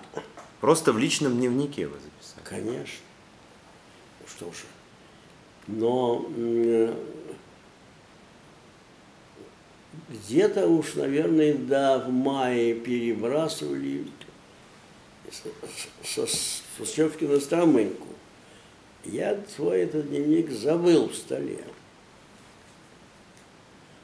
Просто 0.62 0.94
в 0.94 0.98
личном 0.98 1.38
дневнике 1.38 1.88
вы 1.88 1.98
записали. 2.00 2.44
конечно. 2.64 3.04
Что 4.26 4.46
ж. 4.52 4.56
Но 5.68 6.26
где-то 10.10 10.68
уж, 10.68 10.96
наверное, 10.96 11.54
да, 11.54 12.00
в 12.00 12.10
мае 12.10 12.74
перебрасывали 12.76 14.08
со, 16.04 16.26
с 16.26 16.63
Пустевки 16.78 17.26
на 17.26 17.40
Стромынку. 17.40 18.08
Я 19.06 19.40
свой 19.56 19.82
этот 19.82 20.10
дневник 20.10 20.50
забыл 20.50 21.10
в 21.10 21.16
столе. 21.16 21.64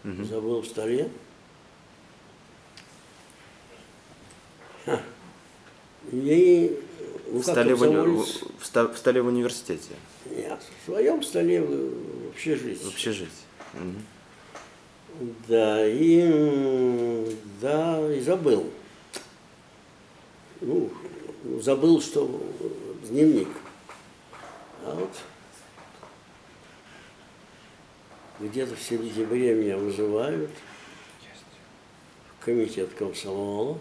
Мгм. 0.04 0.26
Забыл 0.26 0.62
в 0.62 0.68
столе. 0.68 1.10
Ха. 4.86 5.02
И 6.12 6.80
ну, 7.28 7.40
В, 7.40 7.44
столе 7.44 7.76
в, 7.76 7.80
в 7.80 8.94
в 8.94 8.98
столе 8.98 9.22
в 9.22 9.28
университете, 9.28 9.96
Нет, 10.32 10.60
в 10.82 10.86
своем 10.86 11.22
столе 11.22 11.62
в 11.62 12.30
общежитии. 12.30 12.84
в 12.84 12.88
общежитии. 12.88 13.30
Мгм. 13.74 14.04
Да, 15.48 15.86
и 15.86 17.38
да, 17.62 18.14
и 18.14 18.22
забыл. 18.22 18.70
Ну, 20.62 20.90
забыл, 21.62 22.02
что 22.02 22.42
дневник. 23.04 23.50
А 24.84 24.96
вот 24.96 25.12
где-то 28.40 28.76
в 28.76 28.82
сентябре 28.82 29.54
меня 29.54 29.78
вызывают 29.78 30.52
в 32.40 32.46
комитет 32.46 32.94
комсомола. 32.94 33.80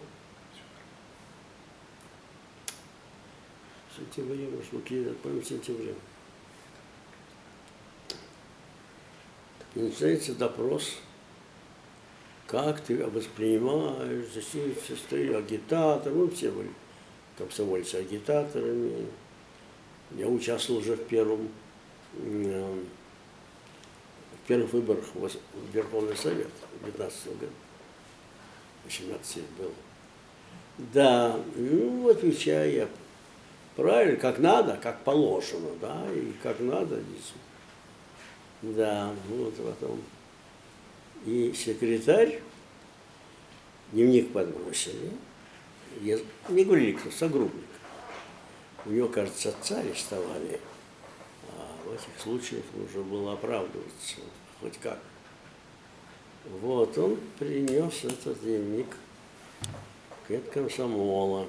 В 3.90 3.96
сентябре, 3.98 4.48
может, 4.48 4.72
быть, 4.72 5.18
помню, 5.18 5.40
в 5.40 5.46
сентябре. 5.46 5.94
И 9.74 9.80
начинается 9.80 10.34
допрос 10.34 10.96
как 12.48 12.80
ты 12.80 13.04
воспринимаешь, 13.06 14.24
зачем 14.34 14.74
сестры, 14.88 15.34
агитатор, 15.34 16.10
ну 16.10 16.30
все 16.30 16.50
были 16.50 16.70
комсомольцы 17.38 17.94
агитаторами. 17.96 19.06
Я 20.16 20.26
участвовал 20.26 20.80
уже 20.80 20.96
в 20.96 21.04
первом, 21.06 21.48
в 22.12 22.82
первых 24.46 24.72
выборах 24.72 25.04
в 25.14 25.30
Верховный 25.72 26.16
Совет 26.16 26.50
в 26.80 26.84
19 26.84 27.26
году. 27.38 27.52
18 28.84 29.36
лет 29.36 29.44
был. 29.58 29.72
Да, 30.92 31.40
ну, 31.56 32.08
отвечаю 32.08 32.72
я 32.72 32.88
правильно, 33.76 34.16
как 34.16 34.38
надо, 34.38 34.78
как 34.82 35.02
положено, 35.04 35.70
да, 35.80 36.06
и 36.14 36.32
как 36.42 36.60
надо. 36.60 36.96
действительно. 36.96 37.42
Да, 38.62 39.14
вот 39.28 39.54
потом 39.54 40.00
и 41.26 41.52
секретарь, 41.52 42.40
дневник 43.92 44.32
подбросили. 44.32 45.10
Я, 46.00 46.18
не 46.48 46.64
говорили, 46.64 46.92
кто, 46.92 47.10
согрубник. 47.10 47.64
У 48.86 48.90
него, 48.90 49.08
кажется, 49.08 49.50
отца 49.50 49.78
арестовали. 49.78 50.60
А 51.50 51.76
в 51.84 51.92
этих 51.92 52.20
случаях 52.22 52.64
нужно 52.74 53.02
было 53.02 53.32
оправдываться 53.34 54.16
хоть 54.60 54.78
как. 54.78 54.98
Вот, 56.60 56.96
он 56.98 57.18
принес 57.38 58.04
этот 58.04 58.40
дневник 58.42 58.86
к 60.26 60.38
комсомола. 60.52 61.46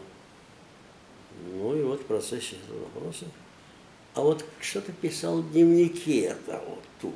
Ну 1.53 1.75
и 1.75 1.83
вот 1.83 2.01
в 2.01 2.05
процессе 2.05 2.57
этого 2.57 2.79
вопроса. 2.79 3.25
А 4.13 4.21
вот 4.21 4.43
что-то 4.59 4.91
писал 4.91 5.41
в 5.41 5.51
дневнике-то 5.51 6.61
вот 6.67 6.83
тут. 6.99 7.15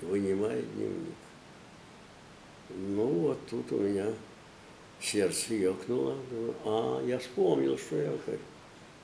Вынимает 0.00 0.64
дневник. 0.74 1.14
Ну, 2.70 3.06
вот 3.06 3.38
тут 3.48 3.70
у 3.72 3.78
меня 3.78 4.06
сердце 5.00 5.54
ёкнуло. 5.54 6.16
Думаю, 6.30 6.54
А, 6.64 7.02
я 7.06 7.18
вспомнил, 7.18 7.76
что 7.78 7.96
я 7.96 8.12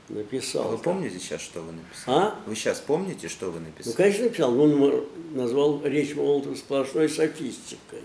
написал. 0.09 0.64
А 0.64 0.68
вы 0.68 0.78
помните 0.78 1.18
сейчас, 1.18 1.41
что 1.41 1.61
вы 1.62 1.72
написали? 1.72 2.16
А? 2.16 2.34
Вы 2.47 2.55
сейчас 2.57 2.80
помните, 2.80 3.28
что 3.28 3.51
вы 3.51 3.61
Ну, 3.61 3.66
написали? 3.66 3.95
конечно, 3.95 4.24
написал. 4.24 4.53
Ну, 4.53 4.88
м- 5.01 5.05
назвал 5.36 5.80
речь 5.84 6.14
Молотова 6.14 6.55
сплошной 6.55 7.09
софистикой, 7.09 8.03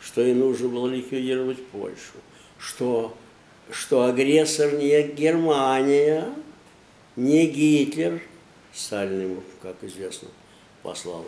что 0.00 0.22
и 0.22 0.32
нужно 0.34 0.68
было 0.68 0.88
ликвидировать 0.88 1.64
Польшу, 1.68 2.12
что, 2.58 3.16
что 3.70 4.04
агрессор 4.04 4.74
не 4.74 5.02
Германия, 5.08 6.28
не 7.16 7.46
Гитлер, 7.46 8.20
Сталин 8.72 9.20
ему, 9.22 9.42
как 9.62 9.76
известно, 9.82 10.28
послал 10.82 11.24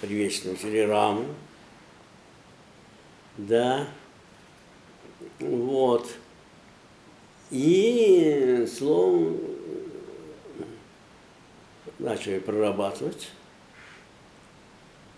приветственную 0.00 0.56
телеграмму, 0.58 1.26
да, 3.36 3.88
вот. 5.40 6.08
И, 7.50 8.66
словом, 8.66 9.38
начали 11.98 12.38
прорабатывать 12.38 13.30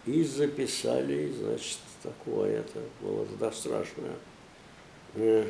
и 0.07 0.23
записали, 0.25 1.33
значит, 1.33 1.79
такое, 2.03 2.61
это 2.61 2.81
было 3.01 3.25
тогда 3.27 3.53
страшно. 3.53 4.05
Э, 5.15 5.49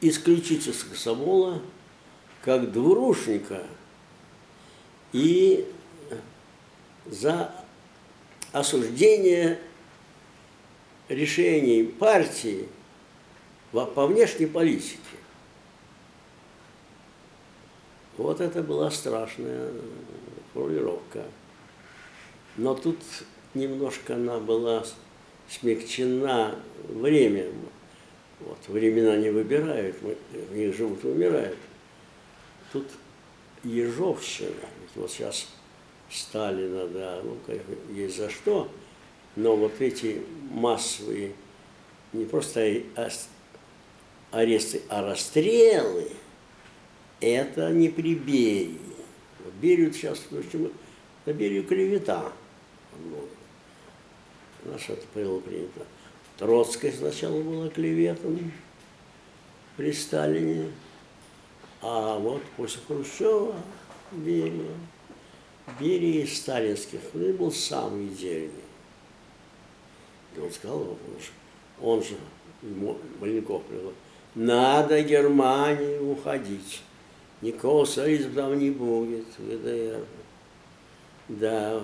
исключить 0.00 0.66
из 0.66 0.84
как 2.42 2.70
двурушника 2.70 3.62
и 5.12 5.66
за 7.06 7.63
осуждение 8.54 9.58
решений 11.08 11.82
партии 11.82 12.68
по 13.72 14.06
внешней 14.06 14.46
политике. 14.46 15.00
Вот 18.16 18.40
это 18.40 18.62
была 18.62 18.92
страшная 18.92 19.72
формулировка. 20.52 21.24
Но 22.56 22.76
тут 22.76 22.98
немножко 23.54 24.14
она 24.14 24.38
была 24.38 24.84
смягчена 25.50 26.54
временем. 26.84 27.56
Вот, 28.38 28.58
времена 28.68 29.16
не 29.16 29.30
выбирают, 29.30 29.96
мы, 30.00 30.16
в 30.32 30.54
них 30.54 30.76
живут 30.76 31.04
и 31.04 31.08
умирают. 31.08 31.58
Тут 32.72 32.86
Ежовщина, 33.64 34.68
вот 34.94 35.10
сейчас 35.10 35.48
Сталина, 36.14 36.86
да, 36.86 37.20
ну, 37.24 37.36
конечно, 37.44 37.74
есть 37.90 38.16
за 38.16 38.30
что, 38.30 38.68
но 39.34 39.56
вот 39.56 39.80
эти 39.80 40.22
массовые, 40.50 41.32
не 42.12 42.24
просто 42.24 42.82
аресты, 44.30 44.82
а 44.88 45.02
расстрелы, 45.02 46.08
это 47.20 47.70
не 47.72 47.88
при 47.88 48.14
Берии. 48.14 48.78
Вот 49.44 49.54
Берию 49.54 49.92
сейчас, 49.92 50.20
в 50.30 50.38
общем, 50.38 50.72
на 51.26 51.32
Берию 51.32 51.64
клевета. 51.64 52.32
нас 54.64 54.82
это 54.88 55.04
было 55.14 55.40
принято. 55.40 55.84
Троцкая 56.36 56.92
сначала 56.92 57.42
была 57.42 57.68
клеветом 57.70 58.52
при 59.76 59.92
Сталине, 59.92 60.70
а 61.82 62.18
вот 62.18 62.42
после 62.56 62.80
Хрущева 62.86 63.56
Берия. 64.12 64.70
Берия 65.80 66.24
из 66.24 66.38
сталинских, 66.38 67.00
он 67.14 67.32
был 67.36 67.52
самый 67.52 68.08
идеальный. 68.08 68.50
И 70.36 70.40
он 70.40 70.50
сказал, 70.50 70.80
он 70.80 70.98
же, 71.20 71.30
он 71.80 72.02
же 72.02 72.16
ему 72.62 72.98
Маленков 73.20 73.62
предложил, 73.64 73.94
надо 74.34 75.00
Германии 75.02 75.98
уходить. 75.98 76.82
Никакого 77.40 77.84
союза 77.84 78.30
там 78.30 78.58
не 78.58 78.70
будет, 78.70 79.26
ВДР. 79.38 80.04
Да, 81.28 81.80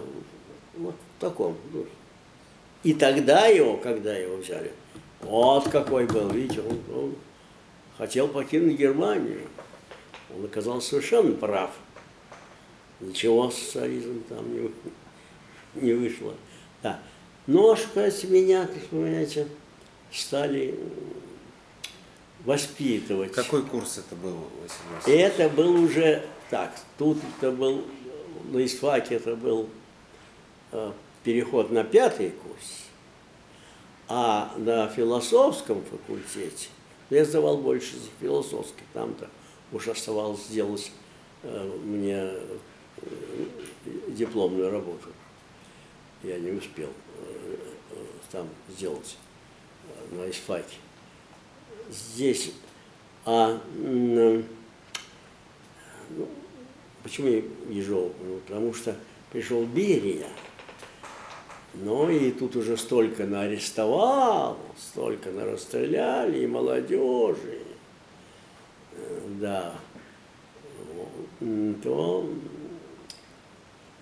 вот 0.76 0.94
в 0.94 1.20
таком 1.20 1.56
духе. 1.72 1.90
И 2.82 2.94
тогда 2.94 3.46
его, 3.46 3.76
когда 3.76 4.16
его 4.16 4.36
взяли, 4.36 4.72
вот 5.20 5.68
какой 5.68 6.06
был, 6.06 6.30
видите, 6.30 6.62
он, 6.62 6.80
он 6.94 7.14
хотел 7.98 8.28
покинуть 8.28 8.78
Германию. 8.78 9.42
Он 10.34 10.44
оказался 10.44 10.90
совершенно 10.90 11.32
прав. 11.32 11.70
Ничего 13.00 13.50
с 13.50 13.56
союзом 13.56 14.22
там 14.28 14.52
не, 14.52 14.70
не 15.74 15.92
вышло. 15.92 16.34
Да. 16.82 17.00
Ножка 17.46 18.10
с 18.10 18.24
меня, 18.24 18.66
как 18.66 18.76
вы 18.90 19.04
понимаете, 19.04 19.48
стали 20.12 20.78
воспитывать. 22.44 23.32
Какой 23.32 23.62
курс 23.62 23.98
это 23.98 24.14
был, 24.16 24.34
Василий 24.62 24.90
И 24.90 24.94
Васильевич? 24.96 25.32
это 25.32 25.48
был 25.48 25.82
уже 25.82 26.24
так. 26.50 26.74
Тут 26.98 27.18
это 27.38 27.50
был, 27.50 27.84
на 28.50 28.64
ИСФАКе 28.64 29.16
это 29.16 29.36
был 29.36 29.68
э, 30.72 30.92
переход 31.24 31.70
на 31.70 31.84
пятый 31.84 32.30
курс, 32.30 32.84
а 34.08 34.52
на 34.56 34.88
философском 34.88 35.82
факультете 35.84 36.68
я 37.10 37.24
сдавал 37.24 37.58
больше 37.58 37.96
за 37.96 38.08
философский, 38.20 38.84
там-то 38.92 39.28
уж 39.72 39.88
оставалось 39.88 40.44
сделать 40.46 40.92
э, 41.42 41.78
мне 41.84 42.30
дипломную 44.08 44.70
работу. 44.70 45.08
Я 46.22 46.38
не 46.38 46.50
успел 46.52 46.88
э, 46.88 47.56
э, 47.92 47.96
там 48.30 48.48
сделать 48.68 49.16
э, 49.88 50.16
на 50.16 50.30
ИСФАКе. 50.30 50.76
Здесь 51.90 52.52
а 53.24 53.60
ну, 53.76 54.42
почему 57.02 57.28
я 57.28 57.42
Ежов? 57.68 58.12
Ну, 58.24 58.38
потому 58.46 58.72
что 58.72 58.96
пришел 59.30 59.64
Берия, 59.64 60.26
ну 61.74 62.10
и 62.10 62.30
тут 62.32 62.56
уже 62.56 62.76
столько 62.76 63.26
наарестовал, 63.26 64.58
столько 64.76 65.30
нарастреляли, 65.30 66.40
и 66.40 66.46
молодежи, 66.46 67.60
э, 68.92 69.20
да, 69.40 69.74
то 71.82 72.28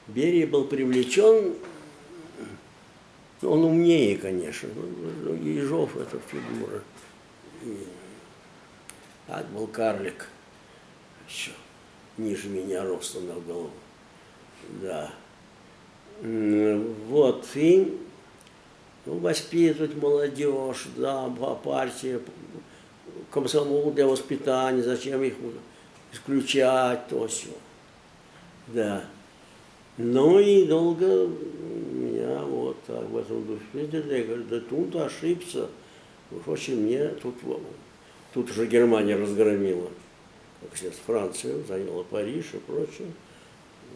Берия 0.08 0.46
был 0.46 0.64
привлечен, 0.64 1.54
он 3.42 3.64
умнее, 3.64 4.16
конечно, 4.16 4.68
но 5.22 5.34
Ежов 5.34 5.96
это 5.96 6.18
фигура. 6.18 6.82
Так 9.26 9.46
был 9.48 9.66
карлик, 9.66 10.28
еще 11.28 11.50
ниже 12.16 12.48
меня 12.48 12.82
ростом 12.82 13.26
на 13.26 13.34
голову. 13.34 13.70
Да. 14.82 15.12
Вот, 16.20 17.46
и 17.54 17.96
ну, 19.06 19.18
воспитывать 19.18 19.94
молодежь, 19.94 20.88
да, 20.96 21.28
по 21.28 21.54
партии, 21.54 22.18
комсомол 23.30 23.92
для 23.92 24.06
воспитания, 24.06 24.82
зачем 24.82 25.22
их 25.22 25.34
исключать, 26.12 27.06
то 27.08 27.28
все. 27.28 27.52
Да. 28.68 29.04
Ну 29.98 30.38
и 30.38 30.64
долго 30.64 31.28
меня 31.92 32.38
вот 32.42 32.76
так 32.86 33.04
в 33.10 33.16
этом 33.16 33.44
духе. 33.44 33.64
Я 33.74 34.24
говорю, 34.24 34.44
да 34.48 34.60
тут 34.60 34.94
ошибся. 34.96 35.66
Очень 36.46 36.82
мне 36.82 37.08
тут, 37.08 37.34
тут 38.32 38.50
уже 38.50 38.66
Германия 38.66 39.16
разгромила, 39.16 39.88
как 40.60 40.76
сейчас 40.76 40.94
Францию, 41.06 41.64
заняла 41.66 42.04
Париж 42.04 42.46
и 42.52 42.58
прочее. 42.58 43.08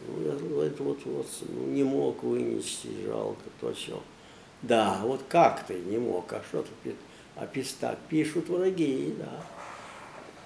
Ну, 0.07 0.25
я 0.25 0.33
это 0.33 0.83
вот, 0.83 0.99
вот 1.05 1.27
ну, 1.47 1.67
не 1.67 1.83
мог 1.83 2.23
вынести, 2.23 2.89
жалко, 3.05 3.43
то 3.61 3.73
все. 3.73 4.01
Да, 4.61 4.99
вот 5.03 5.21
как 5.29 5.65
ты 5.67 5.75
не 5.75 5.97
мог, 5.97 6.31
а 6.33 6.41
что 6.49 6.65
ты 6.83 6.93
а 7.35 7.45
пис- 7.45 7.97
пишут 8.09 8.49
враги, 8.49 9.13
да. 9.17 9.43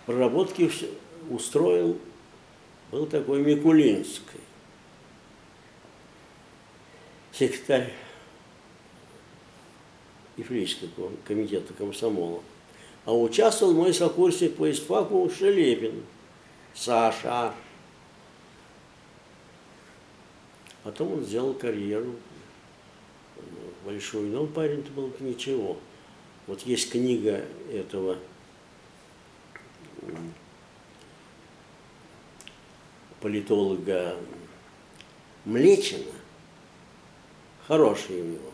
Проработки 0.06 0.68
все 0.68 0.90
устроил, 1.30 1.98
был 2.92 3.06
такой 3.06 3.42
Микулинский, 3.42 4.40
секретарь 7.38 7.94
Ефрейского 10.38 10.90
ком- 10.90 11.18
комитета 11.26 11.74
комсомола. 11.74 12.42
А 13.06 13.16
участвовал 13.16 13.74
мой 13.74 13.94
сокурсник 13.94 14.56
по 14.56 14.70
ИСФАКу 14.70 15.30
Шелепин, 15.30 16.04
Саша. 16.74 17.54
Потом 20.84 21.14
он 21.14 21.24
сделал 21.24 21.54
карьеру 21.54 22.16
большую, 23.86 24.30
но 24.32 24.46
парень-то 24.46 24.92
был 24.92 25.12
ничего. 25.20 25.78
Вот 26.48 26.62
есть 26.62 26.92
книга 26.92 27.46
этого 27.72 28.18
политолога 33.20 34.16
Млечина, 35.46 36.12
хороший 37.68 38.22
у 38.22 38.26
него, 38.26 38.52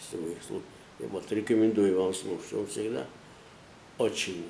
если 0.00 0.22
вы 0.22 0.32
их 0.32 0.38
слу- 0.48 0.62
я 0.98 1.08
вот 1.08 1.30
рекомендую 1.32 2.00
вам 2.00 2.14
слушать, 2.14 2.52
он 2.52 2.66
всегда 2.66 3.06
очень 3.98 4.44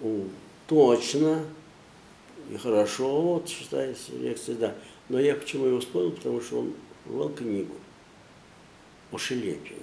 ну, 0.00 0.28
точно 0.66 1.44
и 2.50 2.56
хорошо 2.56 3.20
вот, 3.20 3.46
читается 3.46 4.12
лекции, 4.12 4.54
да. 4.54 4.74
Но 5.08 5.18
я 5.18 5.34
почему 5.34 5.66
его 5.66 5.80
вспомнил, 5.80 6.12
потому 6.12 6.40
что 6.40 6.60
он 6.60 6.74
вел 7.06 7.28
книгу 7.30 7.74
о 9.10 9.18
Шелепине, 9.18 9.80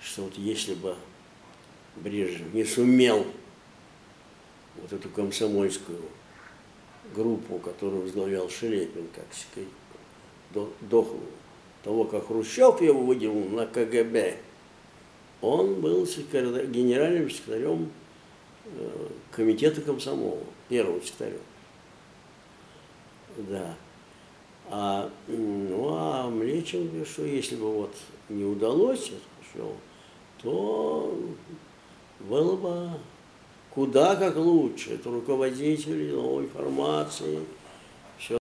что 0.00 0.22
вот 0.22 0.36
если 0.36 0.74
бы 0.74 0.96
Брежнев 1.96 2.52
не 2.52 2.64
сумел 2.64 3.26
вот 4.76 4.92
эту 4.92 5.08
комсомольскую 5.08 6.02
группу, 7.14 7.58
которую 7.58 8.02
возглавлял 8.02 8.48
Шелепин, 8.48 9.08
как 9.14 9.24
сказать, 9.32 9.68
до, 10.52 10.70
того, 11.82 12.04
как 12.04 12.26
Хрущев 12.26 12.80
его 12.80 13.00
выделил 13.00 13.48
на 13.50 13.66
КГБ, 13.66 14.36
он 15.40 15.80
был 15.80 16.06
генеральным 16.06 17.30
секретарем 17.30 17.90
э, 18.64 19.08
комитета 19.30 19.80
комсомола, 19.80 20.40
первым 20.68 21.02
секретарем. 21.02 21.40
Да. 23.36 23.74
А, 24.68 25.10
ну, 25.28 25.88
а 25.90 26.28
Млечин 26.28 27.06
что 27.06 27.24
если 27.24 27.54
бы 27.54 27.72
вот 27.72 27.94
не 28.28 28.44
удалось 28.44 29.12
то 30.42 31.16
было 32.20 32.56
бы 32.56 32.90
куда 33.76 34.16
как 34.16 34.36
лучше. 34.36 34.94
Это 34.94 35.10
руководители 35.10 36.10
новой 36.10 36.48
формации, 36.48 37.40